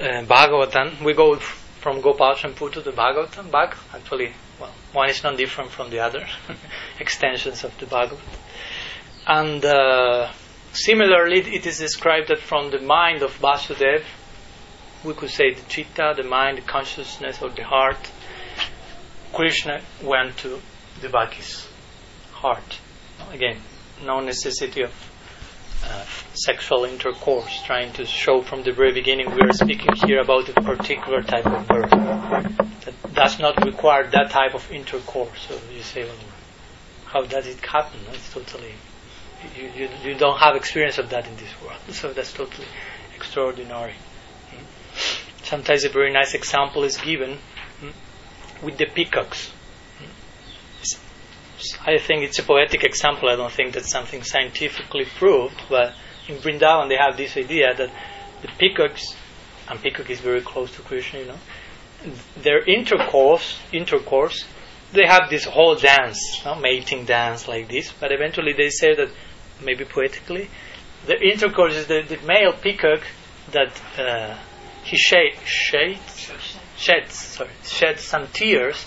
uh, 0.00 0.22
Bhagavatam, 0.24 1.02
we 1.02 1.14
go 1.14 1.36
from 1.36 2.02
Gopal 2.02 2.34
Champu 2.34 2.70
to 2.72 2.80
the 2.82 2.92
Bhagavatam 2.92 3.50
back. 3.50 3.76
Actually, 3.94 4.32
well, 4.60 4.72
one 4.92 5.08
is 5.08 5.22
not 5.22 5.38
different 5.38 5.70
from 5.70 5.88
the 5.90 6.00
other, 6.00 6.26
extensions 7.00 7.64
of 7.64 7.76
the 7.78 7.86
Bhagavatam. 7.86 8.18
And 9.26 9.64
uh, 9.64 10.30
similarly, 10.76 11.40
it 11.40 11.66
is 11.66 11.78
described 11.78 12.28
that 12.28 12.38
from 12.38 12.70
the 12.70 12.80
mind 12.80 13.22
of 13.22 13.36
Vasudeva, 13.38 14.04
we 15.04 15.14
could 15.14 15.30
say 15.30 15.52
the 15.52 15.62
chitta, 15.68 16.14
the 16.16 16.22
mind, 16.22 16.58
the 16.58 16.62
consciousness, 16.62 17.42
or 17.42 17.50
the 17.50 17.64
heart, 17.64 18.10
Krishna 19.32 19.82
went 20.02 20.36
to 20.38 20.60
Devaki's 21.00 21.68
heart. 22.32 22.78
Again, 23.32 23.58
no 24.04 24.20
necessity 24.20 24.82
of 24.82 24.92
uh, 25.84 26.04
sexual 26.34 26.84
intercourse, 26.84 27.62
trying 27.64 27.92
to 27.92 28.06
show 28.06 28.40
from 28.40 28.62
the 28.62 28.72
very 28.72 28.92
beginning 28.92 29.30
we 29.34 29.40
are 29.42 29.52
speaking 29.52 29.94
here 30.06 30.20
about 30.20 30.48
a 30.48 30.52
particular 30.54 31.22
type 31.22 31.46
of 31.46 31.66
birth 31.68 31.90
that 31.90 32.94
does 33.14 33.38
not 33.38 33.62
require 33.64 34.08
that 34.10 34.30
type 34.30 34.54
of 34.54 34.70
intercourse. 34.72 35.46
So 35.48 35.58
you 35.72 35.82
say, 35.82 36.04
well, 36.04 36.16
how 37.06 37.24
does 37.24 37.46
it 37.46 37.60
happen? 37.60 38.00
It's 38.12 38.32
totally, 38.32 38.72
you, 39.56 39.70
you, 39.74 39.88
you 40.02 40.14
don't 40.14 40.38
have 40.38 40.56
experience 40.56 40.98
of 40.98 41.10
that 41.10 41.26
in 41.26 41.36
this 41.36 41.50
world. 41.62 41.80
So 41.90 42.12
that's 42.12 42.32
totally 42.32 42.66
extraordinary. 43.14 43.94
Hmm? 44.50 44.64
Sometimes 45.44 45.84
a 45.84 45.88
very 45.88 46.12
nice 46.12 46.34
example 46.34 46.84
is 46.84 46.96
given 46.96 47.38
hmm, 47.80 47.90
with 48.64 48.78
the 48.78 48.86
peacocks. 48.86 49.50
Hmm? 49.98 51.90
I 51.90 51.98
think 51.98 52.24
it's 52.24 52.38
a 52.38 52.42
poetic 52.42 52.84
example. 52.84 53.28
I 53.28 53.36
don't 53.36 53.52
think 53.52 53.74
that's 53.74 53.90
something 53.90 54.22
scientifically 54.22 55.06
proved, 55.18 55.60
but 55.68 55.94
in 56.28 56.36
Vrindavan 56.36 56.88
they 56.88 56.96
have 56.96 57.16
this 57.16 57.36
idea 57.36 57.74
that 57.74 57.90
the 58.42 58.48
peacocks, 58.58 59.14
and 59.68 59.80
peacock 59.80 60.10
is 60.10 60.20
very 60.20 60.40
close 60.40 60.74
to 60.76 60.82
Krishna, 60.82 61.20
you 61.20 61.26
know, 61.26 61.38
their 62.36 62.62
intercourse, 62.64 63.58
intercourse, 63.72 64.44
they 64.92 65.06
have 65.06 65.28
this 65.30 65.44
whole 65.44 65.74
dance, 65.74 66.40
no? 66.44 66.54
mating 66.54 67.04
dance 67.04 67.48
like 67.48 67.68
this, 67.68 67.92
but 67.98 68.12
eventually 68.12 68.52
they 68.52 68.70
say 68.70 68.94
that, 68.94 69.08
maybe 69.62 69.84
poetically, 69.84 70.48
the 71.06 71.20
intercourse 71.20 71.74
is 71.74 71.86
the, 71.86 72.02
the 72.08 72.18
male 72.26 72.52
peacock 72.52 73.02
that 73.52 73.80
uh, 73.98 74.36
he 74.84 74.96
shed, 74.96 75.34
shades, 75.44 76.32
sheds, 76.76 77.14
sorry, 77.14 77.50
sheds 77.62 78.02
some 78.02 78.26
tears, 78.28 78.86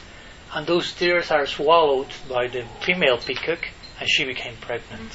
and 0.54 0.66
those 0.66 0.94
tears 0.94 1.32
are 1.32 1.46
swallowed 1.46 2.08
by 2.30 2.48
the 2.48 2.66
female 2.82 3.18
peacock, 3.18 3.60
and 4.00 4.10
she 4.10 4.26
became 4.26 4.56
pregnant. 4.58 5.12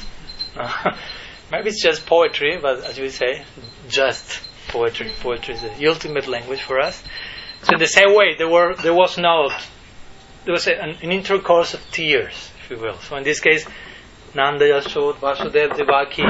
maybe 1.50 1.70
it's 1.70 1.82
just 1.82 2.06
poetry, 2.06 2.58
but 2.60 2.84
as 2.84 2.98
we 2.98 3.08
say, 3.08 3.44
just 3.88 4.40
poetry. 4.68 5.10
Poetry 5.20 5.54
is 5.54 5.62
the 5.62 5.86
ultimate 5.86 6.26
language 6.26 6.62
for 6.62 6.80
us. 6.80 7.02
So 7.62 7.74
in 7.74 7.78
the 7.78 7.86
same 7.86 8.14
way, 8.14 8.34
there 8.36 8.48
were 8.48 8.74
there 8.74 8.94
was 8.94 9.18
no 9.18 9.50
there 10.44 10.52
was 10.52 10.66
a, 10.66 10.74
an, 10.74 10.96
an, 11.02 11.12
intercourse 11.12 11.74
of 11.74 11.80
tears, 11.92 12.50
if 12.64 12.70
you 12.70 12.78
will. 12.78 12.98
So 12.98 13.16
in 13.16 13.22
this 13.22 13.38
case, 13.38 13.64
Nanda 14.34 14.64
Yasod, 14.64 15.16
Vasudeva, 15.16 15.76
Devaki, 15.76 16.22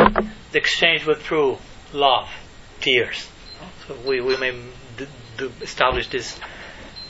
the 0.50 0.59
exchange 0.59 1.07
was 1.07 1.18
through 1.18 1.59
love, 1.92 2.28
tears. 2.80 3.28
So 3.86 3.96
we, 4.07 4.20
we 4.20 4.36
may 4.36 4.53
d- 4.96 5.07
d- 5.38 5.50
establish 5.61 6.09
this 6.09 6.38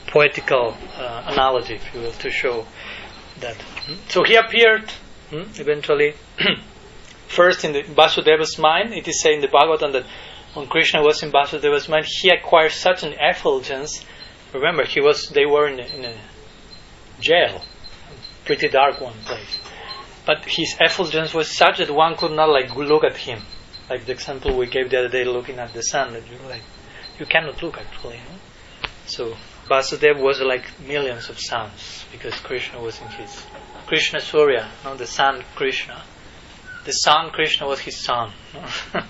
poetical 0.07 0.77
uh, 0.95 1.23
analogy, 1.27 1.75
if 1.75 1.93
you 1.93 2.01
will, 2.01 2.11
to 2.11 2.29
show 2.29 2.65
that. 3.39 3.57
So 4.09 4.23
he 4.23 4.35
appeared 4.35 4.91
hmm, 5.31 5.43
eventually 5.55 6.13
first 7.27 7.65
in 7.65 7.73
the 7.73 7.81
Vasudeva's 7.81 8.59
mind. 8.59 8.93
It 8.93 9.07
is 9.07 9.21
said 9.21 9.33
in 9.33 9.41
the 9.41 9.47
Bhagavatam 9.47 9.93
that 9.93 10.05
when 10.53 10.67
Krishna 10.67 11.01
was 11.01 11.23
in 11.23 11.31
Vasudeva's 11.31 11.89
mind, 11.89 12.05
he 12.07 12.29
acquired 12.29 12.71
such 12.71 13.03
an 13.03 13.13
effulgence. 13.19 14.05
Remember, 14.53 14.85
he 14.85 15.01
was 15.01 15.29
they 15.29 15.47
were 15.47 15.67
in 15.67 15.79
a, 15.79 15.83
in 15.83 16.05
a 16.05 16.15
jail, 17.19 17.63
pretty 18.45 18.69
dark 18.69 19.01
one 19.01 19.17
place. 19.25 19.59
But 20.25 20.45
his 20.45 20.75
effulgence 20.79 21.33
was 21.33 21.51
such 21.51 21.79
that 21.79 21.91
one 21.91 22.15
could 22.15 22.31
not 22.31 22.49
like 22.49 22.75
look 22.75 23.03
at 23.03 23.17
him. 23.17 23.41
Like 23.89 24.05
the 24.05 24.13
example 24.13 24.57
we 24.57 24.67
gave 24.67 24.89
the 24.89 24.99
other 24.99 25.09
day, 25.09 25.25
looking 25.25 25.59
at 25.59 25.73
the 25.73 25.81
sun, 25.81 26.13
that 26.13 26.23
you 26.29 26.37
like 26.47 26.61
you 27.19 27.25
cannot 27.25 27.61
look 27.61 27.77
actually. 27.77 28.19
So 29.05 29.35
Vasudeva 29.67 30.21
was 30.21 30.39
like 30.39 30.79
millions 30.79 31.29
of 31.29 31.37
suns 31.39 32.05
because 32.11 32.35
Krishna 32.35 32.81
was 32.81 32.99
in 33.01 33.07
his 33.09 33.45
Krishna 33.85 34.21
Surya, 34.21 34.69
not 34.85 34.97
the 34.97 35.07
sun 35.07 35.43
Krishna. 35.55 36.01
The 36.85 36.91
sun 36.91 37.31
Krishna 37.31 37.67
was 37.67 37.79
his 37.79 37.97
son. 37.97 38.31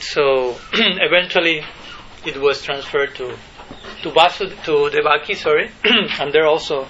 so 0.00 0.56
eventually 0.72 1.64
it 2.24 2.36
was 2.40 2.62
transferred 2.62 3.14
to 3.16 3.36
to 4.02 4.10
Vasud 4.10 4.62
to 4.64 4.90
Devaki, 4.90 5.34
sorry, 5.34 5.70
and 6.20 6.32
there 6.32 6.46
also 6.46 6.86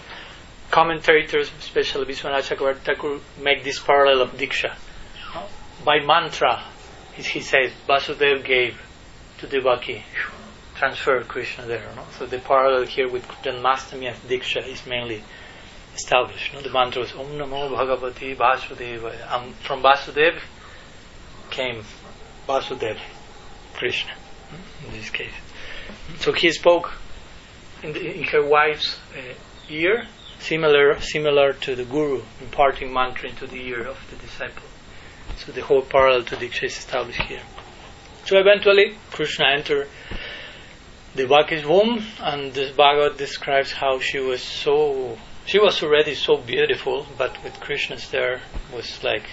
commentators, 0.74 1.52
especially 1.60 2.04
Vishwanath 2.04 2.52
Chakravarti 2.52 3.20
make 3.40 3.62
this 3.62 3.78
parallel 3.78 4.22
of 4.22 4.32
Diksha. 4.32 4.74
By 5.84 6.00
mantra, 6.00 6.64
he 7.14 7.40
says, 7.40 7.70
Vasudeva 7.88 8.44
gave 8.44 8.82
to 9.38 9.46
Devaki, 9.46 10.02
transferred 10.74 11.28
Krishna 11.28 11.66
there. 11.66 11.88
No? 11.94 12.02
So 12.18 12.26
the 12.26 12.40
parallel 12.40 12.86
here 12.86 13.08
with 13.08 13.24
Janmastami 13.44 14.08
and 14.08 14.16
Diksha 14.28 14.66
is 14.66 14.84
mainly 14.84 15.22
established. 15.94 16.52
No? 16.52 16.60
The 16.60 16.70
mantra 16.70 17.02
was 17.02 17.12
Om 17.12 17.26
Namo 17.38 17.70
Bhagavate 17.70 18.36
Vasudevaya. 18.36 19.32
And 19.32 19.54
from 19.54 19.80
Vasudev 19.80 20.40
came 21.50 21.84
Vasudev, 22.48 22.98
Krishna, 23.74 24.14
in 24.84 24.92
this 24.92 25.08
case. 25.10 25.34
So 26.18 26.32
he 26.32 26.50
spoke 26.50 26.92
in, 27.84 27.92
the, 27.92 28.16
in 28.18 28.24
her 28.24 28.44
wife's 28.44 28.98
uh, 29.16 29.34
ear, 29.68 30.08
similar 30.48 31.00
similar 31.00 31.52
to 31.52 31.74
the 31.74 31.84
guru 31.84 32.22
imparting 32.40 32.92
mantra 32.92 33.28
into 33.30 33.46
the 33.46 33.60
ear 33.68 33.82
of 33.86 33.98
the 34.10 34.16
disciple. 34.16 34.68
So 35.38 35.52
the 35.52 35.62
whole 35.62 35.82
parallel 35.82 36.24
to 36.24 36.36
Diksha 36.36 36.64
is 36.64 36.78
established 36.78 37.22
here. 37.22 37.42
So 38.26 38.38
eventually, 38.38 38.96
Krishna 39.10 39.46
entered 39.46 39.88
the 41.14 41.24
Devaki's 41.24 41.66
womb, 41.66 42.04
and 42.20 42.52
this 42.52 42.70
Bhagavad 42.72 43.16
describes 43.16 43.72
how 43.72 44.00
she 44.00 44.18
was 44.18 44.42
so 44.42 45.18
she 45.46 45.58
was 45.58 45.82
already 45.82 46.14
so 46.14 46.36
beautiful, 46.36 47.06
but 47.18 47.42
with 47.44 47.60
Krishna's 47.60 48.08
there 48.10 48.40
was 48.74 49.02
like 49.04 49.24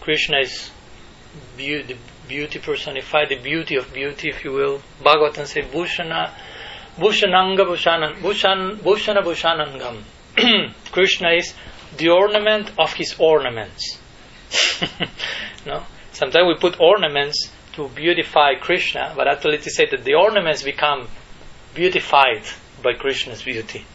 Krishna 0.00 0.38
is 0.40 0.70
beauty, 1.56 1.96
beauty 2.26 2.58
personified, 2.58 3.28
the 3.28 3.40
beauty 3.40 3.76
of 3.76 3.92
beauty, 3.92 4.28
if 4.28 4.44
you 4.44 4.52
will. 4.52 4.82
Bhagavatam 5.00 5.46
says, 5.46 5.66
Bhushana, 5.66 6.32
Bhushananga 6.96 7.64
Bhushanan, 7.64 8.20
Bhushan, 8.20 8.78
Bhushana 8.78 9.22
Bhushanangam. 9.22 10.02
Krishna 10.92 11.30
is 11.30 11.54
the 11.96 12.10
ornament 12.10 12.70
of 12.78 12.92
his 12.92 13.14
ornaments. 13.18 13.98
no? 15.66 15.84
Sometimes 16.12 16.46
we 16.46 16.54
put 16.60 16.78
ornaments 16.80 17.50
to 17.74 17.88
beautify 17.88 18.54
Krishna, 18.56 19.14
but 19.16 19.26
actually 19.26 19.56
is 19.56 19.74
said 19.74 19.88
that 19.90 20.04
the 20.04 20.14
ornaments 20.14 20.62
become 20.62 21.08
beautified 21.74 22.44
by 22.82 22.92
Krishna's 22.92 23.42
beauty. 23.42 23.86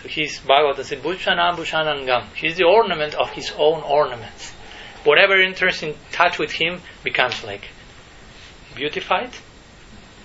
So 0.00 0.08
he's 0.08 0.38
Bhagavatam 0.38 0.84
says, 0.84 1.00
Bhushanam 1.00 1.56
Bhushanangam. 1.56 2.32
He's 2.34 2.56
the 2.56 2.64
ornament 2.64 3.14
of 3.14 3.30
his 3.30 3.52
own 3.58 3.82
ornaments. 3.82 4.52
Whatever 5.02 5.34
enters 5.40 5.82
in 5.82 5.94
touch 6.12 6.38
with 6.38 6.52
him 6.52 6.80
becomes 7.02 7.42
like 7.42 7.68
beautified. 8.76 9.30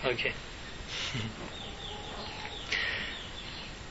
Okay. 0.05 0.33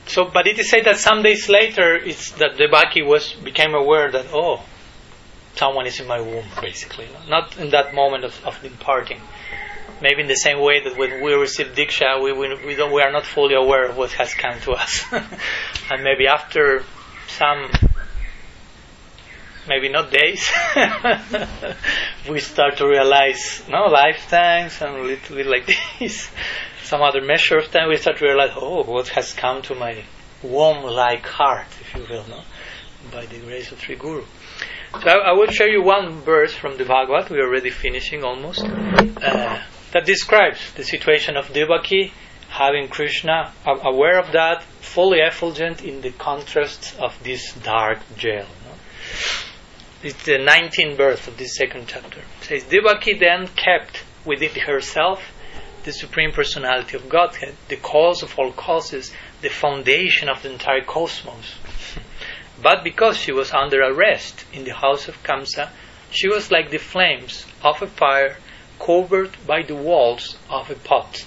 So, 0.09 0.25
but 0.25 0.47
it 0.47 0.57
is 0.57 0.71
said 0.71 0.85
that 0.85 0.97
some 0.97 1.21
days 1.21 1.49
later, 1.49 1.95
it's 1.95 2.31
that 2.31 2.57
Devaki 2.57 3.03
was 3.03 3.33
became 3.33 3.75
aware 3.75 4.11
that 4.11 4.25
oh, 4.33 4.65
someone 5.53 5.85
is 5.85 5.99
in 5.99 6.07
my 6.07 6.19
womb, 6.19 6.45
basically. 6.59 7.07
Not 7.27 7.57
in 7.59 7.69
that 7.69 7.93
moment 7.93 8.23
of, 8.23 8.43
of 8.43 8.59
departing. 8.63 9.21
Maybe 10.01 10.21
in 10.21 10.27
the 10.27 10.35
same 10.35 10.61
way 10.61 10.83
that 10.83 10.97
when 10.97 11.23
we 11.23 11.33
receive 11.33 11.75
diksha, 11.75 12.23
we 12.23 12.33
we, 12.33 12.47
we, 12.65 12.91
we 12.91 13.01
are 13.03 13.11
not 13.11 13.23
fully 13.23 13.53
aware 13.53 13.85
of 13.87 13.97
what 13.97 14.11
has 14.13 14.33
come 14.33 14.59
to 14.61 14.71
us, 14.71 15.05
and 15.91 16.03
maybe 16.03 16.25
after 16.25 16.83
some, 17.27 17.69
maybe 19.67 19.89
not 19.89 20.09
days, 20.09 20.49
we 22.29 22.39
start 22.39 22.77
to 22.77 22.87
realize 22.87 23.63
no 23.69 23.83
lifetimes 23.85 24.81
and 24.81 24.95
a 24.95 25.03
little 25.03 25.35
bit 25.35 25.45
like 25.45 25.67
this 25.99 26.31
some 26.89 27.03
other 27.03 27.21
measure 27.21 27.59
of 27.59 27.69
time, 27.71 27.87
we 27.87 27.97
start 27.97 28.17
to 28.17 28.25
realize, 28.25 28.49
oh, 28.55 28.83
what 28.83 29.09
has 29.09 29.31
come 29.33 29.61
to 29.61 29.75
my 29.75 30.03
womb-like 30.41 31.23
heart, 31.23 31.67
if 31.81 31.93
you 31.93 32.03
will, 32.09 32.25
no? 32.27 32.41
by 33.13 33.27
the 33.27 33.37
grace 33.37 33.71
of 33.71 33.79
Sri 33.79 33.95
Guru. 33.95 34.23
So 34.93 35.07
I, 35.07 35.29
I, 35.29 35.31
will 35.33 35.51
share 35.51 35.69
you 35.69 35.83
one 35.83 36.21
verse 36.21 36.53
from 36.53 36.77
the 36.77 36.85
Bhagavad, 36.85 37.29
we 37.29 37.37
are 37.37 37.47
already 37.47 37.69
finishing 37.69 38.23
almost, 38.23 38.63
uh, 38.65 39.61
that 39.91 40.05
describes 40.05 40.73
the 40.73 40.83
situation 40.83 41.37
of 41.37 41.53
Devaki, 41.53 42.11
having 42.49 42.87
Krishna, 42.87 43.53
aware 43.65 44.17
of 44.17 44.31
that, 44.31 44.63
fully 44.81 45.19
effulgent 45.19 45.83
in 45.83 46.01
the 46.01 46.11
contrast 46.11 46.99
of 46.99 47.23
this 47.23 47.53
dark 47.53 47.99
jail. 48.17 48.47
No? 48.65 48.71
It's 50.01 50.23
the 50.25 50.39
19th 50.39 50.97
verse 50.97 51.27
of 51.27 51.37
this 51.37 51.55
second 51.55 51.85
chapter. 51.87 52.21
It 52.21 52.43
says, 52.43 52.63
Devaki 52.63 53.13
then 53.19 53.47
kept 53.47 54.03
within 54.25 54.55
herself 54.61 55.21
the 55.83 55.91
Supreme 55.91 56.31
Personality 56.31 56.97
of 56.97 57.09
Godhead, 57.09 57.55
the 57.67 57.77
cause 57.77 58.23
of 58.23 58.37
all 58.37 58.51
causes, 58.51 59.11
the 59.41 59.49
foundation 59.49 60.29
of 60.29 60.41
the 60.41 60.51
entire 60.51 60.83
cosmos. 60.83 61.55
but 62.61 62.83
because 62.83 63.17
she 63.17 63.31
was 63.31 63.51
under 63.51 63.81
arrest 63.81 64.45
in 64.51 64.65
the 64.65 64.73
house 64.73 65.07
of 65.07 65.21
Kamsa, 65.23 65.69
she 66.11 66.27
was 66.27 66.51
like 66.51 66.69
the 66.69 66.77
flames 66.77 67.45
of 67.63 67.81
a 67.81 67.87
fire 67.87 68.37
covered 68.79 69.31
by 69.45 69.61
the 69.61 69.75
walls 69.75 70.37
of 70.49 70.69
a 70.69 70.75
pot, 70.75 71.25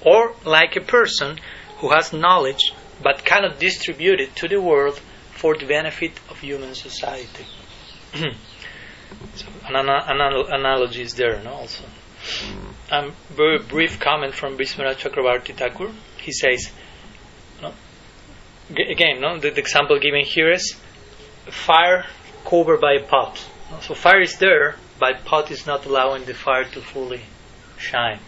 or 0.00 0.34
like 0.44 0.76
a 0.76 0.80
person 0.80 1.38
who 1.78 1.90
has 1.90 2.12
knowledge 2.12 2.72
but 3.02 3.24
cannot 3.24 3.58
distribute 3.58 4.20
it 4.20 4.34
to 4.36 4.48
the 4.48 4.60
world 4.60 5.00
for 5.32 5.56
the 5.56 5.66
benefit 5.66 6.12
of 6.28 6.40
human 6.40 6.74
society. 6.74 7.46
so 9.34 9.46
an, 9.66 9.76
an, 9.76 10.44
analogy 10.50 11.02
is 11.02 11.14
there 11.14 11.40
no, 11.42 11.52
also. 11.52 11.84
A 12.90 13.10
very 13.28 13.58
brief 13.58 14.00
comment 14.00 14.34
from 14.34 14.56
Biswanath 14.56 14.96
Chakravarti 14.96 15.54
Thakur. 15.54 15.92
He 16.16 16.32
says, 16.32 16.70
no, 17.60 17.74
again, 18.70 19.20
no, 19.20 19.38
the, 19.38 19.50
the, 19.50 19.60
example 19.60 19.98
given 19.98 20.24
here 20.24 20.50
is 20.50 20.74
fire 21.50 22.06
covered 22.46 22.80
by 22.80 22.94
a 22.94 23.02
pot. 23.02 23.44
So 23.82 23.92
fire 23.92 24.22
is 24.22 24.38
there, 24.38 24.76
but 24.98 25.26
pot 25.26 25.50
is 25.50 25.66
not 25.66 25.84
allowing 25.84 26.24
the 26.24 26.32
fire 26.32 26.64
to 26.64 26.80
fully 26.80 27.20
shine. 27.76 28.20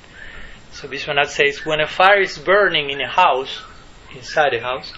So 0.73 0.89
Biswanath 0.89 1.29
says, 1.29 1.65
when 1.65 1.81
a 1.81 1.87
fire 1.87 2.21
is 2.21 2.37
burning 2.37 2.91
in 2.91 3.01
a 3.01 3.09
house, 3.09 3.63
inside 4.15 4.53
a 4.53 4.61
house, 4.61 4.93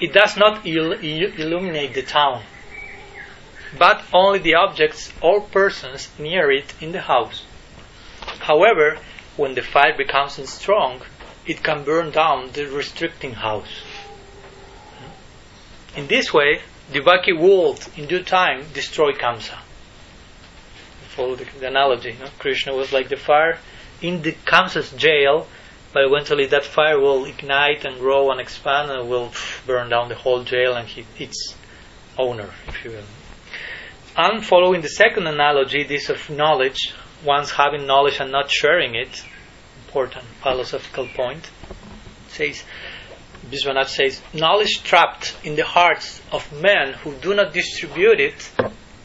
it 0.00 0.14
does 0.14 0.38
not 0.38 0.66
il- 0.66 1.04
il- 1.04 1.34
illuminate 1.38 1.92
the 1.92 2.02
town, 2.02 2.44
but 3.78 4.02
only 4.14 4.38
the 4.38 4.54
objects 4.54 5.12
or 5.20 5.42
persons 5.42 6.08
near 6.18 6.50
it 6.50 6.72
in 6.80 6.92
the 6.92 7.02
house. 7.02 7.44
However, 8.40 8.98
when 9.36 9.54
the 9.54 9.62
fire 9.62 9.96
becomes 9.96 10.34
strong, 10.48 11.02
it 11.46 11.62
can 11.62 11.84
burn 11.84 12.10
down 12.10 12.50
the 12.52 12.66
restricting 12.66 13.34
house. 13.34 13.82
In 15.96 16.06
this 16.06 16.32
way, 16.32 16.60
Devaki 16.92 17.32
would, 17.32 17.78
in 17.96 18.06
due 18.06 18.22
time, 18.22 18.66
destroy 18.72 19.12
Kamsa. 19.12 19.58
Follow 21.08 21.36
the, 21.36 21.44
the 21.60 21.68
analogy. 21.68 22.16
No? 22.18 22.26
Krishna 22.38 22.74
was 22.74 22.92
like 22.92 23.08
the 23.08 23.16
fire 23.16 23.58
in 24.00 24.22
the 24.22 24.32
Kamsa's 24.32 24.90
jail, 24.92 25.46
but 25.92 26.04
eventually 26.04 26.46
that 26.46 26.64
fire 26.64 26.98
will 26.98 27.24
ignite 27.24 27.84
and 27.84 27.98
grow 27.98 28.30
and 28.30 28.40
expand 28.40 28.90
and 28.90 29.08
will 29.08 29.32
burn 29.66 29.90
down 29.90 30.08
the 30.08 30.14
whole 30.14 30.42
jail 30.42 30.74
and 30.74 30.88
he, 30.88 31.04
its 31.18 31.54
owner, 32.18 32.50
if 32.66 32.84
you 32.84 32.92
will. 32.92 33.04
And 34.16 34.44
following 34.44 34.80
the 34.80 34.88
second 34.88 35.26
analogy, 35.26 35.84
this 35.84 36.08
of 36.08 36.30
knowledge, 36.30 36.94
once 37.24 37.50
having 37.50 37.86
knowledge 37.86 38.20
and 38.20 38.32
not 38.32 38.50
sharing 38.50 38.94
it, 38.94 39.24
important 39.86 40.24
philosophical 40.42 41.06
point, 41.08 41.50
says, 42.28 42.62
Biswanath 43.50 43.88
says, 43.88 44.20
knowledge 44.32 44.82
trapped 44.82 45.36
in 45.44 45.56
the 45.56 45.64
hearts 45.64 46.20
of 46.30 46.50
men 46.62 46.94
who 46.94 47.14
do 47.14 47.34
not 47.34 47.52
distribute 47.52 48.20
it, 48.20 48.50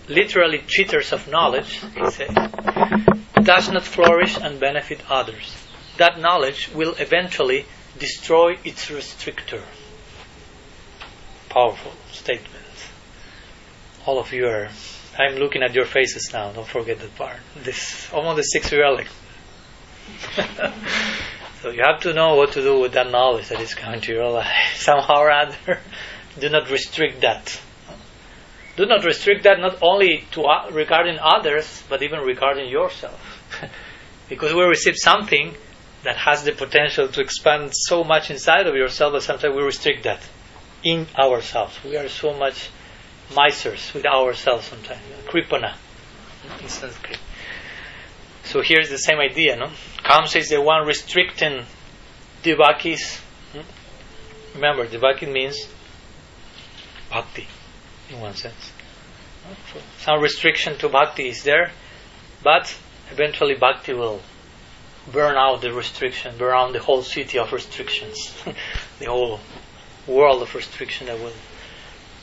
literally 0.07 0.63
cheaters 0.67 1.11
of 1.11 1.27
knowledge, 1.27 1.81
he 1.95 2.11
says, 2.11 2.33
does 3.43 3.71
not 3.71 3.83
flourish 3.83 4.37
and 4.37 4.59
benefit 4.59 5.01
others. 5.09 5.55
That 5.97 6.19
knowledge 6.19 6.69
will 6.73 6.93
eventually 6.99 7.65
destroy 7.97 8.57
its 8.63 8.89
restrictor. 8.89 9.63
Powerful 11.49 11.93
statement. 12.11 12.65
All 14.05 14.19
of 14.19 14.31
you 14.31 14.47
are 14.47 14.69
I'm 15.17 15.35
looking 15.35 15.63
at 15.63 15.73
your 15.73 15.85
faces 15.85 16.29
now. 16.31 16.51
Don't 16.51 16.67
forget 16.67 16.99
that 16.99 17.15
part. 17.15 17.37
This 17.63 18.11
almost 18.13 18.37
the 18.37 18.43
sixth 18.43 18.71
relic. 18.71 19.07
so 21.61 21.69
you 21.71 21.81
have 21.83 22.01
to 22.01 22.13
know 22.13 22.35
what 22.35 22.51
to 22.53 22.61
do 22.61 22.79
with 22.79 22.93
that 22.93 23.09
knowledge 23.09 23.49
that 23.49 23.59
is 23.59 23.73
coming 23.73 23.99
to 24.01 24.13
your 24.13 24.29
life. 24.29 24.47
Somehow 24.75 25.21
or 25.21 25.31
other, 25.31 25.79
do 26.39 26.49
not 26.49 26.69
restrict 26.69 27.21
that. 27.21 27.59
Do 28.75 28.85
not 28.85 29.03
restrict 29.03 29.43
that 29.45 29.59
not 29.59 29.79
only 29.81 30.23
to 30.33 30.43
uh, 30.43 30.69
regarding 30.71 31.17
others, 31.19 31.83
but 31.89 32.03
even 32.03 32.19
regarding 32.19 32.69
yourself. 32.69 33.19
because 34.29 34.53
we 34.53 34.63
receive 34.63 34.95
something 34.95 35.55
that 36.03 36.15
has 36.15 36.43
the 36.43 36.51
potential 36.51 37.07
to 37.07 37.21
expand 37.21 37.71
so 37.73 38.03
much 38.03 38.29
inside 38.29 38.67
of 38.67 38.75
yourself 38.75 39.13
that 39.13 39.21
sometimes 39.21 39.55
we 39.55 39.63
restrict 39.63 40.03
that 40.03 40.21
in 40.83 41.07
ourselves. 41.17 41.75
We 41.83 41.97
are 41.97 42.07
so 42.07 42.33
much 42.33 42.69
misers 43.35 43.93
with 43.93 44.05
ourselves 44.05 44.67
sometimes. 44.67 45.01
Kripana 45.27 45.75
in 46.61 46.69
Sanskrit. 46.69 47.19
So 48.43 48.61
here's 48.61 48.89
the 48.89 48.97
same 48.97 49.19
idea, 49.19 49.55
no? 49.57 49.69
Kamsa 49.97 50.37
is 50.37 50.49
the 50.49 50.61
one 50.61 50.85
restricting 50.85 51.65
Devaki's. 52.43 53.19
Hmm? 53.51 53.61
Remember, 54.55 54.87
Devaki 54.87 55.25
means 55.25 55.67
bhakti, 57.09 57.47
in 58.09 58.19
one 58.19 58.35
sense. 58.35 58.71
So 59.73 59.79
some 59.99 60.21
restriction 60.21 60.77
to 60.79 60.89
bhakti 60.89 61.29
is 61.29 61.43
there, 61.43 61.71
but 62.43 62.75
eventually 63.11 63.55
bhakti 63.55 63.93
will 63.93 64.21
burn 65.11 65.35
out 65.35 65.61
the 65.61 65.73
restriction, 65.73 66.37
burn 66.37 66.53
out 66.53 66.73
the 66.73 66.79
whole 66.79 67.01
city 67.01 67.37
of 67.39 67.53
restrictions, 67.53 68.33
the 68.99 69.05
whole 69.05 69.39
world 70.05 70.41
of 70.41 70.53
restriction 70.55 71.07
that 71.07 71.19
will 71.19 71.33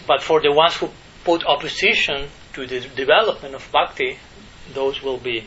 but 0.06 0.22
for 0.22 0.40
the 0.40 0.52
ones 0.52 0.74
who 0.76 0.90
put 1.24 1.44
opposition 1.44 2.28
to 2.52 2.66
the 2.66 2.80
development 2.80 3.54
of 3.54 3.68
bhakti, 3.72 4.18
those 4.72 5.02
will 5.02 5.18
be 5.18 5.44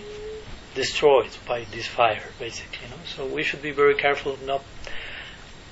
destroyed 0.76 1.30
by 1.48 1.66
this 1.72 1.88
fire, 1.88 2.24
basically. 2.40 2.80
You 2.84 2.90
know? 2.90 3.04
So 3.06 3.26
we 3.26 3.44
should 3.44 3.62
be 3.62 3.72
very 3.72 3.96
careful 3.96 4.38
not. 4.46 4.64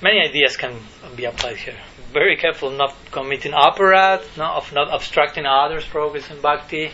Many 0.02 0.20
ideas 0.20 0.56
can 0.56 0.74
be 1.16 1.24
applied 1.24 1.56
here. 1.56 1.78
Very 2.12 2.36
careful 2.36 2.70
not 2.70 2.94
committing 3.10 3.52
aparadh, 3.52 4.24
not, 4.36 4.56
of 4.56 4.72
not 4.72 4.92
obstructing 4.92 5.46
others' 5.46 5.86
progress 5.86 6.30
in 6.30 6.40
bhakti, 6.40 6.90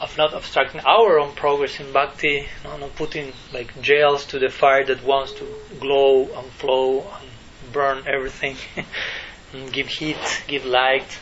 of 0.00 0.16
not 0.16 0.32
obstructing 0.32 0.80
our 0.82 1.18
own 1.18 1.34
progress 1.34 1.80
in 1.80 1.92
bhakti, 1.92 2.46
not 2.64 2.94
putting 2.94 3.32
like 3.52 3.80
jails 3.82 4.24
to 4.26 4.38
the 4.38 4.48
fire 4.48 4.84
that 4.84 5.02
wants 5.04 5.32
to 5.32 5.44
glow 5.80 6.28
and 6.36 6.46
flow 6.52 7.00
and 7.00 7.28
burn 7.72 8.04
everything. 8.06 8.56
mm, 9.52 9.72
give 9.72 9.88
heat, 9.88 10.42
give 10.46 10.64
light. 10.64 11.18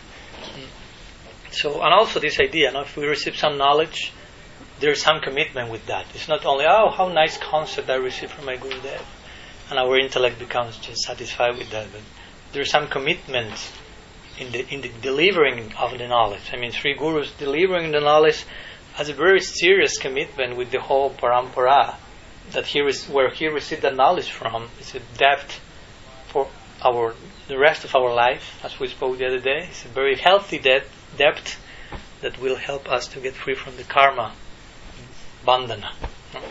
So, 1.52 1.82
and 1.82 1.94
also 1.94 2.20
this 2.20 2.38
idea, 2.40 2.68
you 2.68 2.74
know, 2.74 2.82
if 2.82 2.96
we 2.96 3.06
receive 3.06 3.36
some 3.36 3.56
knowledge, 3.56 4.12
there's 4.80 5.02
some 5.02 5.20
commitment 5.20 5.70
with 5.70 5.86
that. 5.86 6.06
It's 6.14 6.28
not 6.28 6.44
only, 6.44 6.66
oh, 6.68 6.90
how 6.90 7.08
nice 7.08 7.38
concept 7.38 7.88
I 7.88 7.94
received 7.94 8.32
from 8.32 8.44
my 8.44 8.56
Guru 8.56 8.80
Dev, 8.82 9.04
and 9.70 9.78
our 9.78 9.98
intellect 9.98 10.38
becomes 10.38 10.76
just 10.76 11.02
satisfied 11.02 11.56
with 11.56 11.70
that, 11.70 11.90
but 11.92 12.02
there's 12.52 12.70
some 12.70 12.88
commitment 12.88 13.54
in 14.38 14.52
the 14.52 14.66
in 14.72 14.82
the 14.82 14.90
delivering 15.00 15.72
of 15.78 15.96
the 15.96 16.06
knowledge. 16.06 16.50
I 16.52 16.56
mean, 16.56 16.72
Sri 16.72 16.94
Guru's 16.94 17.32
delivering 17.32 17.90
the 17.92 18.00
knowledge 18.00 18.44
has 18.94 19.08
a 19.08 19.14
very 19.14 19.40
serious 19.40 19.98
commitment 19.98 20.56
with 20.56 20.70
the 20.70 20.80
whole 20.80 21.10
parampara 21.10 21.96
that 22.52 22.66
he 22.66 22.80
is 22.80 23.06
where 23.06 23.30
he 23.30 23.48
received 23.48 23.82
the 23.82 23.90
knowledge 23.90 24.30
from. 24.30 24.68
It's 24.78 24.94
a 24.94 25.00
depth 25.18 25.60
for 26.28 26.48
our 26.82 27.14
the 27.48 27.58
rest 27.58 27.84
of 27.84 27.94
our 27.94 28.12
life, 28.12 28.58
as 28.64 28.78
we 28.80 28.88
spoke 28.88 29.18
the 29.18 29.26
other 29.26 29.38
day. 29.38 29.68
It's 29.70 29.84
a 29.84 29.88
very 29.88 30.16
healthy 30.16 30.58
debt, 30.58 30.84
depth 31.16 31.60
that 32.20 32.40
will 32.40 32.56
help 32.56 32.90
us 32.90 33.06
to 33.08 33.20
get 33.20 33.34
free 33.34 33.54
from 33.54 33.76
the 33.76 33.84
karma 33.84 34.32
bandhana, 35.46 35.92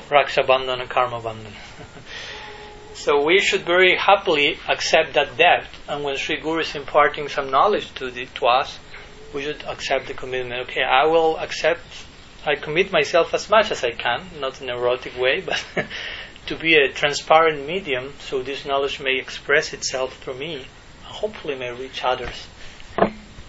raksha 0.10 0.46
bandhana, 0.48 0.88
karma 0.88 1.20
bandhana. 1.22 1.52
So 2.96 3.26
we 3.26 3.42
should 3.42 3.66
very 3.66 3.98
happily 3.98 4.58
accept 4.70 5.16
that 5.16 5.36
debt, 5.38 5.68
And 5.86 6.06
when 6.06 6.16
Sri 6.16 6.40
Guru 6.40 6.62
is 6.62 6.74
imparting 6.76 7.28
some 7.28 7.52
knowledge 7.52 7.94
to, 7.96 8.10
the, 8.10 8.26
to 8.36 8.48
us, 8.48 8.80
we 9.34 9.44
should 9.44 9.64
accept 9.66 10.08
the 10.08 10.14
commitment. 10.14 10.70
Okay, 10.70 10.82
I 10.82 11.06
will 11.06 11.38
accept, 11.38 11.82
I 12.46 12.56
commit 12.56 12.94
myself 12.94 13.34
as 13.34 13.50
much 13.50 13.70
as 13.70 13.84
I 13.84 13.92
can, 13.92 14.22
not 14.40 14.62
in 14.62 14.70
a 14.70 14.78
erotic 14.78 15.18
way, 15.20 15.42
but 15.42 15.62
to 16.48 16.56
be 16.56 16.76
a 16.76 16.90
transparent 16.94 17.68
medium 17.68 18.14
so 18.20 18.42
this 18.42 18.66
knowledge 18.66 19.02
may 19.02 19.18
express 19.18 19.74
itself 19.74 20.18
through 20.20 20.36
me 20.36 20.66
hopefully 21.22 21.56
may 21.56 21.72
reach 21.72 22.04
others 22.04 22.48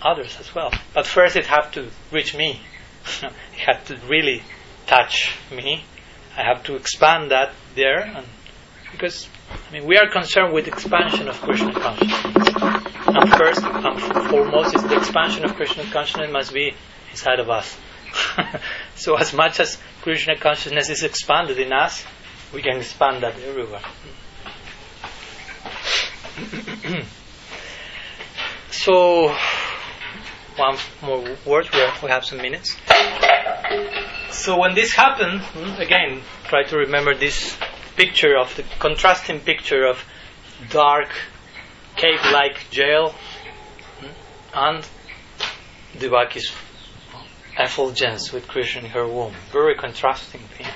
others 0.03 0.37
as 0.39 0.55
well. 0.55 0.71
But 0.95 1.07
first 1.07 1.37
it 1.37 1.47
have 1.47 1.73
to 1.73 1.91
reach 2.13 2.35
me. 2.37 2.61
it 3.23 3.59
had 3.59 3.85
to 3.87 3.97
really 4.09 4.43
touch 4.87 5.33
me. 5.51 5.85
I 6.37 6.43
have 6.43 6.65
to 6.65 6.77
expand 6.77 7.31
that 7.31 7.53
there 7.75 8.01
and 8.01 8.27
because 8.93 9.29
I 9.51 9.73
mean, 9.73 9.87
we 9.87 9.97
are 9.97 10.09
concerned 10.09 10.53
with 10.53 10.69
expansion 10.69 11.29
of 11.29 11.41
Krishna 11.41 11.73
consciousness. 11.73 12.49
And 13.07 13.31
first 13.37 13.63
and 13.63 14.29
foremost 14.31 14.75
is 14.75 14.83
the 14.83 14.97
expansion 14.97 15.45
of 15.45 15.55
Krishna 15.55 15.85
consciousness 15.91 16.31
must 16.33 16.53
be 16.53 16.75
inside 17.11 17.41
of 17.41 17.49
us. 17.51 17.77
so 18.97 19.17
as 19.17 19.33
much 19.33 19.61
as 19.61 19.79
Krishna 20.03 20.37
consciousness 20.37 20.89
is 20.89 21.03
expanded 21.03 21.59
in 21.59 21.73
us, 21.73 22.05
we 22.53 22.63
can 22.63 22.79
expand 22.79 23.23
that 23.23 23.39
everywhere. 23.41 23.83
so, 28.77 29.35
one 30.57 30.77
more 31.03 31.25
word, 31.47 31.69
we 32.03 32.09
have, 32.09 32.25
some 32.25 32.39
minutes. 32.39 32.77
So 34.31 34.59
when 34.59 34.75
this 34.75 34.93
happened, 34.93 35.41
hmm, 35.41 35.81
again, 35.81 36.23
try 36.45 36.65
to 36.65 36.77
remember 36.77 37.15
this 37.15 37.57
picture 37.97 38.37
of 38.37 38.55
the 38.57 38.65
contrasting 38.79 39.41
picture 39.41 39.87
of 39.87 40.05
dark 40.71 41.09
cave-like 41.97 42.71
jail 42.71 43.15
hmm, 44.01 44.07
and 44.55 44.89
Devaki's 45.95 46.53
effulgence 47.59 48.33
with 48.33 48.47
Krishna 48.47 48.83
in 48.83 48.91
her 48.91 49.07
womb. 49.07 49.35
Very 49.51 49.75
contrasting 49.75 50.43
thing. 50.43 50.67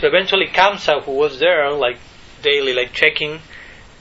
So 0.00 0.08
eventually 0.08 0.46
Kamsa, 0.46 1.02
who 1.04 1.12
was 1.12 1.38
there, 1.38 1.70
like 1.72 1.98
daily, 2.42 2.74
like 2.74 2.92
checking, 2.92 3.40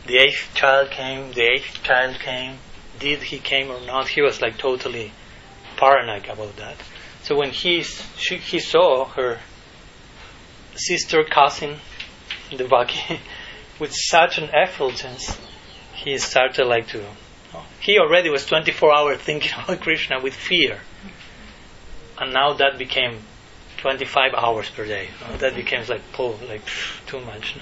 the 0.08 0.18
eighth 0.18 0.52
child 0.54 0.90
came, 0.90 1.32
the 1.34 1.44
eighth 1.44 1.84
child 1.84 2.20
came, 2.20 2.58
did 3.00 3.24
he 3.24 3.40
came 3.40 3.70
or 3.72 3.80
not? 3.82 4.08
He 4.08 4.22
was 4.22 4.42
like 4.42 4.58
totally 4.58 5.12
paranoid 5.78 6.28
about 6.28 6.56
that. 6.58 6.76
So 7.24 7.36
when 7.36 7.52
he 7.52 7.84
she, 7.84 8.38
he 8.38 8.60
saw 8.60 9.06
her 9.06 9.40
sister 10.76 11.24
cousin 11.24 11.78
the 12.50 12.58
Devaki 12.58 13.20
with 13.80 13.94
such 13.94 14.38
an 14.38 14.50
effulgence, 14.54 15.38
he 15.94 16.18
started 16.18 16.66
like 16.66 16.88
to. 16.90 17.06
He 17.80 17.98
already 17.98 18.30
was 18.30 18.46
24 18.46 18.94
hours 18.94 19.18
thinking 19.20 19.52
about 19.64 19.82
Krishna 19.82 20.22
with 20.22 20.34
fear, 20.34 20.80
and 22.18 22.34
now 22.34 22.54
that 22.54 22.78
became 22.78 23.20
25 23.78 24.34
hours 24.34 24.70
per 24.70 24.86
day. 24.86 25.10
That 25.38 25.56
became 25.56 25.84
like 25.88 26.02
like 26.18 26.62
too 27.06 27.22
much. 27.22 27.56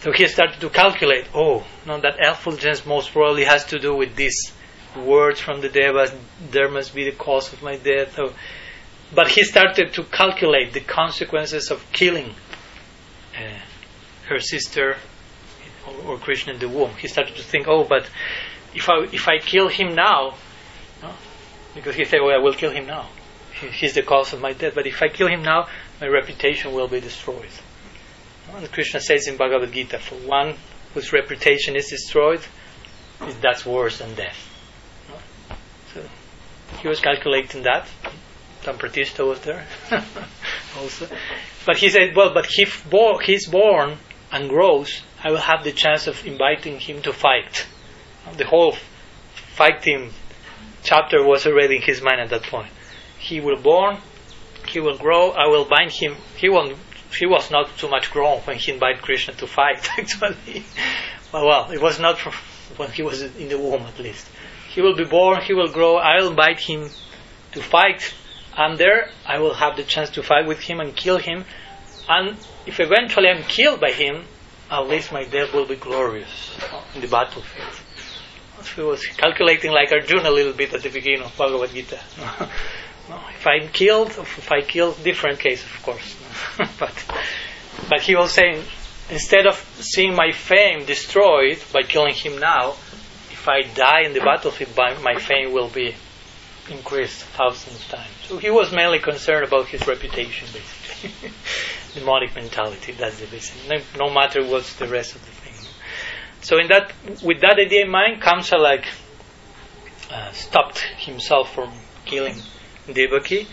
So 0.00 0.12
he 0.12 0.26
started 0.28 0.60
to 0.60 0.70
calculate. 0.70 1.26
Oh, 1.34 1.64
no, 1.86 2.00
that 2.00 2.16
effulgence 2.18 2.84
most 2.86 3.12
probably 3.12 3.44
has 3.44 3.64
to 3.66 3.78
do 3.78 3.94
with 3.94 4.14
these 4.16 4.52
words 4.96 5.40
from 5.40 5.60
the 5.60 5.68
devas. 5.68 6.12
There 6.50 6.68
must 6.68 6.94
be 6.94 7.04
the 7.04 7.16
cause 7.16 7.52
of 7.52 7.62
my 7.62 7.76
death. 7.76 8.14
So, 8.14 8.32
but 9.14 9.28
he 9.28 9.44
started 9.44 9.94
to 9.94 10.04
calculate 10.04 10.72
the 10.72 10.80
consequences 10.80 11.70
of 11.70 11.84
killing. 11.92 12.34
Uh, 13.36 13.58
her 14.28 14.40
sister 14.40 14.96
or, 15.86 16.12
or, 16.12 16.18
Krishna 16.18 16.54
in 16.54 16.58
the 16.58 16.68
womb. 16.68 16.90
He 16.98 17.08
started 17.08 17.36
to 17.36 17.42
think, 17.42 17.66
oh, 17.68 17.84
but 17.84 18.08
if 18.74 18.88
I 18.88 19.04
if 19.12 19.28
I 19.28 19.38
kill 19.38 19.68
him 19.68 19.94
now, 19.94 20.34
no? 21.02 21.12
because 21.74 21.94
he 21.94 22.04
said, 22.04 22.20
well, 22.22 22.34
I 22.34 22.38
will 22.38 22.54
kill 22.54 22.70
him 22.70 22.86
now. 22.86 23.08
He, 23.60 23.68
he's 23.68 23.94
the 23.94 24.02
cause 24.02 24.32
of 24.32 24.40
my 24.40 24.52
death. 24.52 24.74
But 24.74 24.86
if 24.86 25.02
I 25.02 25.08
kill 25.08 25.28
him 25.28 25.42
now, 25.42 25.68
my 26.00 26.08
reputation 26.08 26.72
will 26.72 26.88
be 26.88 27.00
destroyed. 27.00 27.50
And 28.56 28.72
Krishna 28.72 29.00
says 29.00 29.28
in 29.28 29.36
Bhagavad 29.36 29.70
Gita, 29.70 29.98
for 29.98 30.14
one 30.14 30.54
whose 30.94 31.12
reputation 31.12 31.76
is 31.76 31.88
destroyed, 31.88 32.40
that's 33.42 33.66
worse 33.66 33.98
than 33.98 34.14
death. 34.14 34.48
So 35.92 36.02
he 36.80 36.88
was 36.88 37.00
calculating 37.00 37.64
that. 37.64 37.86
Tampratishta 38.62 39.26
was 39.26 39.40
there 39.40 39.66
also. 40.78 41.06
But 41.66 41.76
he 41.76 41.90
said, 41.90 42.16
well, 42.16 42.32
but 42.32 42.46
he 42.46 42.66
bo- 42.88 43.18
he's 43.18 43.46
born 43.46 43.98
and 44.32 44.48
grows, 44.48 45.02
I 45.22 45.30
will 45.30 45.38
have 45.38 45.62
the 45.62 45.72
chance 45.72 46.06
of 46.06 46.26
inviting 46.26 46.80
him 46.80 47.02
to 47.02 47.12
fight. 47.12 47.66
The 48.38 48.46
whole 48.46 48.74
fighting 49.54 50.12
chapter 50.82 51.22
was 51.22 51.46
already 51.46 51.76
in 51.76 51.82
his 51.82 52.00
mind 52.00 52.20
at 52.20 52.30
that 52.30 52.44
point. 52.44 52.68
He 53.18 53.40
will 53.40 53.60
born, 53.60 53.98
he 54.68 54.80
will 54.80 54.96
grow, 54.96 55.30
I 55.32 55.46
will 55.46 55.66
bind 55.66 55.92
him. 55.92 56.16
He 56.36 56.48
won't, 56.48 56.76
he 57.12 57.26
was 57.26 57.50
not 57.50 57.76
too 57.78 57.88
much 57.88 58.10
grown 58.10 58.40
when 58.40 58.58
he 58.58 58.72
invited 58.72 59.02
Krishna 59.02 59.34
to 59.34 59.46
fight, 59.46 59.88
actually. 59.98 60.64
well, 61.32 61.46
well, 61.46 61.70
it 61.70 61.80
was 61.80 61.98
not 61.98 62.18
when 62.76 62.90
he 62.90 63.02
was 63.02 63.22
in 63.22 63.48
the 63.48 63.58
womb 63.58 63.82
at 63.82 63.98
least. 63.98 64.26
He 64.70 64.80
will 64.82 64.96
be 64.96 65.04
born, 65.04 65.40
he 65.42 65.54
will 65.54 65.68
grow, 65.68 65.96
I 65.96 66.20
will 66.20 66.30
invite 66.30 66.60
him 66.60 66.90
to 67.52 67.62
fight, 67.62 68.14
and 68.56 68.78
there 68.78 69.10
I 69.24 69.38
will 69.38 69.54
have 69.54 69.76
the 69.76 69.84
chance 69.84 70.10
to 70.10 70.22
fight 70.22 70.46
with 70.46 70.60
him 70.60 70.80
and 70.80 70.94
kill 70.94 71.18
him, 71.18 71.44
and 72.08 72.36
if 72.66 72.80
eventually 72.80 73.28
I'm 73.28 73.42
killed 73.44 73.80
by 73.80 73.92
him, 73.92 74.24
at 74.70 74.88
least 74.88 75.12
my 75.12 75.24
death 75.24 75.54
will 75.54 75.66
be 75.66 75.76
glorious 75.76 76.56
in 76.94 77.00
the 77.00 77.06
battlefield. 77.06 77.80
So 78.62 78.74
he 78.74 78.82
was 78.82 79.06
calculating 79.06 79.70
like 79.70 79.92
Arjuna 79.92 80.28
a 80.28 80.30
little 80.30 80.52
bit 80.52 80.74
at 80.74 80.82
the 80.82 80.88
beginning 80.88 81.22
of 81.22 81.36
Bhagavad 81.36 81.70
Gita. 81.70 82.00
no, 83.08 83.20
if 83.30 83.46
I'm 83.46 83.68
killed, 83.68 84.10
if 84.10 84.50
I 84.50 84.62
kill, 84.62 84.92
different 84.92 85.38
case, 85.38 85.64
of 85.64 85.82
course. 85.82 86.16
but, 86.78 87.04
but 87.88 88.02
he 88.02 88.16
was 88.16 88.32
saying, 88.32 88.62
instead 89.10 89.46
of 89.46 89.56
seeing 89.80 90.14
my 90.14 90.32
fame 90.32 90.84
destroyed 90.84 91.62
by 91.72 91.82
killing 91.82 92.14
him 92.14 92.38
now, 92.38 92.70
if 93.30 93.46
I 93.48 93.62
die 93.62 94.02
in 94.02 94.12
the 94.12 94.20
battlefield, 94.20 94.76
my 94.76 95.16
fame 95.16 95.52
will 95.52 95.68
be 95.68 95.94
increased 96.68 97.22
thousands 97.22 97.76
of 97.76 97.88
times. 97.88 98.10
So 98.24 98.38
he 98.38 98.50
was 98.50 98.72
mainly 98.72 98.98
concerned 98.98 99.46
about 99.46 99.66
his 99.66 99.86
reputation, 99.86 100.48
basically. 100.52 101.30
demonic 101.94 102.34
mentality. 102.34 102.92
That's 102.92 103.20
the 103.20 103.26
basic. 103.26 103.68
No, 103.68 104.06
no, 104.06 104.12
matter 104.12 104.44
what's 104.44 104.74
the 104.76 104.86
rest 104.86 105.14
of 105.14 105.24
the 105.24 105.30
thing. 105.30 105.54
So 106.42 106.58
in 106.58 106.68
that, 106.68 106.92
with 107.22 107.40
that 107.40 107.58
idea 107.58 107.84
in 107.84 107.90
mind, 107.90 108.22
Kamsa 108.22 108.58
like 108.58 108.86
uh, 110.10 110.30
stopped 110.32 110.78
himself 110.78 111.54
from 111.54 111.72
killing 112.04 112.36
Devaki, 112.92 113.46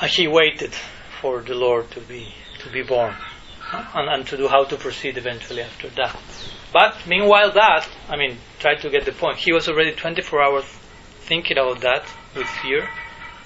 and 0.00 0.10
he 0.10 0.28
waited 0.28 0.74
for 1.20 1.40
the 1.40 1.54
Lord 1.54 1.90
to 1.92 2.00
be 2.00 2.34
to 2.60 2.70
be 2.70 2.82
born, 2.82 3.14
and, 3.72 4.08
and 4.08 4.26
to 4.28 4.36
do 4.36 4.48
how 4.48 4.64
to 4.64 4.76
proceed 4.76 5.18
eventually 5.18 5.62
after 5.62 5.88
that. 5.90 6.16
But 6.72 7.06
meanwhile, 7.06 7.52
that 7.52 7.88
I 8.08 8.16
mean, 8.16 8.38
try 8.58 8.74
to 8.76 8.90
get 8.90 9.04
the 9.04 9.12
point. 9.12 9.38
He 9.38 9.52
was 9.52 9.68
already 9.68 9.92
24 9.92 10.42
hours 10.42 10.64
thinking 11.20 11.58
about 11.58 11.80
that 11.80 12.04
with 12.34 12.46
fear. 12.46 12.88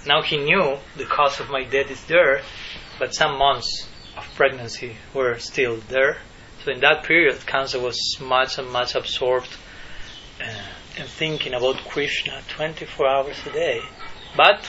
Now 0.06 0.22
he 0.22 0.36
knew 0.36 0.78
the 0.96 1.04
cause 1.04 1.40
of 1.40 1.50
my 1.50 1.64
death 1.64 1.90
is 1.90 2.04
there, 2.04 2.42
but 2.98 3.14
some 3.14 3.38
months 3.38 3.88
of 4.16 4.24
pregnancy 4.34 4.96
were 5.12 5.38
still 5.38 5.76
there. 5.88 6.18
So 6.64 6.72
in 6.72 6.80
that 6.80 7.04
period, 7.04 7.36
Kamsa 7.46 7.80
was 7.80 7.98
much 8.20 8.58
and 8.58 8.70
much 8.70 8.94
absorbed 8.94 9.56
uh, 10.40 10.46
in 10.96 11.06
thinking 11.06 11.54
about 11.54 11.76
Krishna 11.88 12.42
24 12.48 13.06
hours 13.08 13.36
a 13.46 13.52
day. 13.52 13.80
But 14.36 14.66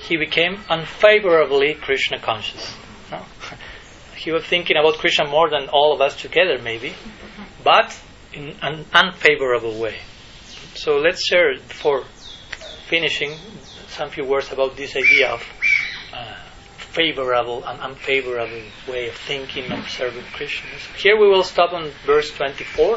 he 0.00 0.16
became 0.16 0.58
unfavorably 0.68 1.74
Krishna 1.74 2.18
conscious. 2.18 2.74
No? 3.10 3.24
he 4.16 4.32
was 4.32 4.44
thinking 4.44 4.76
about 4.76 4.94
Krishna 4.94 5.28
more 5.28 5.50
than 5.50 5.68
all 5.68 5.92
of 5.92 6.00
us 6.00 6.20
together, 6.20 6.58
maybe, 6.62 6.94
but 7.64 7.98
in 8.32 8.56
an 8.62 8.84
unfavorable 8.92 9.78
way. 9.78 9.96
So 10.74 10.98
let's 10.98 11.26
share 11.26 11.54
before 11.56 12.04
finishing 12.86 13.32
some 13.88 14.10
few 14.10 14.24
words 14.24 14.52
about 14.52 14.76
this 14.76 14.96
idea 14.96 15.30
of 15.30 15.42
uh, 16.12 16.36
favorable 16.76 17.64
and 17.64 17.80
unfavorable 17.80 18.62
way 18.88 19.08
of 19.08 19.14
thinking 19.14 19.70
of 19.72 19.88
serving 19.88 20.24
Christians. 20.32 20.82
Here 20.96 21.18
we 21.18 21.28
will 21.28 21.42
stop 21.42 21.72
on 21.72 21.90
verse 22.06 22.30
24 22.32 22.94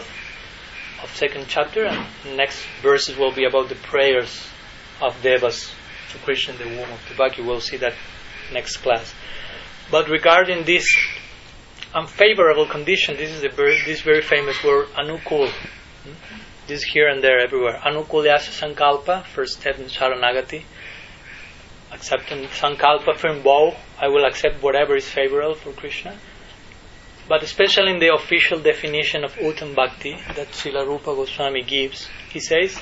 of 1.03 1.15
second 1.15 1.45
chapter, 1.47 1.85
and 1.85 2.37
next 2.37 2.63
verses 2.81 3.17
will 3.17 3.31
be 3.33 3.45
about 3.45 3.69
the 3.69 3.75
prayers 3.75 4.47
of 5.01 5.19
Devas 5.23 5.71
to 6.11 6.17
Krishna, 6.19 6.53
the 6.55 6.65
womb 6.65 6.91
of 6.91 6.99
Devaki. 7.09 7.41
We'll 7.41 7.61
see 7.61 7.77
that 7.77 7.93
next 8.53 8.77
class. 8.77 9.13
But 9.89 10.09
regarding 10.09 10.65
this 10.65 10.85
unfavorable 11.93 12.65
condition, 12.65 13.17
this 13.17 13.31
is 13.31 13.55
very, 13.55 13.81
this 13.85 14.01
very 14.01 14.21
famous 14.21 14.63
word 14.63 14.87
anukul. 14.89 15.51
This 16.67 16.79
is 16.79 16.83
here 16.85 17.09
and 17.09 17.23
there 17.23 17.39
everywhere. 17.39 17.79
Anukulyasa 17.83 18.51
sankalpa, 18.51 19.25
first 19.25 19.59
step 19.59 19.79
in 19.79 19.85
Sharanagati. 19.85 20.63
Accepting 21.91 22.47
sankalpa 22.47 23.17
firm 23.17 23.41
vow, 23.41 23.75
I 23.99 24.07
will 24.07 24.25
accept 24.25 24.63
whatever 24.63 24.95
is 24.95 25.09
favorable 25.09 25.55
for 25.55 25.73
Krishna. 25.73 26.15
But 27.27 27.43
especially 27.43 27.91
in 27.91 27.99
the 27.99 28.13
official 28.13 28.59
definition 28.59 29.23
of 29.23 29.33
Uttam 29.35 29.75
Bhakti 29.75 30.15
that 30.35 30.47
Srila 30.47 30.87
Rupa 30.87 31.13
Goswami 31.15 31.63
gives, 31.63 32.07
he 32.29 32.39
says, 32.39 32.79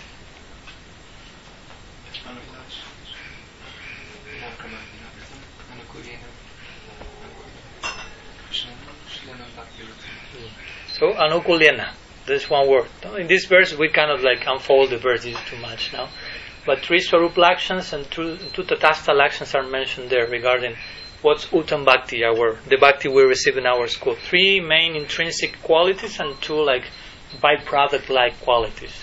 So 10.99 11.13
anukulyena, 11.13 11.91
this 12.25 12.49
one 12.49 12.67
word. 12.67 12.87
In 13.17 13.27
this 13.27 13.45
verse, 13.45 13.73
we 13.73 13.87
kind 13.87 14.11
of 14.11 14.21
like 14.21 14.45
unfold 14.45 14.89
the 14.89 14.97
verse. 14.97 15.23
Too 15.23 15.57
much 15.61 15.93
now. 15.93 16.09
But 16.65 16.79
three 16.79 16.99
Swarup 16.99 17.37
actions 17.37 17.93
and 17.93 18.09
two, 18.11 18.35
two 18.51 18.63
Tatastha 18.63 19.17
actions 19.23 19.55
are 19.55 19.63
mentioned 19.63 20.09
there 20.09 20.27
regarding 20.27 20.75
what's 21.21 21.45
Uttam 21.47 21.85
Bhakti, 21.85 22.25
our 22.25 22.57
the 22.67 22.75
Bhakti 22.75 23.07
we 23.07 23.23
receive 23.23 23.57
in 23.57 23.65
our 23.65 23.87
school. 23.87 24.15
Three 24.15 24.59
main 24.59 24.97
intrinsic 24.97 25.61
qualities 25.63 26.19
and 26.19 26.39
two 26.41 26.61
like 26.61 26.83
byproduct-like 27.41 28.41
qualities. 28.41 28.93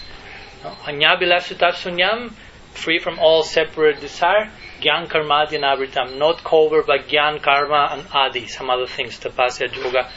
Anyabhilasutatshunyam, 0.63 2.31
free 2.75 2.99
from 2.99 3.19
all 3.19 3.43
separate 3.43 4.01
desire. 4.01 4.51
Gyan 4.83 5.09
karmadya 5.09 5.61
navritam, 5.61 6.19
not 6.19 6.45
covered 6.45 6.87
by 6.87 6.99
gyan, 6.99 7.43
karma, 7.43 7.89
and 7.93 8.07
adi, 8.13 8.47
some 8.47 8.69
other 8.69 8.87
things, 8.87 9.19
tapasya, 9.19 9.75
yoga. 9.75 10.11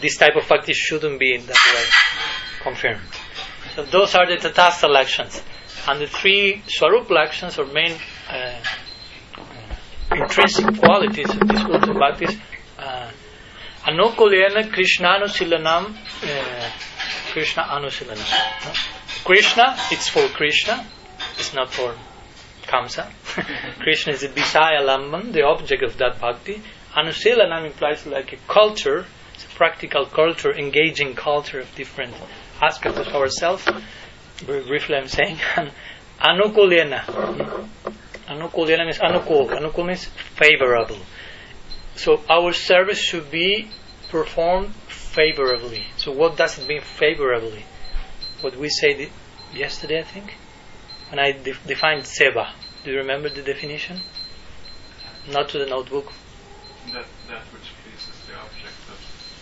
This 0.00 0.16
type 0.16 0.36
of 0.36 0.48
bhakti 0.48 0.72
shouldn't 0.74 1.18
be 1.18 1.34
in 1.34 1.46
that 1.46 1.58
way 1.74 1.84
confirmed. 2.62 3.00
So 3.74 3.84
those 3.84 4.14
are 4.14 4.26
the 4.26 4.36
tatastha 4.36 4.94
actions. 4.96 5.42
And 5.88 6.00
the 6.00 6.06
three 6.06 6.62
swarup 6.66 7.10
actions 7.12 7.58
or 7.58 7.66
main 7.66 7.96
uh, 8.28 8.60
intrinsic 10.10 10.78
qualities 10.78 11.30
of 11.30 11.40
this 11.40 11.60
Uttam 11.60 11.94
Bhaktis. 11.94 12.38
Uh, 12.78 13.10
Anukulyena 13.84 14.68
Krishnaanusilanam 14.72 15.94
uh, 15.94 16.70
Krishna 17.32 17.62
Anusilanam. 17.62 19.24
Krishna, 19.24 19.76
it's 19.90 20.08
for 20.08 20.26
Krishna, 20.28 20.84
it's 21.38 21.54
not 21.54 21.72
for 21.72 21.94
Kamsa. 22.62 23.10
Krishna 23.80 24.14
is 24.14 24.22
the 24.22 24.28
Visaya 24.28 24.80
Lamban, 24.80 25.32
the 25.32 25.42
object 25.42 25.82
of 25.82 25.96
that 25.98 26.20
bhakti. 26.20 26.60
Anusilanam 26.94 27.66
implies 27.66 28.06
like 28.06 28.32
a 28.32 28.36
culture, 28.48 29.04
practical 29.56 30.06
culture, 30.06 30.52
engaging 30.54 31.14
culture 31.14 31.60
of 31.60 31.74
different 31.74 32.14
aspects 32.62 32.98
of 32.98 33.08
ourselves. 33.08 33.66
Briefly, 34.44 34.96
I'm 34.96 35.08
saying. 35.08 35.38
Anukulyena. 36.20 37.00
Anukulyena 38.28 38.84
means 38.84 38.98
anukul. 38.98 39.48
Anukul 39.48 39.86
means 39.86 40.04
favorable. 40.04 40.98
So 41.94 42.22
our 42.28 42.52
service 42.52 42.98
should 42.98 43.30
be 43.30 43.68
performed 44.10 44.74
favorably. 44.88 45.84
So 45.96 46.12
what 46.12 46.36
does 46.36 46.58
it 46.58 46.68
mean 46.68 46.82
favorably? 46.82 47.64
What 48.42 48.56
we 48.56 48.68
said 48.68 49.08
yesterday, 49.54 50.00
I 50.00 50.04
think, 50.04 50.34
when 51.10 51.18
I 51.18 51.32
de- 51.32 51.54
defined 51.66 52.02
seva. 52.02 52.52
Do 52.84 52.90
you 52.90 52.98
remember 52.98 53.28
the 53.28 53.42
definition? 53.42 54.00
Not 55.30 55.48
to 55.50 55.58
the 55.58 55.66
notebook. 55.66 56.12
That, 56.92 57.06
that 57.28 57.42
which 57.52 57.72
pleases 57.82 58.14
the 58.26 58.34
object 58.38 58.78
of 58.92 58.98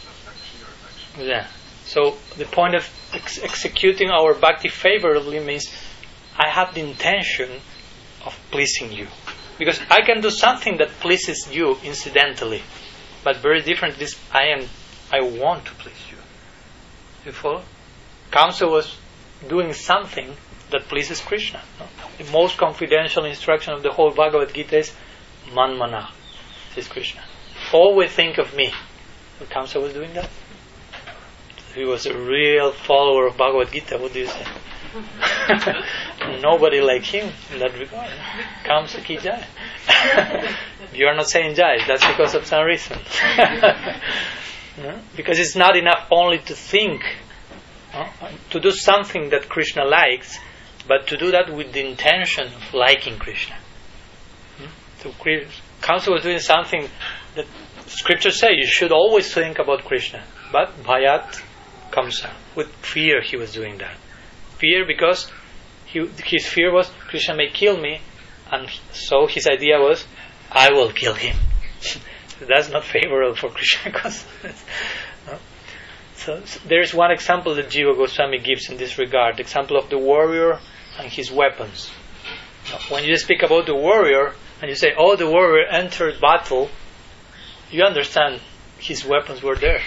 affection 0.09 0.61
or 0.63 0.71
affection. 0.73 1.04
Yeah. 1.19 1.47
So 1.85 2.17
the 2.37 2.45
point 2.45 2.75
of 2.75 2.89
ex- 3.13 3.43
executing 3.43 4.11
our 4.11 4.35
bhakti 4.35 4.69
favorably 4.69 5.41
means 5.41 5.73
I 6.37 6.49
have 6.49 6.75
the 6.75 6.81
intention 6.81 7.51
of 8.25 8.39
pleasing 8.51 8.93
you. 8.93 9.07
Because 9.59 9.81
I 9.91 10.01
can 10.03 10.21
do 10.21 10.31
something 10.31 10.79
that 10.79 10.89
pleases 11.01 11.49
you 11.55 11.77
incidentally, 11.85 12.63
but 13.23 13.37
very 13.37 13.61
different. 13.63 13.99
This 13.99 14.19
I 14.33 14.47
am, 14.47 14.67
I 15.13 15.21
want 15.21 15.67
to 15.67 15.73
please 15.75 16.03
you. 16.11 16.17
You 17.25 17.33
follow? 17.33 17.63
Kamsa 18.33 18.69
was 18.69 18.97
doing 19.49 19.73
something 19.73 20.35
that 20.71 20.89
pleases 20.89 21.21
Krishna. 21.21 21.63
no? 21.79 21.87
The 22.19 22.31
most 22.33 22.57
confidential 22.59 23.25
instruction 23.25 23.75
of 23.75 23.83
the 23.83 23.93
whole 23.93 24.11
Bhagavad 24.11 24.53
Gita 24.53 24.79
is 24.79 24.93
manmana, 25.51 26.11
says 26.75 26.89
Krishna. 26.89 27.23
Always 27.73 28.11
think 28.11 28.39
of 28.39 28.57
me. 28.57 28.73
So 29.39 29.45
Kamsa 29.45 29.81
was 29.81 29.93
doing 29.93 30.13
that. 30.15 30.29
He 31.75 31.85
was 31.85 32.07
a 32.07 32.17
real 32.17 32.73
follower 32.73 33.27
of 33.27 33.37
Bhagavad 33.37 33.73
Gita. 33.73 33.99
What 33.99 34.13
do 34.13 34.21
you 34.21 34.27
say? 34.27 34.47
Nobody 36.41 36.81
like 36.81 37.03
him 37.03 37.33
in 37.53 37.59
that 37.59 37.77
regard. 37.79 38.11
Kamsa 38.65 39.03
ki 39.05 39.17
jai. 39.17 39.45
you 40.93 41.07
are 41.07 41.17
not 41.17 41.29
saying 41.29 41.57
jai. 41.57 41.79
That's 41.87 42.07
because 42.07 42.35
of 42.35 42.47
some 42.47 42.65
reason. 42.65 42.99
No? 44.77 44.99
Because 45.17 45.39
it's 45.39 45.55
not 45.55 45.77
enough 45.77 46.09
only 46.11 46.39
to 46.39 46.55
think, 46.55 47.03
no? 47.93 48.09
to 48.51 48.61
do 48.61 48.73
something 48.73 49.31
that 49.31 49.49
Krishna 49.49 49.85
likes, 49.85 50.39
but 50.89 51.07
to 51.09 51.17
do 51.17 51.31
that 51.31 51.53
with 51.53 51.73
the 51.73 51.87
intention 51.87 52.47
of 52.49 52.75
liking 52.75 53.19
Krishna. 53.19 53.55
Hmm? 54.59 54.67
So 54.99 55.11
Kamsa 55.81 56.13
was 56.13 56.23
doing 56.23 56.41
something 56.41 56.89
that 57.37 57.47
scriptures 57.87 58.41
say 58.41 58.49
you 58.55 58.67
should 58.67 58.91
always 58.91 59.33
think 59.33 59.59
about 59.61 59.85
Krishna. 59.85 60.25
But 60.51 60.83
Bhayat 60.83 61.41
Kamsa, 61.95 62.31
with 62.57 62.69
fear 62.77 63.23
he 63.23 63.37
was 63.37 63.53
doing 63.53 63.79
that. 63.79 63.97
Fear 64.59 64.85
because 64.87 65.31
he, 65.87 66.07
his 66.25 66.47
fear 66.47 66.73
was 66.73 66.91
Krishna 67.09 67.37
may 67.37 67.51
kill 67.51 67.77
me, 67.81 68.01
and 68.51 68.69
so 68.93 69.27
his 69.27 69.47
idea 69.47 69.79
was 69.79 70.05
I 70.51 70.73
will 70.73 70.91
kill 70.91 71.15
him. 71.15 71.37
That's 72.41 72.69
not 72.71 72.85
favorable 72.85 73.37
for 73.37 73.51
Krishna 73.51 73.93
consciousness. 74.01 74.65
No? 75.27 75.39
So, 76.17 76.45
so 76.45 76.61
there's 76.67 76.93
one 76.93 77.11
example 77.11 77.55
that 77.55 77.67
Jiva 77.67 77.97
Goswami 77.97 78.39
gives 78.39 78.71
in 78.71 78.77
this 78.77 78.99
regard, 78.99 79.37
the 79.37 79.43
example 79.43 79.77
of 79.77 79.91
the 79.91 79.99
warrior 79.99 80.59
and 80.99 81.11
his 81.11 81.31
weapons. 81.31 81.91
When 82.89 83.05
you 83.05 83.17
speak 83.17 83.43
about 83.43 83.67
the 83.67 83.75
warrior 83.75 84.35
and 84.61 84.71
you 84.71 84.75
say, 84.75 84.95
"Oh, 84.97 85.17
the 85.17 85.29
warrior 85.29 85.67
entered 85.67 86.21
battle," 86.21 86.71
you 87.71 87.85
understand 87.85 88.41
his 88.79 89.05
weapons 89.05 89.43
were 89.43 89.57
there. 89.57 89.83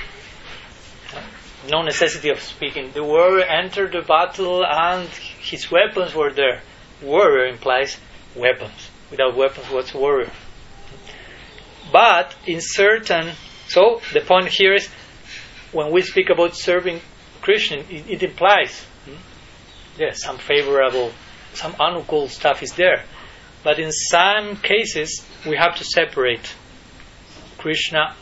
No 1.69 1.81
necessity 1.81 2.29
of 2.29 2.39
speaking. 2.39 2.91
The 2.93 3.03
warrior 3.03 3.43
entered 3.43 3.91
the 3.91 4.01
battle 4.01 4.65
and 4.65 5.09
his 5.41 5.69
weapons 5.69 6.15
were 6.15 6.31
there. 6.31 6.61
Warrior 7.01 7.47
implies 7.47 7.97
weapons. 8.35 8.89
Without 9.11 9.35
weapons, 9.35 9.69
what's 9.69 9.93
warrior? 9.93 10.31
But 11.91 12.35
in 12.45 12.59
certain, 12.61 13.33
so 13.67 14.01
the 14.13 14.21
point 14.21 14.47
here 14.47 14.73
is 14.73 14.87
when 15.71 15.91
we 15.91 16.01
speak 16.01 16.29
about 16.29 16.55
serving 16.55 17.01
Krishna, 17.41 17.77
it, 17.89 18.09
it 18.09 18.23
implies, 18.23 18.83
hmm, 19.05 19.15
yes, 19.97 20.23
some 20.23 20.37
favorable, 20.37 21.11
some 21.53 21.73
anukul 21.73 22.29
stuff 22.29 22.63
is 22.63 22.73
there. 22.73 23.03
But 23.63 23.79
in 23.79 23.91
some 23.91 24.57
cases, 24.57 25.25
we 25.45 25.57
have 25.57 25.75
to 25.77 25.83
separate 25.83 26.53
Krishna 27.57 28.15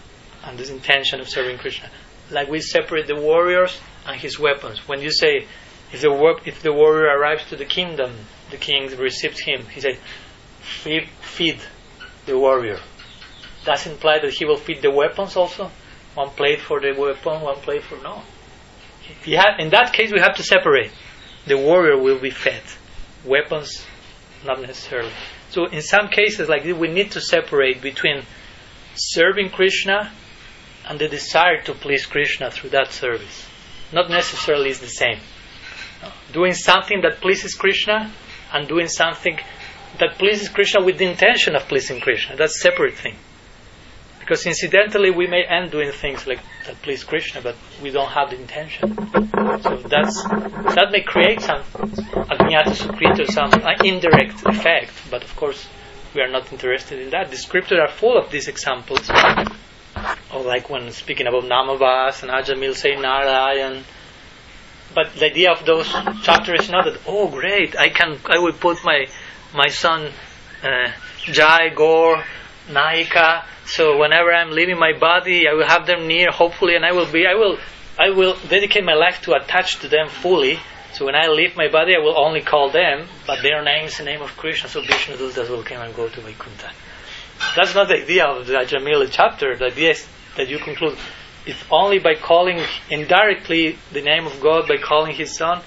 and 0.43 0.57
this 0.57 0.69
intention 0.69 1.19
of 1.19 1.29
serving 1.29 1.57
Krishna. 1.57 1.89
Like 2.31 2.49
we 2.49 2.61
separate 2.61 3.07
the 3.07 3.15
warriors 3.15 3.79
and 4.05 4.19
his 4.19 4.39
weapons. 4.39 4.87
When 4.87 5.01
you 5.01 5.11
say, 5.11 5.47
if 5.91 6.01
the, 6.01 6.11
war- 6.11 6.39
if 6.45 6.61
the 6.61 6.73
warrior 6.73 7.17
arrives 7.17 7.45
to 7.49 7.55
the 7.55 7.65
kingdom, 7.65 8.11
the 8.51 8.57
king 8.57 8.95
receives 8.97 9.39
him, 9.39 9.65
he 9.67 9.81
says, 9.81 9.97
feed, 10.61 11.09
feed 11.21 11.59
the 12.25 12.37
warrior. 12.37 12.79
Does 13.63 13.87
imply 13.87 14.19
that 14.19 14.33
he 14.33 14.45
will 14.45 14.57
feed 14.57 14.81
the 14.81 14.91
weapons 14.91 15.35
also? 15.35 15.71
One 16.15 16.29
plate 16.29 16.61
for 16.61 16.79
the 16.79 16.93
weapon, 16.93 17.41
one 17.41 17.57
plate 17.57 17.83
for 17.83 17.97
no. 18.01 18.21
In 19.25 19.69
that 19.69 19.91
case, 19.93 20.11
we 20.11 20.19
have 20.19 20.35
to 20.37 20.43
separate. 20.43 20.91
The 21.45 21.57
warrior 21.57 21.97
will 21.97 22.19
be 22.19 22.29
fed. 22.29 22.61
Weapons, 23.23 23.85
not 24.45 24.61
necessarily. 24.61 25.11
So, 25.49 25.65
in 25.65 25.81
some 25.81 26.07
cases 26.09 26.47
like 26.47 26.63
this, 26.63 26.75
we 26.75 26.87
need 26.87 27.11
to 27.11 27.21
separate 27.21 27.81
between 27.81 28.23
serving 28.95 29.49
Krishna 29.49 30.11
and 30.87 30.99
the 30.99 31.07
desire 31.07 31.61
to 31.63 31.73
please 31.73 32.05
Krishna 32.05 32.51
through 32.51 32.71
that 32.71 32.91
service. 32.91 33.45
Not 33.91 34.09
necessarily 34.09 34.69
is 34.69 34.79
the 34.79 34.87
same. 34.87 35.19
Doing 36.31 36.53
something 36.53 37.01
that 37.01 37.21
pleases 37.21 37.55
Krishna 37.55 38.11
and 38.51 38.67
doing 38.67 38.87
something 38.87 39.39
that 39.99 40.17
pleases 40.17 40.49
Krishna 40.49 40.83
with 40.83 40.97
the 40.97 41.09
intention 41.09 41.55
of 41.55 41.63
pleasing 41.67 42.01
Krishna. 42.01 42.35
That's 42.35 42.55
a 42.57 42.59
separate 42.59 42.95
thing. 42.95 43.15
Because 44.19 44.45
incidentally, 44.47 45.11
we 45.11 45.27
may 45.27 45.43
end 45.43 45.69
doing 45.69 45.91
things 45.91 46.25
like 46.25 46.39
that 46.65 46.81
please 46.81 47.03
Krishna, 47.03 47.41
but 47.41 47.55
we 47.81 47.91
don't 47.91 48.09
have 48.09 48.31
the 48.31 48.41
intention. 48.41 48.95
So 49.61 49.77
that's 49.87 50.23
that 50.73 50.87
may 50.91 51.01
create 51.01 51.41
some 51.41 51.61
agnyata 51.61 52.71
sukrita, 52.71 53.29
some 53.31 53.51
uh, 53.53 53.73
indirect 53.83 54.43
effect. 54.47 54.91
But 55.11 55.23
of 55.23 55.35
course, 55.35 55.67
we 56.15 56.21
are 56.21 56.27
not 56.27 56.51
interested 56.51 56.99
in 57.01 57.11
that. 57.11 57.29
The 57.29 57.37
scriptures 57.37 57.77
are 57.79 57.87
full 57.87 58.17
of 58.17 58.31
these 58.31 58.47
examples. 58.47 59.07
Or 60.33 60.43
like 60.43 60.69
when 60.69 60.91
speaking 60.91 61.27
about 61.27 61.43
Namabhas 61.43 62.23
and 62.23 62.31
Ajamil 62.31 62.75
say 62.75 62.95
Narayan. 62.95 63.83
But 64.93 65.13
the 65.15 65.25
idea 65.25 65.51
of 65.51 65.65
those 65.65 65.87
chapters 66.23 66.61
is 66.61 66.69
not 66.69 66.85
that 66.85 67.01
oh 67.07 67.27
great 67.27 67.75
I 67.77 67.89
can 67.89 68.17
I 68.25 68.39
will 68.39 68.53
put 68.53 68.83
my 68.83 69.07
my 69.53 69.67
son 69.67 70.11
uh, 70.63 70.91
Jai 71.25 71.69
Gaur 71.69 72.23
Nitai 72.69 73.43
so 73.65 73.97
whenever 73.97 74.31
I'm 74.31 74.51
leaving 74.51 74.77
my 74.77 74.93
body, 74.93 75.47
I 75.47 75.53
will 75.53 75.65
have 75.65 75.87
them 75.87 76.07
near, 76.07 76.29
hopefully, 76.29 76.75
and 76.75 76.85
I 76.85 76.91
will 76.91 77.11
be, 77.11 77.25
I 77.25 77.33
will, 77.33 77.57
I 77.97 78.11
will 78.11 78.37
dedicate 78.47 78.83
my 78.83 78.93
life 78.93 79.21
to 79.23 79.33
attach 79.33 79.79
to 79.79 79.87
them 79.87 80.07
fully. 80.07 80.59
So 80.93 81.05
when 81.05 81.15
I 81.15 81.27
leave 81.27 81.57
my 81.57 81.67
body, 81.67 81.95
I 81.95 81.99
will 81.99 82.17
only 82.17 82.41
call 82.41 82.69
them, 82.69 83.07
but 83.25 83.41
their 83.41 83.63
name 83.63 83.85
is 83.85 83.97
the 83.97 84.03
name 84.03 84.21
of 84.21 84.37
Krishna. 84.37 84.69
So 84.69 84.81
Vishnu 84.81 85.17
Dutas 85.17 85.49
will 85.49 85.63
come 85.63 85.81
and 85.81 85.95
go 85.95 86.07
to 86.07 86.21
Vaikuntha. 86.21 86.71
That's 87.55 87.75
not 87.75 87.87
the 87.87 88.01
idea 88.01 88.25
of 88.25 88.47
the 88.47 88.53
Ajamila 88.53 89.09
chapter. 89.11 89.55
The 89.55 89.65
idea 89.65 89.91
is 89.91 90.07
that 90.37 90.49
you 90.49 90.57
conclude, 90.59 90.97
if 91.45 91.71
only 91.71 91.99
by 91.99 92.15
calling 92.15 92.59
indirectly 92.89 93.77
the 93.91 94.01
name 94.01 94.25
of 94.25 94.41
God, 94.41 94.67
by 94.67 94.77
calling 94.77 95.15
His 95.15 95.35
Son, 95.35 95.61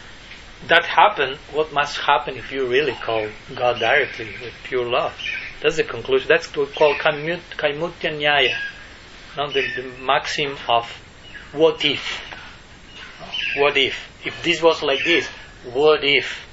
that 0.67 0.85
happened, 0.85 1.37
what 1.53 1.73
must 1.73 1.99
happen 1.99 2.37
if 2.37 2.51
you 2.51 2.67
really 2.67 2.93
call 2.93 3.29
God 3.55 3.79
directly 3.79 4.31
with 4.43 4.53
pure 4.65 4.85
love? 4.85 5.15
That's 5.63 5.77
the 5.77 5.85
conclusion. 5.85 6.29
That's 6.29 6.55
what 6.55 6.69
we 6.69 6.75
call 6.75 6.95
Kaimutya 6.95 8.19
Nyaya. 8.19 8.57
Not 9.37 9.55
the, 9.55 9.63
the 9.77 10.03
maxim 10.03 10.57
of 10.69 10.91
what 11.53 11.85
if. 11.85 12.21
What 13.57 13.77
if? 13.77 14.09
If 14.25 14.43
this 14.43 14.61
was 14.63 14.83
like 14.83 15.05
this, 15.05 15.27
what 15.73 16.03
if 16.03 16.45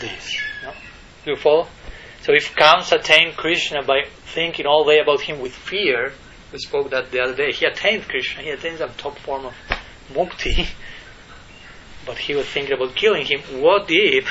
this? 0.00 0.36
No? 0.62 0.72
Do 1.24 1.30
you 1.32 1.36
follow? 1.36 1.68
So 2.28 2.34
if 2.34 2.54
Kamsa 2.54 3.00
attained 3.00 3.38
Krishna 3.38 3.82
by 3.82 4.02
thinking 4.34 4.66
all 4.66 4.84
day 4.84 4.98
about 4.98 5.22
him 5.22 5.40
with 5.40 5.54
fear, 5.54 6.12
we 6.52 6.58
spoke 6.58 6.90
that 6.90 7.10
the 7.10 7.22
other 7.22 7.34
day, 7.34 7.52
he 7.52 7.64
attained 7.64 8.06
Krishna, 8.06 8.42
he 8.42 8.50
attained 8.50 8.76
some 8.76 8.92
top 8.98 9.18
form 9.20 9.46
of 9.46 9.54
mukti, 10.12 10.68
but 12.04 12.18
he 12.18 12.34
was 12.34 12.44
thinking 12.44 12.74
about 12.74 12.94
killing 12.94 13.24
him. 13.24 13.40
What 13.62 13.86
if 13.88 14.28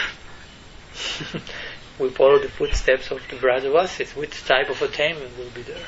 we 1.99 2.11
follow 2.11 2.37
the 2.37 2.49
footsteps 2.49 3.09
of 3.09 3.19
the 3.31 3.35
Brajavasis, 3.35 4.15
which 4.15 4.45
type 4.45 4.69
of 4.69 4.79
attainment 4.83 5.35
will 5.35 5.49
be 5.49 5.63
there. 5.63 5.87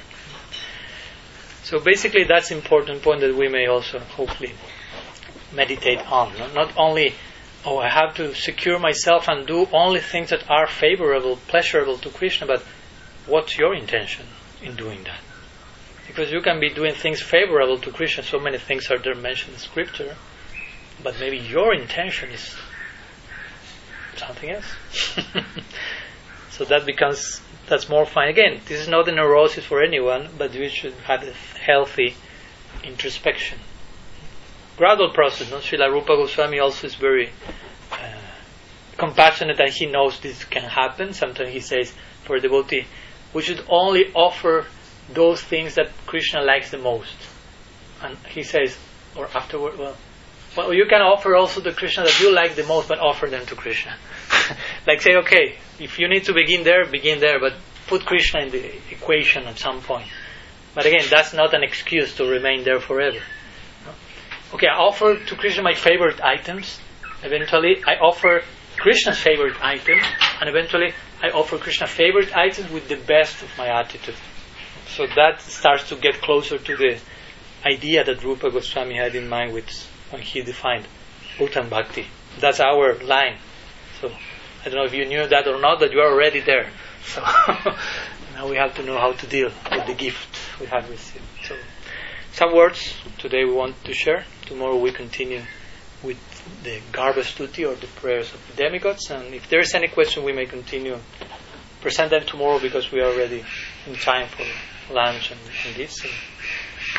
So 1.61 1.79
basically 1.79 2.23
that's 2.23 2.49
important 2.49 3.03
point 3.03 3.21
that 3.21 3.35
we 3.35 3.49
may 3.49 3.67
also 3.67 3.99
hopefully 3.99 4.55
meditate 5.53 5.99
on. 6.11 6.33
Not 6.55 6.73
only, 6.75 7.13
oh, 7.65 7.77
I 7.77 7.89
have 7.89 8.15
to 8.15 8.33
secure 8.33 8.79
myself 8.79 9.27
and 9.27 9.45
do 9.45 9.67
only 9.73 9.99
things 9.99 10.29
that 10.29 10.49
are 10.49 10.67
favorable, 10.67 11.37
pleasurable 11.47 11.97
to 11.99 12.09
Krishna, 12.09 12.47
but 12.47 12.63
what's 13.25 13.57
your 13.57 13.73
intention 13.75 14.25
in 14.61 14.75
doing 14.75 15.03
that? 15.03 15.19
Because 16.07 16.31
you 16.31 16.41
can 16.41 16.59
be 16.59 16.69
doing 16.69 16.93
things 16.95 17.21
favorable 17.21 17.77
to 17.79 17.91
Krishna, 17.91 18.23
so 18.23 18.39
many 18.39 18.57
things 18.57 18.89
are 18.89 18.97
there 18.97 19.15
mentioned 19.15 19.53
in 19.53 19.59
scripture, 19.59 20.15
but 21.03 21.19
maybe 21.19 21.37
your 21.37 21.73
intention 21.73 22.31
is 22.31 22.55
something 24.15 24.49
else. 24.49 24.73
so 26.49 26.65
that 26.65 26.85
becomes 26.85 27.41
that's 27.67 27.87
more 27.87 28.05
fine. 28.05 28.29
Again, 28.29 28.61
this 28.65 28.81
is 28.81 28.87
not 28.87 29.07
a 29.07 29.11
neurosis 29.11 29.63
for 29.63 29.83
anyone, 29.83 30.29
but 30.37 30.51
we 30.51 30.69
should 30.69 30.93
have 31.05 31.23
a 31.23 31.33
healthy 31.59 32.15
introspection. 32.83 33.59
Gradual 34.79 35.11
process. 35.11 35.51
No? 35.51 35.57
Srila 35.57 35.91
Rupa 35.91 36.15
Goswami 36.15 36.59
also 36.59 36.87
is 36.87 36.95
very 36.95 37.31
uh, 37.91 37.97
compassionate 38.95 39.59
and 39.59 39.69
he 39.73 39.87
knows 39.87 40.21
this 40.21 40.45
can 40.45 40.63
happen. 40.63 41.11
Sometimes 41.11 41.49
he 41.49 41.59
says 41.59 41.93
for 42.23 42.37
a 42.37 42.39
devotee, 42.39 42.87
we 43.33 43.41
should 43.41 43.61
only 43.67 44.05
offer 44.13 44.65
those 45.13 45.41
things 45.41 45.75
that 45.75 45.91
Krishna 46.07 46.41
likes 46.41 46.71
the 46.71 46.77
most. 46.77 47.13
And 48.01 48.15
he 48.29 48.41
says, 48.43 48.77
or 49.17 49.27
afterward, 49.35 49.77
well, 49.77 49.97
well, 50.55 50.73
you 50.73 50.85
can 50.85 51.01
offer 51.01 51.35
also 51.35 51.59
the 51.59 51.73
Krishna 51.73 52.05
that 52.05 52.17
you 52.21 52.33
like 52.33 52.55
the 52.55 52.63
most, 52.63 52.87
but 52.87 52.99
offer 52.99 53.27
them 53.27 53.45
to 53.47 53.55
Krishna. 53.55 53.97
like 54.87 55.01
say, 55.01 55.15
okay, 55.17 55.57
if 55.77 55.99
you 55.99 56.07
need 56.07 56.23
to 56.23 56.33
begin 56.33 56.63
there, 56.63 56.85
begin 56.85 57.19
there, 57.19 57.37
but 57.41 57.55
put 57.87 58.05
Krishna 58.05 58.43
in 58.43 58.51
the 58.51 58.75
equation 58.91 59.43
at 59.43 59.57
some 59.57 59.81
point. 59.81 60.07
But 60.73 60.85
again, 60.85 61.05
that's 61.09 61.33
not 61.33 61.53
an 61.53 61.63
excuse 61.63 62.15
to 62.15 62.23
remain 62.23 62.63
there 62.63 62.79
forever. 62.79 63.19
Okay, 64.51 64.67
I 64.67 64.77
offer 64.77 65.15
to 65.15 65.35
Krishna 65.35 65.61
my 65.61 65.75
favorite 65.75 66.21
items. 66.21 66.79
Eventually, 67.21 67.83
I 67.85 67.97
offer 67.97 68.41
Krishna's 68.77 69.19
favorite 69.19 69.63
items, 69.63 70.03
and 70.39 70.49
eventually, 70.49 70.93
I 71.21 71.29
offer 71.29 71.59
Krishna 71.59 71.85
favorite 71.85 72.35
items 72.35 72.71
with 72.71 72.87
the 72.87 72.95
best 72.95 73.43
of 73.43 73.49
my 73.59 73.67
attitude. 73.67 74.15
So 74.87 75.05
that 75.15 75.41
starts 75.41 75.87
to 75.89 75.95
get 75.95 76.15
closer 76.21 76.57
to 76.57 76.77
the 76.77 76.99
idea 77.63 78.03
that 78.03 78.23
Rupa 78.23 78.49
Goswami 78.49 78.95
had 78.95 79.13
in 79.13 79.29
mind 79.29 79.53
with 79.53 79.69
when 80.09 80.23
he 80.23 80.41
defined 80.41 80.87
Uttam 81.37 81.69
Bhakti. 81.69 82.07
That's 82.39 82.59
our 82.59 82.95
line. 83.03 83.37
So 84.01 84.09
I 84.09 84.65
don't 84.65 84.75
know 84.75 84.85
if 84.85 84.93
you 84.93 85.05
knew 85.05 85.27
that 85.27 85.47
or 85.47 85.59
not, 85.61 85.79
but 85.79 85.91
you 85.91 85.99
are 85.99 86.11
already 86.11 86.39
there. 86.39 86.71
So 87.03 87.21
now 88.33 88.49
we 88.49 88.55
have 88.55 88.75
to 88.75 88.83
know 88.83 88.97
how 88.97 89.11
to 89.11 89.27
deal 89.27 89.51
with 89.71 89.85
the 89.85 89.93
gift 89.93 90.59
we 90.59 90.65
have 90.67 90.89
received. 90.89 91.28
So 92.39 92.45
some 92.45 92.55
words 92.55 92.95
today 93.17 93.43
we 93.43 93.51
want 93.51 93.83
to 93.83 93.93
share. 93.93 94.23
Tomorrow 94.45 94.77
we 94.77 94.93
continue 94.93 95.41
with 96.01 96.17
the 96.63 96.79
Garbha 96.93 97.21
Stuti 97.21 97.69
or 97.69 97.75
the 97.75 97.87
prayers 97.99 98.33
of 98.33 98.39
the 98.47 98.63
demigods. 98.63 99.11
And 99.11 99.33
if 99.33 99.49
there 99.49 99.59
is 99.59 99.75
any 99.75 99.89
question, 99.89 100.23
we 100.23 100.31
may 100.31 100.45
continue. 100.45 100.99
Present 101.81 102.11
them 102.11 102.23
tomorrow 102.25 102.57
because 102.57 102.93
we 102.93 103.01
are 103.01 103.11
already 103.11 103.43
in 103.85 103.95
time 103.95 104.29
for 104.29 104.45
lunch 104.93 105.31
and, 105.31 105.39
and 105.67 105.75
this. 105.75 106.01
And 106.01 106.13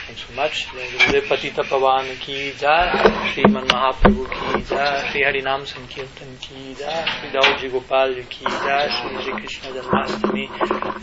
Thanks 0.07 0.27
so 0.29 0.35
much. 0.35 0.67
Patita 0.67 1.65
Pavan 1.65 2.21
ki 2.21 2.53
jai, 2.59 2.93
Sriman 3.33 3.67
Mahaprabhu 3.67 4.29
ki 4.29 4.63
jai, 4.65 5.11
Sri 5.11 5.23
Harinam 5.23 5.67
Sankirtan 5.67 6.39
ki 6.39 6.75
jai, 6.75 7.05
Sri 7.19 7.31
Dauji 7.31 7.73
Gopal 7.73 8.15
ki 8.29 8.45
jai, 8.45 8.89
Sri 8.91 9.23
Sri 9.23 9.33
Krishna 9.33 9.71
Janmastami, 9.71 10.49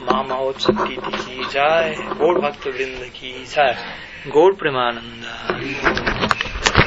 Mahamahotsav 0.05 1.25
ki 1.25 1.51
jai, 1.51 1.95
Gaur 2.19 2.39
Bhakta 2.39 2.69
Vrinda 2.69 3.11
ki 3.11 3.43
jai, 3.45 3.75
Gaur 4.33 4.53
Premanand 4.53 5.25